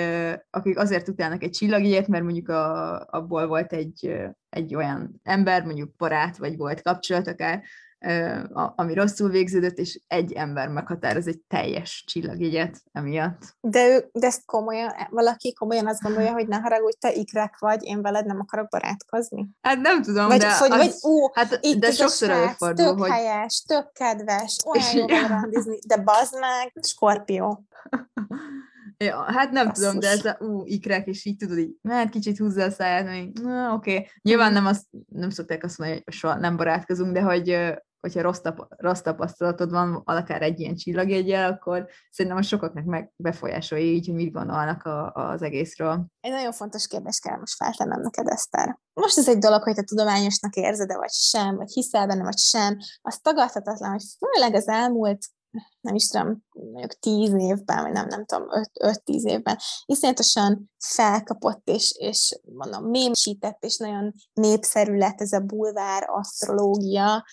akik 0.49 0.77
azért 0.77 1.07
utálnak 1.07 1.43
egy 1.43 1.51
csillagjét, 1.51 2.07
mert 2.07 2.23
mondjuk 2.23 2.49
a, 2.49 2.99
abból 3.09 3.47
volt 3.47 3.73
egy, 3.73 4.15
egy 4.49 4.75
olyan 4.75 5.19
ember, 5.23 5.63
mondjuk 5.63 5.95
barát, 5.95 6.37
vagy 6.37 6.57
volt 6.57 6.81
kapcsolat 6.81 7.27
akár, 7.27 7.63
ami 8.75 8.93
rosszul 8.93 9.29
végződött, 9.29 9.77
és 9.77 9.99
egy 10.07 10.33
ember 10.33 10.67
meghatároz 10.67 11.27
egy 11.27 11.41
teljes 11.47 12.03
csillagjegyet 12.07 12.83
emiatt. 12.91 13.55
De, 13.61 13.87
ő, 13.87 14.09
de 14.11 14.27
ezt 14.27 14.45
komolyan, 14.45 14.91
valaki 15.09 15.53
komolyan 15.53 15.87
azt 15.87 16.01
gondolja, 16.01 16.31
hogy 16.31 16.47
ne 16.47 16.57
haragudj, 16.57 16.95
te 16.99 17.13
ikrek 17.13 17.59
vagy, 17.59 17.83
én 17.83 18.01
veled 18.01 18.25
nem 18.25 18.39
akarok 18.39 18.69
barátkozni? 18.69 19.49
Hát 19.61 19.81
nem 19.81 20.01
tudom, 20.01 20.27
vagy, 20.27 20.39
de... 20.39 20.57
Vagy, 20.59 20.71
az, 20.71 20.77
vagy 20.77 20.93
ó, 21.11 21.29
hát, 21.33 21.59
itt 21.61 21.79
de 21.79 21.91
sokszor 21.91 22.29
előfordul, 22.29 22.85
tök 22.85 22.97
hogy... 22.97 23.09
helyes, 23.09 23.63
tök 23.67 23.91
kedves, 23.91 24.57
olyan 24.65 25.09
jó 25.09 25.27
randizni, 25.27 25.79
de 25.87 25.97
bazd 25.97 26.39
meg, 26.39 26.73
skorpió. 26.81 27.65
Ja, 28.97 29.23
hát 29.31 29.51
nem 29.51 29.67
Basszus. 29.67 29.83
tudom, 29.83 29.99
de 29.99 30.09
ez 30.09 30.25
a 30.25 30.37
ú, 30.39 30.65
ikrek, 30.65 31.07
és 31.07 31.25
így 31.25 31.37
tudod, 31.37 31.57
így, 31.57 31.75
mert 31.81 32.09
kicsit 32.09 32.37
húzza 32.37 32.63
a 32.63 32.69
száját, 32.69 33.07
hogy 33.07 33.29
oké. 33.73 33.93
Okay. 33.93 34.07
Nyilván 34.21 34.51
mhm. 34.51 34.55
nem, 34.55 34.65
azt, 34.65 34.85
nem 35.09 35.29
szokták 35.29 35.63
azt 35.63 35.77
mondani, 35.77 36.01
hogy 36.05 36.13
soha 36.13 36.35
nem 36.35 36.57
barátkozunk, 36.57 37.13
de 37.13 37.21
hogy 37.21 37.73
hogyha 38.03 38.21
rossz, 38.21 38.39
tap- 38.39 38.67
rossz 38.77 39.01
tapasztalatod 39.01 39.71
van, 39.71 40.01
akár 40.05 40.41
egy 40.41 40.59
ilyen 40.59 40.75
csillagjegyel, 40.75 41.51
akkor 41.51 41.87
szerintem 42.09 42.39
az 42.39 42.47
sokaknak 42.47 42.85
meg 42.85 43.11
befolyásolja 43.15 43.85
így, 43.85 44.05
hogy 44.05 44.15
mit 44.15 44.33
gondolnak 44.33 44.83
a, 44.83 45.11
az 45.13 45.41
egészről. 45.41 46.05
Egy 46.19 46.31
nagyon 46.31 46.51
fontos 46.51 46.87
kérdés 46.87 47.19
kell 47.19 47.37
most 47.37 47.55
feltennem 47.55 48.01
neked, 48.01 48.27
Eszter. 48.27 48.79
Most 48.93 49.17
ez 49.17 49.27
egy 49.27 49.37
dolog, 49.37 49.63
hogy 49.63 49.75
te 49.75 49.83
tudományosnak 49.83 50.55
érzed 50.55 50.93
vagy 50.93 51.11
sem, 51.11 51.55
vagy 51.55 51.71
hiszel 51.71 52.07
benne, 52.07 52.23
vagy 52.23 52.37
sem. 52.37 52.77
Az 53.01 53.17
tagadhatatlan, 53.17 53.91
hogy 53.91 54.03
főleg 54.17 54.53
az 54.53 54.67
elmúlt 54.67 55.25
nem 55.81 55.95
is 55.95 56.07
tudom, 56.07 56.43
mondjuk 56.51 56.99
tíz 56.99 57.33
évben, 57.33 57.83
vagy 57.83 57.91
nem, 57.91 58.07
nem 58.07 58.25
tudom, 58.25 58.47
öt-tíz 58.79 59.25
évben, 59.25 59.57
iszonyatosan 59.85 60.71
felkapott, 60.77 61.61
és, 61.67 61.93
és 61.97 62.39
mondom, 62.53 62.89
mémsített, 62.89 63.63
és 63.63 63.77
nagyon 63.77 64.13
népszerű 64.33 64.97
lett 64.97 65.21
ez 65.21 65.31
a 65.31 65.39
bulvár 65.39 66.03
asztrológia, 66.09 67.25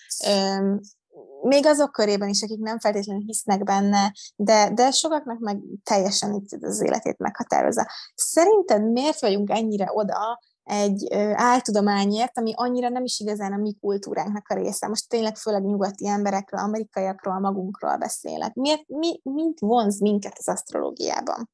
még 1.41 1.65
azok 1.65 1.91
körében 1.91 2.29
is, 2.29 2.41
akik 2.41 2.59
nem 2.59 2.79
feltétlenül 2.79 3.23
hisznek 3.25 3.63
benne, 3.63 4.13
de, 4.35 4.71
de 4.73 4.91
sokaknak 4.91 5.39
meg 5.39 5.59
teljesen 5.83 6.33
itt 6.33 6.63
az 6.63 6.81
életét 6.81 7.17
meghatározza. 7.17 7.87
Szerinted 8.15 8.91
miért 8.91 9.19
vagyunk 9.19 9.49
ennyire 9.49 9.89
oda, 9.93 10.39
egy 10.63 11.13
áltudományért, 11.33 12.37
ami 12.37 12.53
annyira 12.55 12.89
nem 12.89 13.03
is 13.03 13.19
igazán 13.19 13.53
a 13.53 13.57
mi 13.57 13.73
kultúránknak 13.79 14.47
a 14.49 14.53
része. 14.53 14.87
Most 14.87 15.09
tényleg 15.09 15.35
főleg 15.35 15.63
nyugati 15.63 16.07
emberekről, 16.07 16.59
amerikaiakról, 16.59 17.39
magunkról 17.39 17.97
beszélek. 17.97 18.53
Miért, 18.53 18.87
mi, 18.87 19.19
mit 19.23 19.59
vonz 19.59 19.99
minket 19.99 20.33
az 20.37 20.47
asztrológiában? 20.47 21.49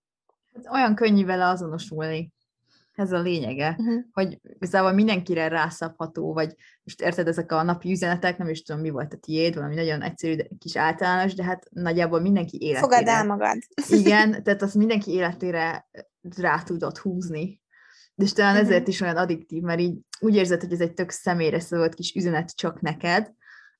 Hát 0.54 0.74
olyan 0.74 0.96
könnyű 0.96 1.26
vele 1.26 1.48
azonosulni. 1.48 2.36
Ez 2.94 3.12
a 3.12 3.20
lényege, 3.20 3.76
uh-huh. 3.80 4.04
hogy 4.12 4.40
igazából 4.44 4.92
mindenkire 4.92 5.48
rászabható, 5.48 6.34
vagy 6.34 6.56
most 6.84 7.02
érted, 7.02 7.28
ezek 7.28 7.52
a 7.52 7.64
napi 7.64 7.92
üzenetek, 7.92 8.38
nem 8.38 8.50
is 8.50 8.62
tudom, 8.62 8.82
mi 8.82 8.90
volt 8.90 9.14
a 9.14 9.18
tiéd, 9.18 9.56
valami 9.56 9.76
nagyon 9.76 10.02
egyszerű 10.02 10.36
kis 10.60 10.76
általános, 10.76 11.34
de 11.34 11.44
hát 11.44 11.68
nagyjából 11.70 12.20
mindenki 12.20 12.58
életére. 12.62 12.80
Fogad 12.80 13.08
el 13.08 13.26
magad. 13.26 13.58
Igen, 13.90 14.32
tehát 14.44 14.62
azt 14.62 14.76
mindenki 14.76 15.12
életére 15.12 15.90
rá 16.38 16.62
tudod 16.64 16.98
húzni 16.98 17.62
és 18.18 18.34
talán 18.34 18.54
uh-huh. 18.54 18.70
ezért 18.70 18.88
is 18.88 19.02
olyan 19.02 19.18
addiktív, 19.18 19.62
mert 19.62 19.80
így 19.80 19.98
úgy 20.20 20.36
érzed, 20.36 20.62
hogy 20.62 20.72
ez 20.72 20.82
egy 20.82 20.94
tök 20.94 21.10
személyre 21.10 21.60
szólt 21.60 21.94
kis 21.94 22.14
üzenet 22.16 22.56
csak 22.56 22.82
neked, 22.82 23.32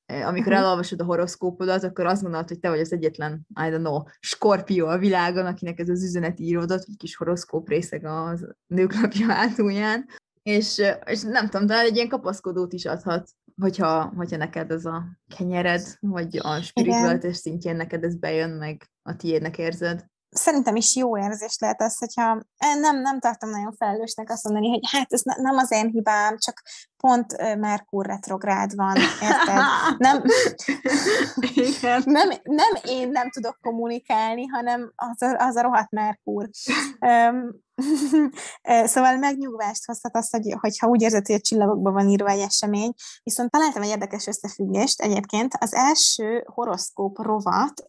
amikor 0.06 0.52
uh-huh. 0.52 0.58
elolvasod 0.58 1.02
a 1.02 1.06
horoszkópodat, 1.06 1.84
akkor 1.84 2.06
azt 2.06 2.22
gondolod, 2.22 2.48
hogy 2.48 2.60
te 2.60 2.70
vagy 2.70 2.80
az 2.80 2.94
egyetlen, 2.94 3.48
I 3.50 3.70
don't 3.70 3.78
know, 3.78 4.04
skorpió 4.20 4.88
a 4.88 4.98
világon, 4.98 5.46
akinek 5.46 5.80
ez 5.80 5.90
az 5.90 6.04
üzenet 6.04 6.40
íródott, 6.40 6.86
egy 6.88 6.98
kis 6.98 7.16
horoszkóp 7.16 7.70
részeg 7.70 8.06
a 8.06 8.38
nőklapja 8.68 9.32
hátulján, 9.34 10.06
és, 10.44 10.82
és 11.06 11.22
nem 11.22 11.50
tudom, 11.50 11.68
de 11.68 11.80
egy 11.80 11.96
ilyen 11.96 12.08
kapaszkodót 12.08 12.74
is 12.74 12.86
adhat, 12.86 13.30
hogyha, 13.62 14.14
hogyha 14.16 14.38
neked 14.38 14.72
ez 14.72 14.86
a 14.86 15.06
kenyered, 15.38 15.98
vagy 16.00 16.38
a 16.42 16.62
spirituális 16.62 17.38
szintjén 17.38 17.76
neked 17.76 18.04
ez 18.04 18.16
bejön, 18.16 18.50
meg 18.50 18.90
a 19.02 19.16
tiédnek 19.16 19.58
érzed 19.58 20.06
szerintem 20.30 20.76
is 20.76 20.96
jó 20.96 21.18
érzés 21.18 21.58
lehet 21.60 21.82
az, 21.82 21.98
hogyha 21.98 22.42
nem, 22.80 23.02
nem 23.02 23.20
tartom 23.20 23.50
nagyon 23.50 23.74
felelősnek 23.78 24.30
azt 24.30 24.44
mondani, 24.44 24.70
hogy 24.70 24.90
hát 24.92 25.14
ez 25.14 25.22
nem 25.24 25.58
az 25.58 25.72
én 25.72 25.90
hibám, 25.90 26.38
csak 26.38 26.62
pont 26.98 27.58
Merkur 27.58 28.06
retrográd 28.06 28.76
van, 28.76 28.96
érted? 29.22 29.64
Nem, 29.98 30.22
nem, 32.18 32.30
nem 32.44 32.74
én 32.84 33.10
nem 33.10 33.30
tudok 33.30 33.58
kommunikálni, 33.62 34.46
hanem 34.46 34.92
az 34.96 35.22
a, 35.22 35.36
az 35.38 35.56
a 35.56 35.62
rohadt 35.62 35.92
Merkur. 35.92 36.50
szóval 38.92 39.18
megnyugvást 39.18 39.86
hozhat 39.86 40.16
azt, 40.16 40.32
hogy, 40.32 40.56
hogyha 40.60 40.88
úgy 40.88 41.02
érzed, 41.02 41.26
hogy 41.26 41.36
a 41.36 41.40
csillagokban 41.40 41.94
van 41.94 42.08
írva 42.08 42.30
egy 42.30 42.40
esemény. 42.40 42.94
Viszont 43.24 43.52
találtam 43.52 43.82
egy 43.82 43.90
érdekes 43.90 44.28
összefüggést 44.28 45.02
egyébként. 45.02 45.54
Az 45.60 45.74
első 45.74 46.44
horoszkóp 46.54 47.18
rovat 47.18 47.88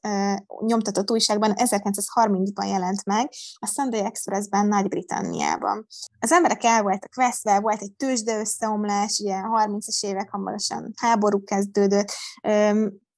nyomtatott 0.67 1.11
újságban 1.11 1.53
1930-ban 1.55 2.69
jelent 2.69 3.05
meg, 3.05 3.29
a 3.59 3.67
Sunday 3.67 4.01
Expressben 4.01 4.67
Nagy-Britanniában. 4.67 5.87
Az 6.21 6.33
emberek 6.33 6.65
el 6.65 6.83
voltak 6.83 7.15
veszve, 7.15 7.61
volt 7.61 7.81
egy 7.81 7.93
tőzsde 7.93 8.39
összeomlás, 8.39 8.98
ugye 9.21 9.41
30-as 9.43 10.05
évek 10.05 10.31
hamarosan 10.31 10.93
háború 10.97 11.45
kezdődött, 11.45 12.13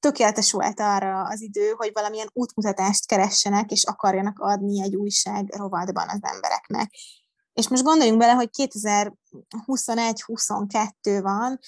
tökéletes 0.00 0.52
volt 0.52 0.80
arra 0.80 1.22
az 1.22 1.40
idő, 1.40 1.72
hogy 1.76 1.90
valamilyen 1.92 2.30
útmutatást 2.32 3.06
keressenek, 3.06 3.70
és 3.70 3.84
akarjanak 3.84 4.38
adni 4.38 4.82
egy 4.82 4.96
újság 4.96 5.54
rovatban 5.56 6.08
az 6.08 6.18
embereknek. 6.20 6.90
És 7.52 7.68
most 7.68 7.82
gondoljunk 7.82 8.18
bele, 8.18 8.32
hogy 8.32 8.48
2021-22 8.58 11.18
van, 11.22 11.58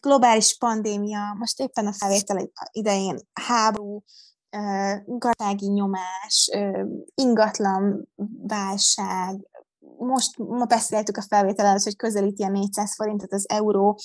globális 0.00 0.58
pandémia, 0.58 1.36
most 1.38 1.60
éppen 1.60 1.86
a 1.86 1.92
felvétel 1.92 2.50
idején 2.70 3.18
háború, 3.32 4.04
gazdasági 5.06 5.66
nyomás, 5.66 6.50
ingatlan 7.14 8.08
válság, 8.46 9.48
most 9.98 10.38
ma 10.38 10.64
beszéltük 10.64 11.16
a 11.16 11.22
felvétel 11.28 11.66
előtt, 11.66 11.82
hogy 11.82 11.96
közelíti 11.96 12.42
a 12.42 12.48
400 12.48 12.94
forintot 12.94 13.32
az 13.32 13.48
euró, 13.48 13.98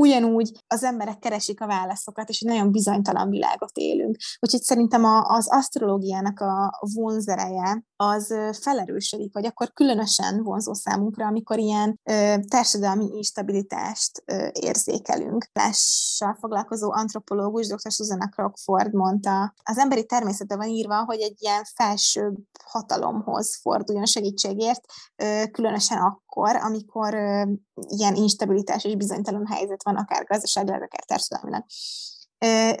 ugyanúgy 0.00 0.50
az 0.66 0.84
emberek 0.84 1.18
keresik 1.18 1.60
a 1.60 1.66
válaszokat, 1.66 2.28
és 2.28 2.40
egy 2.40 2.48
nagyon 2.48 2.70
bizonytalan 2.70 3.30
világot 3.30 3.76
élünk. 3.76 4.16
Úgyhogy 4.40 4.62
szerintem 4.62 5.04
a, 5.04 5.22
az 5.22 5.48
asztrológiának 5.50 6.40
a 6.40 6.78
vonzereje 6.94 7.84
az 7.96 8.34
felerősödik, 8.60 9.32
vagy 9.32 9.46
akkor 9.46 9.72
különösen 9.72 10.42
vonzó 10.42 10.72
számunkra, 10.72 11.26
amikor 11.26 11.58
ilyen 11.58 12.00
ö, 12.10 12.34
társadalmi 12.48 13.04
instabilitást 13.16 14.22
ö, 14.24 14.48
érzékelünk. 14.52 15.46
Lással 15.52 16.36
foglalkozó 16.40 16.92
antropológus 16.92 17.66
dr. 17.66 17.90
Susanna 17.90 18.28
Crockford 18.28 18.94
mondta, 18.94 19.54
az 19.62 19.78
emberi 19.78 20.06
természete 20.06 20.56
van 20.56 20.68
írva, 20.68 21.04
hogy 21.04 21.20
egy 21.20 21.36
ilyen 21.38 21.64
felső 21.74 22.32
hatalomhoz 22.64 23.60
forduljon 23.60 24.06
segítségért, 24.06 24.84
ö, 25.16 25.42
különösen 25.52 25.98
akkor, 25.98 26.29
amikor 26.56 27.14
ö, 27.14 27.42
ilyen 27.88 28.14
instabilitás 28.14 28.84
és 28.84 28.96
bizonytalan 28.96 29.46
helyzet 29.46 29.82
van, 29.82 29.96
akár 29.96 30.24
gazdaságilag, 30.24 30.82
akár 30.82 31.04
társadalmilag. 31.06 31.64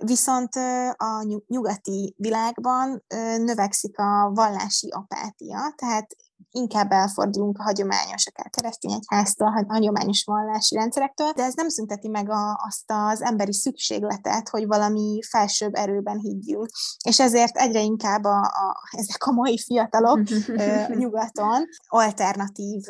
Viszont 0.04 0.54
a 0.96 1.42
nyugati 1.46 2.14
világban 2.16 3.04
növekszik 3.38 3.98
a 3.98 4.30
vallási 4.34 4.88
apátia, 4.90 5.74
tehát 5.76 6.16
inkább 6.50 6.90
elfordulunk 6.90 7.58
a 7.58 7.62
hagyományos, 7.62 8.26
akár 8.26 8.50
keresztény 8.50 8.92
egyháztól, 8.92 9.46
a 9.46 9.64
hagyományos 9.68 10.24
vallási 10.24 10.74
rendszerektől, 10.74 11.30
de 11.30 11.42
ez 11.42 11.54
nem 11.54 11.68
szünteti 11.68 12.08
meg 12.08 12.30
a, 12.30 12.60
azt 12.66 12.84
az 12.86 13.22
emberi 13.22 13.52
szükségletet, 13.52 14.48
hogy 14.48 14.66
valami 14.66 15.18
felsőbb 15.30 15.74
erőben 15.74 16.18
higgyünk. 16.18 16.68
És 17.04 17.20
ezért 17.20 17.56
egyre 17.56 17.80
inkább 17.80 18.24
a, 18.24 18.38
a, 18.40 18.76
ezek 18.98 19.26
a 19.26 19.32
mai 19.32 19.58
fiatalok 19.58 20.20
nyugaton 21.00 21.64
alternatív 21.86 22.82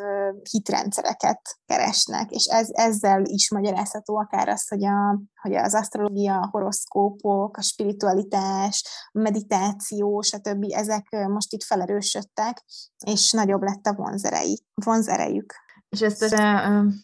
hitrendszereket 0.51 1.41
keresnek, 1.67 2.31
és 2.31 2.45
ez, 2.45 2.69
ezzel 2.71 3.23
is 3.25 3.51
magyarázható 3.51 4.17
akár 4.17 4.49
az, 4.49 4.69
hogy, 4.69 4.85
a, 4.85 5.21
hogy 5.43 5.55
az 5.55 5.75
asztrológia, 5.75 6.35
a 6.35 6.49
horoszkópok, 6.51 7.57
a 7.57 7.63
spiritualitás, 7.63 8.85
a 9.13 9.19
meditáció, 9.19 10.21
stb. 10.21 10.65
ezek 10.69 11.09
most 11.11 11.53
itt 11.53 11.65
felerősödtek, 11.65 12.65
és 13.07 13.33
nagyobb 13.51 13.69
lett 13.69 13.87
a 13.87 14.03
vonzerei, 14.03 14.63
vonzerejük. 14.75 15.55
És 15.89 16.01
ezt, 16.01 16.35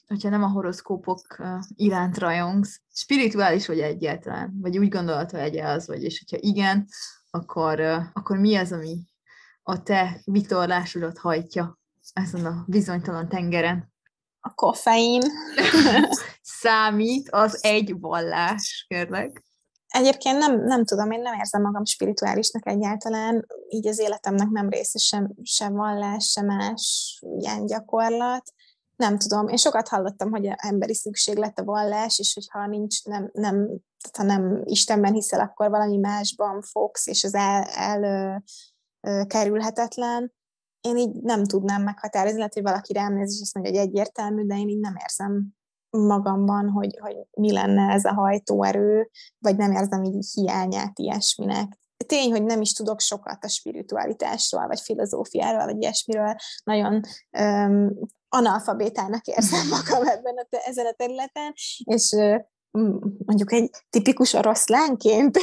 hogyha 0.07 0.29
nem 0.29 0.43
a 0.43 0.49
horoszkópok 0.49 1.37
iránt 1.75 2.19
rajongsz, 2.19 2.81
spirituális 2.95 3.67
vagy 3.67 3.81
egyáltalán? 3.81 4.59
Vagy 4.61 4.79
úgy 4.79 4.89
gondolod, 4.89 5.31
hogy 5.31 5.41
egy 5.41 5.59
az 5.59 5.87
vagy, 5.87 6.03
és 6.03 6.19
hogyha 6.19 6.47
igen, 6.49 6.87
akkor, 7.31 7.81
akkor 8.13 8.39
mi 8.39 8.57
az, 8.57 8.73
ami 8.73 8.99
a 9.63 9.83
te 9.83 10.21
vitorlásodat 10.25 11.19
hajtja 11.19 11.79
ezen 12.13 12.47
a 12.47 12.65
bizonytalan 12.67 13.29
tengeren? 13.29 13.93
A 14.41 14.55
koffein. 14.55 15.23
Számít 16.61 17.29
az 17.31 17.59
egy 17.65 17.95
vallás, 18.01 18.85
kérlek. 18.89 19.43
Egyébként 19.89 20.39
nem, 20.39 20.65
nem 20.65 20.85
tudom, 20.85 21.11
én 21.11 21.21
nem 21.21 21.39
érzem 21.39 21.63
magam 21.63 21.85
spirituálisnak 21.85 22.67
egyáltalán, 22.69 23.47
így 23.69 23.87
az 23.87 23.99
életemnek 23.99 24.49
nem 24.49 24.69
része 24.69 24.99
sem, 24.99 25.35
sem 25.43 25.75
vallás, 25.75 26.25
sem 26.25 26.47
más 26.47 27.19
ilyen 27.39 27.67
gyakorlat. 27.67 28.53
Nem 28.97 29.19
tudom, 29.19 29.49
én 29.49 29.57
sokat 29.57 29.89
hallottam, 29.89 30.31
hogy 30.31 30.51
emberi 30.57 30.95
szükséglet 30.95 31.59
a 31.59 31.65
vallás, 31.65 32.19
és 32.19 32.35
hogyha 32.35 32.67
nincs, 32.67 33.05
nem, 33.05 33.31
nem, 33.33 33.69
ha 34.13 34.23
nem 34.23 34.63
Istenben 34.65 35.13
hiszel, 35.13 35.41
akkor 35.41 35.71
valami 35.71 35.97
másban 35.97 36.63
fogsz, 36.63 37.07
és 37.07 37.25
az 37.25 37.35
el, 37.35 37.63
el 37.63 38.05
el 39.07 39.27
kerülhetetlen. 39.27 40.33
Én 40.81 40.97
így 40.97 41.15
nem 41.15 41.45
tudnám 41.45 41.83
meghatározni, 41.83 42.37
lehet, 42.37 42.55
hogy 42.55 42.63
valaki 42.63 42.93
rám 42.93 43.15
néz, 43.15 43.35
és 43.35 43.41
azt 43.41 43.55
mondja, 43.55 43.73
hogy 43.73 43.89
egyértelmű, 43.89 44.47
de 44.47 44.57
én 44.57 44.69
így 44.69 44.81
nem 44.81 44.97
érzem 45.01 45.49
magamban, 45.97 46.69
hogy, 46.69 46.99
hogy 47.01 47.17
mi 47.31 47.53
lenne 47.53 47.93
ez 47.93 48.05
a 48.05 48.13
hajtóerő, 48.13 49.11
vagy 49.39 49.57
nem 49.57 49.73
érzem 49.73 50.05
így 50.05 50.27
hiányát 50.35 50.99
ilyesminek. 50.99 51.79
Tény, 52.07 52.31
hogy 52.31 52.45
nem 52.45 52.61
is 52.61 52.73
tudok 52.73 53.01
sokat 53.01 53.45
a 53.45 53.49
spiritualitásról, 53.49 54.67
vagy 54.67 54.81
filozófiáról, 54.81 55.65
vagy 55.65 55.83
ilyesmiről. 55.83 56.35
Nagyon 56.65 57.01
um, 57.39 57.99
analfabétának 58.29 59.27
érzem 59.27 59.69
magam 59.69 60.09
ebben 60.09 60.35
a, 60.37 60.47
ezen 60.67 60.87
a 60.87 60.93
területen, 60.93 61.53
és 61.85 62.11
uh, 62.11 62.41
mondjuk 63.27 63.53
egy 63.53 63.71
tipikus 63.91 64.33
oroszlánként, 64.33 65.39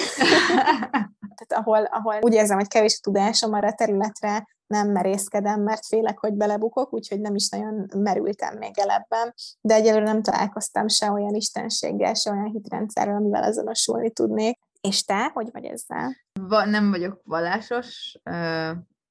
tehát 1.37 1.65
ahol, 1.65 1.83
ahol 1.83 2.19
úgy 2.21 2.33
érzem, 2.33 2.57
hogy 2.57 2.67
kevés 2.67 2.99
tudásom 2.99 3.53
arra 3.53 3.67
a 3.67 3.73
területre, 3.73 4.47
nem 4.67 4.91
merészkedem, 4.91 5.61
mert 5.61 5.85
félek, 5.85 6.19
hogy 6.19 6.33
belebukok, 6.33 6.93
úgyhogy 6.93 7.21
nem 7.21 7.35
is 7.35 7.49
nagyon 7.49 7.89
merültem 7.97 8.57
még 8.57 8.79
el 8.79 8.89
ebben, 8.89 9.33
de 9.61 9.73
egyelőre 9.73 10.03
nem 10.03 10.21
találkoztam 10.21 10.87
se 10.87 11.11
olyan 11.11 11.33
istenséggel, 11.33 12.13
se 12.13 12.31
olyan 12.31 12.51
hitrendszerrel, 12.51 13.15
amivel 13.15 13.43
azonosulni 13.43 14.11
tudnék. 14.11 14.59
És 14.81 15.03
te, 15.03 15.31
hogy 15.33 15.49
vagy 15.51 15.65
ezzel? 15.65 16.15
Va, 16.41 16.65
nem 16.65 16.89
vagyok 16.89 17.21
vallásos, 17.23 18.19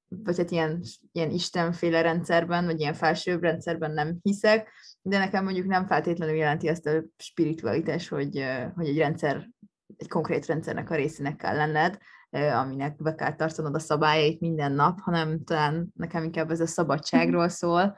vagy 0.08 0.36
hát 0.36 0.50
ilyen, 0.50 0.82
ilyen 1.12 1.30
istenféle 1.30 2.00
rendszerben, 2.00 2.64
vagy 2.64 2.80
ilyen 2.80 2.94
felsőbb 2.94 3.42
rendszerben 3.42 3.90
nem 3.90 4.18
hiszek, 4.22 4.68
de 5.02 5.18
nekem 5.18 5.44
mondjuk 5.44 5.66
nem 5.66 5.86
feltétlenül 5.86 6.34
jelenti 6.34 6.68
ezt 6.68 6.86
a 6.86 7.04
spiritualitás, 7.16 8.08
hogy, 8.08 8.44
hogy 8.74 8.88
egy 8.88 8.98
rendszer, 8.98 9.48
egy 9.96 10.08
konkrét 10.08 10.46
rendszernek 10.46 10.90
a 10.90 10.94
részének 10.94 11.36
kell 11.36 11.56
lenned, 11.56 11.98
aminek 12.32 13.02
be 13.02 13.14
kell 13.14 13.36
tartanod 13.36 13.74
a 13.74 13.78
szabályait 13.78 14.40
minden 14.40 14.72
nap, 14.72 15.00
hanem 15.00 15.44
talán 15.44 15.92
nekem 15.96 16.24
inkább 16.24 16.50
ez 16.50 16.60
a 16.60 16.66
szabadságról 16.66 17.48
szól. 17.60 17.96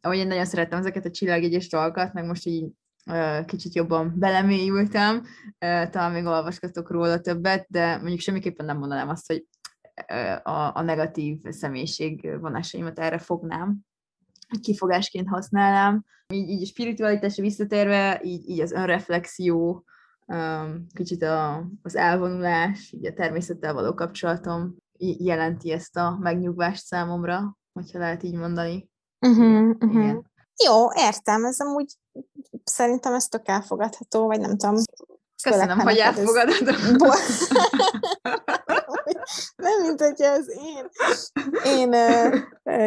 Ahogy 0.00 0.16
én 0.16 0.26
nagyon 0.26 0.44
szeretem 0.44 0.78
ezeket 0.78 1.04
a 1.04 1.10
csillagjegyes 1.10 1.68
dolgokat, 1.68 2.12
meg 2.12 2.24
most 2.24 2.46
így 2.46 2.66
kicsit 3.46 3.74
jobban 3.74 4.12
belemélyültem, 4.16 5.24
talán 5.58 6.12
még 6.12 6.24
olvasgatok 6.24 6.90
róla 6.90 7.20
többet, 7.20 7.66
de 7.68 7.96
mondjuk 7.96 8.20
semmiképpen 8.20 8.66
nem 8.66 8.78
mondanám 8.78 9.08
azt, 9.08 9.26
hogy 9.26 9.46
a, 10.42 10.70
a 10.74 10.82
negatív 10.82 11.38
személyiség 11.48 12.38
vonásaimat 12.40 12.98
erre 12.98 13.18
fognám, 13.18 13.78
kifogásként 14.60 15.28
használnám. 15.28 16.04
Így, 16.32 16.48
így 16.48 16.62
a 16.62 16.66
spiritualitásra 16.66 17.42
visszatérve, 17.42 18.20
így, 18.24 18.48
így 18.48 18.60
az 18.60 18.72
önreflexió, 18.72 19.84
kicsit 20.94 21.22
a, 21.22 21.66
az 21.82 21.96
elvonulás, 21.96 22.92
így 22.92 23.06
a 23.06 23.12
természettel 23.12 23.74
való 23.74 23.94
kapcsolatom 23.94 24.76
jelenti 24.98 25.72
ezt 25.72 25.96
a 25.96 26.16
megnyugvást 26.20 26.84
számomra, 26.84 27.56
hogyha 27.72 27.98
lehet 27.98 28.22
így 28.22 28.34
mondani. 28.34 28.90
Uh-huh, 29.26 29.68
uh-huh. 29.68 29.94
Igen. 29.94 30.30
Jó, 30.64 30.92
értem, 30.94 31.44
ez 31.44 31.60
amúgy 31.60 31.94
szerintem 32.64 33.14
ez 33.14 33.26
tök 33.26 33.48
elfogadható, 33.48 34.26
vagy 34.26 34.40
nem 34.40 34.56
tudom. 34.56 34.76
Köszönöm, 35.42 35.78
hogy 35.78 35.96
elfogadod. 35.96 36.68
Ez... 36.68 37.48
nem, 39.56 39.82
mint 39.82 40.00
hogyha 40.00 40.32
az 40.32 40.48
én, 40.48 40.88
én 41.64 41.94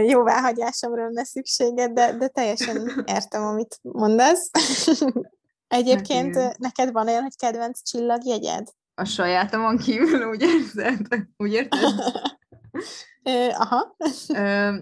jóváhagyásomra 0.07 1.03
lenne 1.03 1.23
szükséged, 1.23 1.91
de, 1.91 2.17
de 2.17 2.27
teljesen 2.27 3.03
értem, 3.05 3.43
amit 3.43 3.79
mondasz. 3.81 4.49
Egyébként 5.73 6.35
hát 6.35 6.57
neked 6.57 6.91
van 6.91 7.07
olyan, 7.07 7.21
hogy 7.21 7.35
kedvenc 7.37 7.83
csillagjegyed? 7.83 8.67
A 8.95 9.03
sajátomon 9.03 9.77
kívül, 9.77 10.23
úgy 10.31 10.41
érzed? 10.41 11.07
Úgy 11.37 11.53
érted? 11.53 11.93
Aha. 13.57 13.95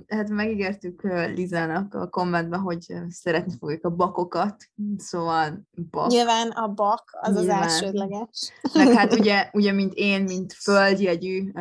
hát 0.07 0.29
megígértük 0.29 1.01
Lizának 1.35 1.93
a 1.93 2.09
kommentben, 2.09 2.59
hogy 2.59 2.93
szeretni 3.09 3.53
fogjuk 3.59 3.85
a 3.85 3.89
bakokat, 3.89 4.55
szóval 4.97 5.67
bak. 5.89 6.09
Nyilván 6.09 6.49
a 6.49 6.67
bak 6.67 7.03
az 7.21 7.35
Nyilván. 7.35 7.61
az 7.61 7.71
elsődleges. 7.71 8.51
Meg 8.73 8.87
hát 8.87 9.13
ugye, 9.19 9.49
ugye, 9.53 9.71
mint 9.71 9.93
én, 9.93 10.23
mint 10.23 10.53
földjegyű 10.53 11.51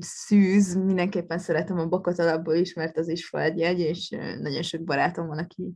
szűz, 0.00 0.74
mindenképpen 0.74 1.38
szeretem 1.38 1.78
a 1.78 1.86
bakot 1.86 2.18
alapból 2.18 2.54
is, 2.54 2.74
mert 2.74 2.98
az 2.98 3.08
is 3.08 3.28
földjegy, 3.28 3.78
és 3.78 4.08
nagyon 4.40 4.62
sok 4.62 4.84
barátom 4.84 5.26
van, 5.26 5.38
aki 5.38 5.72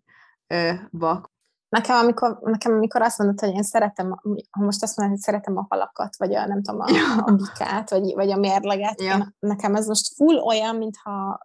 bak. 0.91 1.37
Nekem 1.69 1.97
amikor, 1.97 2.39
nekem, 2.43 2.73
amikor 2.73 3.03
azt 3.03 3.19
mondod, 3.19 3.41
hogy 3.41 3.55
én 3.55 3.63
szeretem, 3.63 4.21
ha 4.51 4.65
most 4.65 4.83
azt 4.83 4.97
mondod, 4.97 5.15
hogy 5.15 5.25
szeretem 5.25 5.57
a 5.57 5.67
halakat, 5.69 6.17
vagy 6.17 6.35
a, 6.35 6.47
nem 6.47 6.63
tudom, 6.63 6.81
a, 6.81 6.87
a 7.27 7.33
bikát, 7.33 7.91
vagy, 7.91 8.15
vagy 8.15 8.31
a 8.31 8.37
mérleget, 8.37 9.01
ja. 9.01 9.15
én, 9.15 9.35
nekem 9.39 9.75
ez 9.75 9.87
most 9.87 10.15
full 10.15 10.37
olyan, 10.37 10.77
mintha 10.77 11.41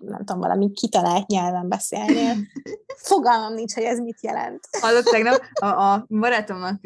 nem 0.00 0.18
tudom, 0.18 0.40
valami 0.40 0.70
kitalált 0.70 1.26
nyelven 1.26 1.68
beszélnél. 1.68 2.34
Fogalmam 2.96 3.54
nincs, 3.54 3.74
hogy 3.74 3.82
ez 3.82 3.98
mit 3.98 4.22
jelent. 4.22 4.60
Hallott 4.80 5.04
tegnap, 5.04 5.40
a, 5.52 5.66
a 5.66 6.06
barátomnak 6.08 6.80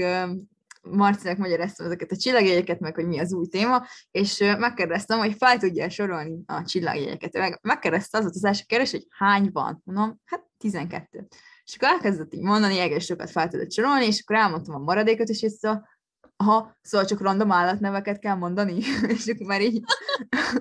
Marcinak 0.91 1.37
magyaráztam 1.37 1.87
ezeket 1.87 2.11
a 2.11 2.17
csillagjegyeket, 2.17 2.81
meg 2.81 2.95
hogy 2.95 3.07
mi 3.07 3.19
az 3.19 3.33
új 3.33 3.47
téma, 3.47 3.83
és 4.11 4.39
megkérdeztem, 4.59 5.19
hogy 5.19 5.35
fel 5.39 5.59
tudja 5.59 5.91
sorolni 5.91 6.43
a 6.47 6.63
csillagjegyeket. 6.65 7.33
Meg, 7.33 7.59
megkérdezte 7.63 8.19
az 8.19 8.25
volt 8.25 8.37
az 8.37 8.45
első 8.45 8.65
kérdés, 8.67 8.91
hogy 8.91 9.07
hány 9.11 9.51
van. 9.53 9.83
Mondom, 9.85 10.21
hát 10.25 10.45
12. 10.59 11.29
És 11.73 11.79
akkor 11.79 11.95
elkezdett 11.95 12.35
így 12.35 12.43
mondani, 12.43 12.79
egész 12.79 13.05
sokat 13.05 13.31
fel 13.31 13.49
tudott 13.49 13.73
sorolni, 13.73 14.07
és 14.07 14.21
akkor 14.23 14.37
elmondtam 14.37 14.75
a 14.75 14.79
maradékot, 14.79 15.29
és 15.29 15.41
ezt 15.41 15.65
a, 15.65 15.89
aha, 16.37 16.77
szóval 16.81 17.07
csak 17.07 17.21
random 17.21 17.53
állatneveket 17.53 18.19
kell 18.19 18.35
mondani, 18.35 18.75
és 19.17 19.27
akkor 19.27 19.47
már 19.47 19.63
így, 19.63 19.83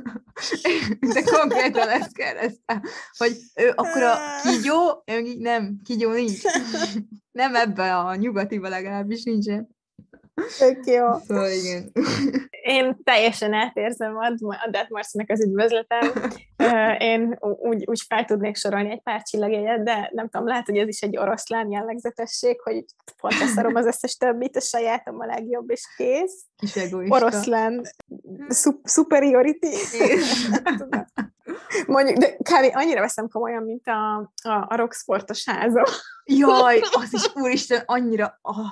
de 1.14 1.24
konkrétan 1.24 1.90
ezt 1.90 2.14
kérdeztem, 2.14 2.82
hogy 3.18 3.36
ő, 3.56 3.72
akkor 3.76 4.04
a 4.04 4.18
kígyó, 4.44 5.04
nem, 5.40 5.82
kígyó 5.84 6.12
nincs. 6.12 6.42
Nem 7.32 7.56
ebbe 7.56 7.98
a 7.98 8.16
nyugatiba 8.16 8.70
legalábbis 8.70 9.24
nincsen. 9.24 9.70
Tök 10.58 10.86
jó. 10.86 11.08
Szóval 11.28 11.52
igen. 11.52 11.92
Én 12.62 12.98
teljesen 13.04 13.54
átérzem 13.54 14.18
a, 14.18 14.26
a 14.66 14.70
Death 14.72 14.92
Marcinak 14.92 15.30
az 15.30 15.44
üdvözletem. 15.46 16.12
Én 16.98 17.38
úgy, 17.40 17.84
úgy 17.86 18.02
fel 18.08 18.26
tudnék 18.26 18.56
sorolni 18.56 18.92
egy 18.92 19.02
pár 19.02 19.22
csillagjegyet, 19.22 19.84
de 19.84 20.10
nem 20.14 20.30
tudom, 20.30 20.48
lehet, 20.48 20.66
hogy 20.66 20.78
ez 20.78 20.88
is 20.88 21.02
egy 21.02 21.18
oroszlán 21.18 21.72
jellegzetesség, 21.72 22.62
hogy 22.62 22.86
pont 23.22 23.40
leszarom 23.40 23.76
az 23.76 23.86
összes 23.86 24.16
többit, 24.16 24.56
a 24.56 24.60
sajátom 24.60 25.20
a 25.20 25.26
legjobb, 25.26 25.70
és 25.70 25.88
kész. 25.98 26.46
Kis 26.58 26.76
egoista. 26.76 27.16
Oroszlán 27.16 27.82
szup- 28.48 28.90
superiority. 28.90 29.68
Mondjuk, 31.88 32.18
de 32.18 32.36
kb. 32.36 32.76
annyira 32.76 33.00
veszem 33.00 33.28
komolyan, 33.28 33.64
mint 33.64 33.88
a, 33.88 34.18
a, 34.44 34.66
a 34.68 34.76
rocksportos 34.76 35.46
háza. 35.46 35.88
Jaj, 36.26 36.80
az 36.92 37.14
is, 37.14 37.36
úristen, 37.36 37.84
annyira, 37.86 38.40
oh, 38.42 38.68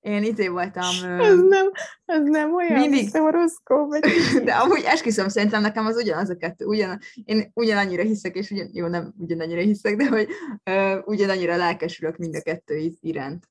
én 0.00 0.22
izé 0.22 0.48
voltam... 0.48 0.90
Ez 1.20 1.38
nem, 1.48 1.70
ez 2.04 2.24
nem 2.24 2.54
olyan, 2.54 2.80
mindig- 2.80 3.02
mint 3.02 3.14
a 3.14 3.18
horoszkóp. 3.18 3.88
vagy- 3.88 4.04
De 4.44 4.52
amúgy 4.52 4.82
esküszöm, 4.86 5.28
szerintem 5.28 5.62
nekem 5.62 5.86
az 5.86 5.96
ugyanaz 5.96 6.30
a 6.30 6.36
kettő. 6.36 6.64
Ugyan, 6.64 6.98
én 7.24 7.50
ugyanannyira 7.54 8.02
hiszek, 8.02 8.34
és 8.36 8.50
ugyan, 8.50 8.68
jó, 8.72 8.86
nem 8.86 9.14
ugyanannyira 9.18 9.60
hiszek, 9.60 9.96
de 9.96 10.08
hogy 10.08 10.28
uh, 10.70 10.98
ugyanannyira 11.04 11.56
lelkesülök 11.56 12.16
mind 12.16 12.34
a 12.34 12.40
kettő 12.42 12.90
iránt. 13.00 13.48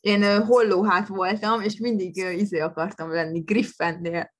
Én 0.00 0.22
uh, 0.22 0.46
hollóhát 0.46 1.06
voltam, 1.08 1.60
és 1.60 1.78
mindig 1.78 2.16
uh, 2.24 2.38
izé 2.40 2.58
akartam 2.58 3.10
lenni, 3.10 3.40
Griffinnél. 3.40 4.34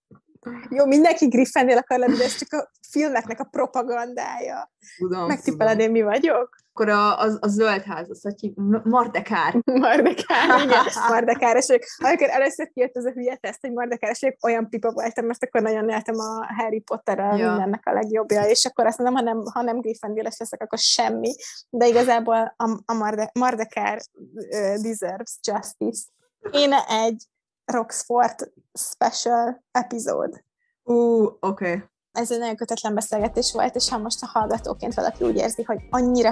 Jó, 0.71 0.87
mindenki 0.87 1.27
Gryffindor 1.27 1.77
akar 1.77 1.99
lenni, 1.99 2.17
de 2.17 2.25
ez 2.25 2.37
csak 2.37 2.53
a 2.61 2.71
filmeknek 2.91 3.41
a 3.41 3.45
propagandája. 3.45 4.73
Tudom, 4.99 5.27
Megtippeled, 5.27 5.81
én 5.81 5.91
mi 5.91 6.03
vagyok? 6.03 6.57
Akkor 6.79 6.89
a, 6.93 7.21
a, 7.21 7.37
a 7.41 7.49
zöld 7.49 7.83
ház, 7.83 8.11
az, 8.11 8.23
hogy 8.23 8.53
Mardekár. 8.85 9.63
Mardekár, 9.65 10.61
igen, 10.65 10.85
Mardekáros 11.09 11.67
vagyok. 11.67 11.83
Amikor 11.99 12.29
először 12.29 12.71
kijött 12.73 12.97
ez 12.97 13.05
a 13.05 13.11
hülye 13.11 13.37
teszt, 13.37 13.61
hogy 13.61 13.73
Mardekáros 13.73 14.21
vagyok, 14.21 14.45
olyan 14.45 14.69
pipa 14.69 14.93
voltam, 14.93 15.27
mert 15.27 15.45
akkor 15.45 15.63
nagyon 15.63 15.89
éltem 15.89 16.19
a 16.19 16.47
Harry 16.57 16.81
Potterrel, 16.81 17.37
Ja. 17.37 17.49
mindennek 17.49 17.87
a 17.87 17.93
legjobbja, 17.93 18.43
és 18.43 18.65
akkor 18.65 18.87
azt 18.87 18.99
mondom, 18.99 19.17
ha 19.17 19.23
nem, 19.23 19.43
ha 19.53 19.63
nem 19.63 19.81
Gryffindor-es 19.81 20.39
leszek, 20.39 20.63
akkor 20.63 20.79
semmi. 20.79 21.35
De 21.71 21.87
igazából 21.87 22.55
a, 22.57 22.83
a 22.85 22.95
Marde, 22.95 23.31
Mardekár 23.35 24.01
uh, 24.15 24.75
deserves 24.83 25.39
justice. 25.43 26.03
Én 26.51 26.73
egy 26.89 27.23
Roxford 27.65 28.53
special 28.73 29.65
epizód. 29.71 30.45
Ú, 30.83 31.25
oké. 31.25 31.39
Okay. 31.41 31.83
Ez 32.17 32.31
egy 32.31 32.39
nagyon 32.39 32.57
kötetlen 32.57 32.95
beszélgetés 32.95 33.53
volt, 33.53 33.77
és 33.77 33.89
ha 33.89 33.99
most 33.99 34.23
a 34.23 34.31
hallgatóként 34.39 34.95
valaki 34.95 35.25
úgy 35.25 35.37
érzi, 35.37 35.63
hogy 35.63 35.79
annyira 35.91 36.31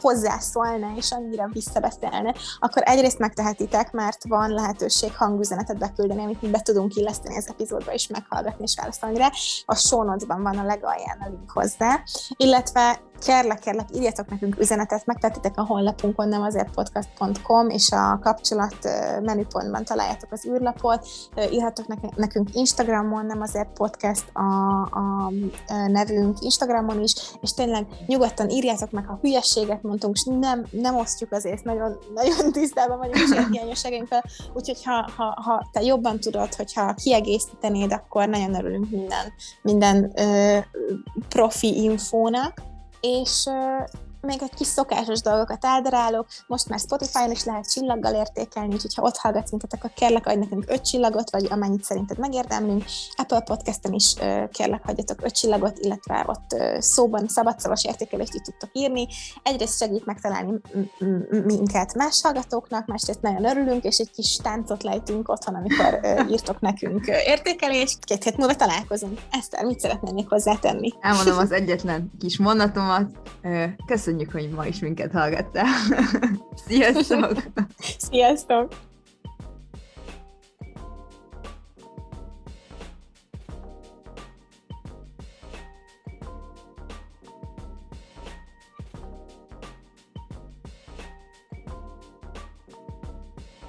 hozzászólna 0.00 0.92
és 0.96 1.10
annyira 1.10 1.48
visszabeszélne, 1.52 2.34
akkor 2.58 2.82
egyrészt 2.84 3.18
megtehetitek, 3.18 3.92
mert 3.92 4.28
van 4.28 4.50
lehetőség 4.50 5.16
hangüzenetet 5.16 5.78
beküldeni, 5.78 6.22
amit 6.22 6.42
mi 6.42 6.48
be 6.48 6.60
tudunk 6.60 6.94
illeszteni 6.94 7.36
az 7.36 7.48
epizódba, 7.48 7.92
és 7.92 8.06
meghallgatni 8.06 8.62
és 8.62 8.74
válaszolni 8.76 9.18
rá. 9.18 9.30
A 9.66 9.74
show 9.74 10.04
van 10.26 10.58
a 10.58 10.64
legalján 10.64 11.18
a 11.20 11.28
link 11.28 11.50
hozzá, 11.50 12.02
illetve 12.36 13.00
kérlek, 13.18 13.58
kérlek, 13.58 13.86
írjatok 13.94 14.30
nekünk 14.30 14.60
üzenetet, 14.60 15.06
megtetitek 15.06 15.52
a 15.56 15.64
honlapunkon, 15.64 16.28
nem 16.28 16.42
azért 16.42 16.70
podcast.com, 16.70 17.68
és 17.68 17.90
a 17.90 18.18
kapcsolat 18.22 18.76
menüpontban 19.22 19.84
találjátok 19.84 20.32
az 20.32 20.46
űrlapot, 20.46 21.06
írhatok 21.50 22.16
nekünk 22.16 22.48
Instagramon, 22.52 23.26
nem 23.26 23.40
azért 23.40 23.68
podcast 23.74 24.24
a, 24.32 24.80
a, 24.82 25.32
nevünk 25.86 26.36
Instagramon 26.40 27.02
is, 27.02 27.14
és 27.40 27.52
tényleg 27.52 27.86
nyugodtan 28.06 28.48
írjátok 28.48 28.90
meg, 28.90 29.06
ha 29.06 29.18
hülyességet 29.22 29.82
mondtunk, 29.82 30.14
és 30.14 30.24
nem, 30.24 30.66
nem 30.70 30.96
osztjuk 30.96 31.32
azért, 31.32 31.64
nagyon, 31.64 31.98
nagyon 32.14 32.52
tisztában 32.52 32.98
vagyunk 32.98 33.26
saját 33.28 33.48
hiányosságainkkel, 33.50 34.24
úgyhogy 34.54 34.84
ha, 34.84 35.10
ha, 35.16 35.42
ha 35.42 35.68
te 35.72 35.82
jobban 35.82 36.20
tudod, 36.20 36.54
hogyha 36.54 36.94
kiegészítenéd, 36.94 37.92
akkor 37.92 38.28
nagyon 38.28 38.54
örülünk 38.54 38.90
minden, 38.90 39.32
minden 39.62 40.12
ö, 40.16 40.58
profi 41.28 41.82
infónak, 41.82 42.62
és 43.00 43.48
még 44.20 44.42
egy 44.42 44.54
kis 44.54 44.66
szokásos 44.66 45.20
dolgokat 45.20 45.64
eldarálok, 45.64 46.26
most 46.46 46.68
már 46.68 46.78
Spotify-on 46.78 47.30
is 47.30 47.44
lehet 47.44 47.72
csillaggal 47.72 48.14
értékelni, 48.14 48.74
úgyhogy 48.74 48.94
ha 48.94 49.02
ott 49.02 49.16
hallgatsz 49.16 49.50
minket, 49.50 49.74
akkor 49.74 49.90
kérlek 49.94 50.26
adj 50.26 50.38
nekünk 50.38 50.64
öt 50.68 50.84
csillagot, 50.84 51.30
vagy 51.30 51.46
amennyit 51.50 51.84
szerinted 51.84 52.18
megérdemlünk. 52.18 52.84
Apple 53.16 53.40
Podcast-en 53.40 53.92
is 53.92 54.14
kérlek 54.50 54.84
hagyjatok 54.84 55.22
öt 55.22 55.34
csillagot, 55.34 55.78
illetve 55.78 56.24
ott 56.26 56.56
szóban 56.82 57.28
szabadszavas 57.28 57.84
értékelést 57.84 58.34
is 58.34 58.40
tudtok 58.40 58.70
írni. 58.72 59.06
Egyrészt 59.42 59.78
segít 59.78 60.06
megtalálni 60.06 60.60
minket 61.44 61.94
más 61.94 62.22
hallgatóknak, 62.22 62.86
másrészt 62.86 63.22
nagyon 63.22 63.44
örülünk, 63.44 63.84
és 63.84 63.98
egy 63.98 64.10
kis 64.10 64.36
táncot 64.36 64.82
lejtünk 64.82 65.28
otthon, 65.28 65.54
amikor 65.54 66.00
írtok 66.32 66.60
nekünk 66.60 67.06
értékelést. 67.06 68.04
Két 68.04 68.24
hét 68.24 68.36
múlva 68.36 68.54
találkozunk. 68.54 69.20
Eszter, 69.30 69.64
mit 69.64 69.80
szeretnél 69.80 70.12
még 70.12 70.28
hozzátenni? 70.28 70.92
Elmondom 71.00 71.38
az 71.38 71.52
egyetlen 71.52 72.10
kis 72.18 72.38
mondatomat. 72.38 73.10
Ö, 73.42 73.64
Köszönjük, 74.08 74.32
hogy 74.32 74.48
ma 74.50 74.66
is 74.66 74.78
minket 74.78 75.12
hallgattál. 75.12 75.66
Sziasztok! 76.66 77.36
Sziasztok! 77.78 78.72